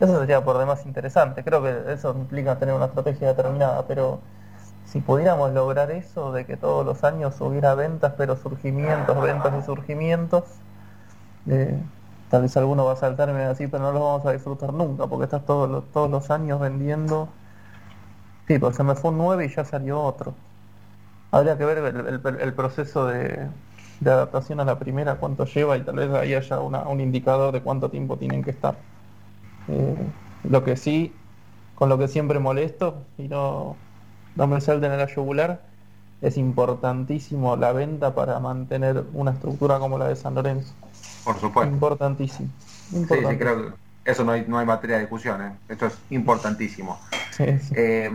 eso 0.00 0.18
sería 0.20 0.42
por 0.44 0.58
demás 0.58 0.86
interesante. 0.86 1.44
Creo 1.44 1.62
que 1.62 1.92
eso 1.92 2.12
implica 2.16 2.58
tener 2.58 2.74
una 2.74 2.86
estrategia 2.86 3.28
determinada, 3.28 3.86
pero 3.86 4.20
si 4.86 5.00
pudiéramos 5.00 5.52
lograr 5.52 5.90
eso, 5.90 6.32
de 6.32 6.46
que 6.46 6.56
todos 6.56 6.84
los 6.86 7.04
años 7.04 7.40
hubiera 7.40 7.74
ventas, 7.74 8.14
pero 8.16 8.36
surgimientos, 8.36 9.20
ventas 9.20 9.52
y 9.62 9.66
surgimientos, 9.66 10.44
eh, 11.48 11.78
tal 12.30 12.42
vez 12.42 12.56
alguno 12.56 12.84
va 12.84 12.92
a 12.94 12.96
saltarme 12.96 13.44
así, 13.44 13.66
pero 13.66 13.84
no 13.84 13.92
lo 13.92 14.00
vamos 14.00 14.26
a 14.26 14.32
disfrutar 14.32 14.72
nunca, 14.72 15.06
porque 15.06 15.24
estás 15.24 15.44
todos 15.44 15.70
los, 15.70 15.84
todos 15.92 16.10
los 16.10 16.30
años 16.30 16.60
vendiendo. 16.60 17.28
Sí, 18.48 18.58
pues 18.58 18.76
se 18.76 18.82
me 18.84 18.94
fue 18.96 19.10
un 19.10 19.18
9 19.18 19.44
y 19.46 19.48
ya 19.48 19.64
salió 19.64 20.00
otro. 20.02 20.34
Habría 21.30 21.56
que 21.56 21.64
ver 21.64 21.78
el 22.40 22.54
proceso 22.54 23.06
de, 23.06 23.48
de 24.00 24.10
adaptación 24.10 24.60
a 24.60 24.64
la 24.64 24.78
primera, 24.78 25.16
cuánto 25.16 25.44
lleva 25.44 25.76
y 25.76 25.82
tal 25.82 25.96
vez 25.96 26.10
ahí 26.10 26.34
haya 26.34 26.60
un 26.60 27.00
indicador 27.00 27.52
de 27.52 27.60
cuánto 27.60 27.90
tiempo 27.90 28.16
tienen 28.16 28.42
que 28.42 28.50
estar. 28.50 28.76
Eh, 29.68 29.96
lo 30.44 30.64
que 30.64 30.76
sí, 30.76 31.14
con 31.74 31.88
lo 31.88 31.98
que 31.98 32.08
siempre 32.08 32.38
molesto 32.38 33.04
y 33.18 33.28
no, 33.28 33.76
no 34.36 34.46
me 34.46 34.60
salten 34.60 34.90
a 34.92 34.96
la 34.96 35.06
yugular, 35.06 35.60
es 36.22 36.36
importantísimo 36.36 37.56
la 37.56 37.72
venta 37.72 38.14
para 38.14 38.40
mantener 38.40 39.04
una 39.12 39.32
estructura 39.32 39.78
como 39.78 39.98
la 39.98 40.08
de 40.08 40.16
San 40.16 40.34
Lorenzo. 40.34 40.74
Por 41.24 41.38
supuesto. 41.38 41.72
Importantísimo. 41.72 42.48
Sí, 42.90 43.04
sí, 43.06 43.36
creo 43.38 43.66
que 43.66 43.72
eso 44.10 44.24
no 44.24 44.32
hay, 44.32 44.44
no 44.48 44.58
hay 44.58 44.66
materia 44.66 44.96
de 44.96 45.02
discusión, 45.02 45.42
¿eh? 45.42 45.52
esto 45.68 45.86
es 45.86 45.98
importantísimo. 46.10 46.98
Eh, 47.38 48.10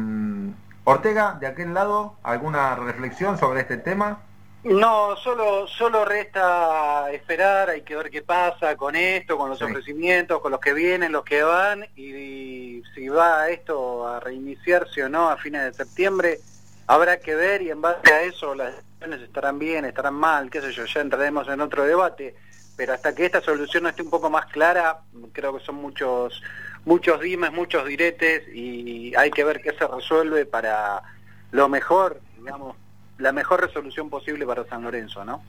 Ortega, 0.83 1.37
de 1.39 1.47
aquel 1.47 1.73
lado, 1.73 2.15
¿alguna 2.21 2.75
reflexión 2.75 3.37
sobre 3.37 3.61
este 3.61 3.77
tema? 3.77 4.19
No, 4.65 5.15
solo, 5.17 5.67
solo 5.67 6.03
resta 6.05 7.11
esperar, 7.11 7.69
hay 7.69 7.83
que 7.83 7.95
ver 7.95 8.09
qué 8.09 8.23
pasa 8.23 8.75
con 8.75 8.95
esto, 8.95 9.37
con 9.37 9.51
los 9.51 9.61
ofrecimientos, 9.61 10.41
con 10.41 10.51
los 10.51 10.59
que 10.59 10.73
vienen, 10.73 11.11
los 11.11 11.23
que 11.23 11.43
van, 11.43 11.85
y, 11.95 12.81
si 12.95 13.07
va 13.07 13.47
esto 13.49 14.07
a 14.07 14.19
reiniciarse 14.19 15.03
o 15.03 15.09
no 15.09 15.29
a 15.29 15.37
fines 15.37 15.65
de 15.65 15.85
septiembre, 15.85 16.39
habrá 16.87 17.19
que 17.19 17.35
ver 17.35 17.61
y 17.61 17.69
en 17.69 17.79
base 17.79 18.11
a 18.11 18.23
eso 18.23 18.55
las 18.55 18.73
decisiones 18.75 19.21
estarán 19.21 19.59
bien, 19.59 19.85
estarán 19.85 20.15
mal, 20.15 20.49
qué 20.49 20.61
sé 20.61 20.71
yo, 20.71 20.85
ya 20.85 21.01
entraremos 21.01 21.47
en 21.47 21.61
otro 21.61 21.83
debate, 21.83 22.33
pero 22.75 22.93
hasta 22.93 23.13
que 23.13 23.25
esta 23.25 23.41
solución 23.41 23.83
no 23.83 23.89
esté 23.89 24.01
un 24.01 24.09
poco 24.09 24.31
más 24.31 24.47
clara, 24.47 25.01
creo 25.31 25.55
que 25.55 25.63
son 25.63 25.75
muchos, 25.75 26.41
muchos 26.85 27.21
dimes, 27.21 27.51
muchos 27.51 27.85
diretes, 27.85 28.47
y 28.51 29.13
hay 29.15 29.29
que 29.29 29.43
ver 29.43 29.61
qué 29.61 29.73
se 29.73 29.85
resuelve 29.85 30.47
para 30.47 31.03
lo 31.51 31.69
mejor, 31.69 32.19
digamos, 32.35 32.75
la 33.17 33.31
mejor 33.31 33.61
resolución 33.61 34.09
posible 34.09 34.45
para 34.45 34.65
San 34.65 34.83
Lorenzo, 34.83 35.23
¿no? 35.23 35.41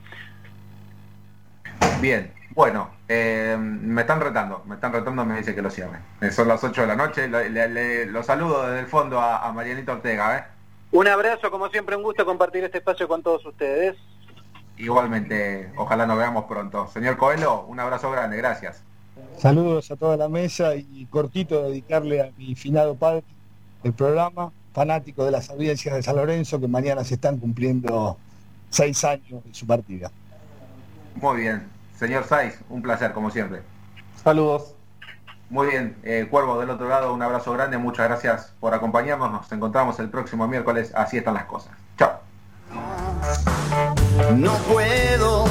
Bien, 2.01 2.31
bueno, 2.51 2.89
eh, 3.07 3.57
me 3.59 4.01
están 4.01 4.21
retando, 4.21 4.63
me 4.65 4.75
están 4.75 4.93
retando, 4.93 5.25
me 5.25 5.37
dice 5.37 5.53
que 5.53 5.61
lo 5.61 5.69
cierre. 5.69 5.99
Eh, 6.21 6.31
son 6.31 6.47
las 6.47 6.63
8 6.63 6.81
de 6.81 6.87
la 6.87 6.95
noche, 6.95 7.27
lo, 7.27 8.23
saludo 8.23 8.67
desde 8.67 8.79
el 8.79 8.87
fondo 8.87 9.19
a, 9.19 9.51
Marianito 9.51 9.91
Ortega. 9.93 10.37
¿eh? 10.37 10.43
Un 10.91 11.07
abrazo, 11.07 11.51
como 11.51 11.69
siempre, 11.69 11.95
un 11.95 12.03
gusto 12.03 12.25
compartir 12.25 12.63
este 12.63 12.79
espacio 12.79 13.07
con 13.07 13.21
todos 13.21 13.45
ustedes. 13.45 13.95
Igualmente, 14.77 15.71
ojalá 15.75 16.05
nos 16.05 16.17
veamos 16.17 16.45
pronto. 16.45 16.87
Señor 16.87 17.17
Coelho, 17.17 17.61
un 17.61 17.79
abrazo 17.79 18.11
grande, 18.11 18.37
gracias. 18.37 18.83
Saludos 19.37 19.89
a 19.91 19.95
toda 19.95 20.17
la 20.17 20.29
mesa 20.29 20.75
y 20.75 21.07
cortito 21.09 21.63
dedicarle 21.63 22.21
a 22.21 22.31
mi 22.37 22.55
finado 22.55 22.95
padre 22.95 23.23
el 23.83 23.93
programa 23.93 24.51
fanático 24.77 25.25
de 25.25 25.31
las 25.31 25.49
audiencias 25.49 25.95
de 25.95 26.03
San 26.03 26.15
Lorenzo 26.17 26.59
que 26.59 26.67
mañana 26.67 27.03
se 27.03 27.15
están 27.15 27.37
cumpliendo 27.37 28.15
seis 28.69 29.03
años 29.03 29.43
de 29.43 29.51
su 29.51 29.65
partida. 29.65 30.11
Muy 31.15 31.41
bien. 31.41 31.67
Señor 31.97 32.25
Saiz, 32.25 32.59
un 32.69 32.83
placer 32.83 33.11
como 33.11 33.31
siempre. 33.31 33.63
Saludos. 34.23 34.75
Muy 35.49 35.65
bien, 35.65 35.95
eh, 36.03 36.27
Cuervo 36.29 36.59
del 36.59 36.69
otro 36.69 36.87
lado, 36.87 37.11
un 37.11 37.23
abrazo 37.23 37.53
grande, 37.53 37.79
muchas 37.79 38.07
gracias 38.07 38.53
por 38.59 38.75
acompañarnos, 38.75 39.31
nos 39.31 39.51
encontramos 39.51 39.97
el 39.97 40.09
próximo 40.09 40.47
miércoles, 40.47 40.91
así 40.93 41.17
están 41.17 41.33
las 41.33 41.45
cosas. 41.45 41.71
Chao. 41.97 42.19
No 44.35 44.53
puedo. 44.71 45.45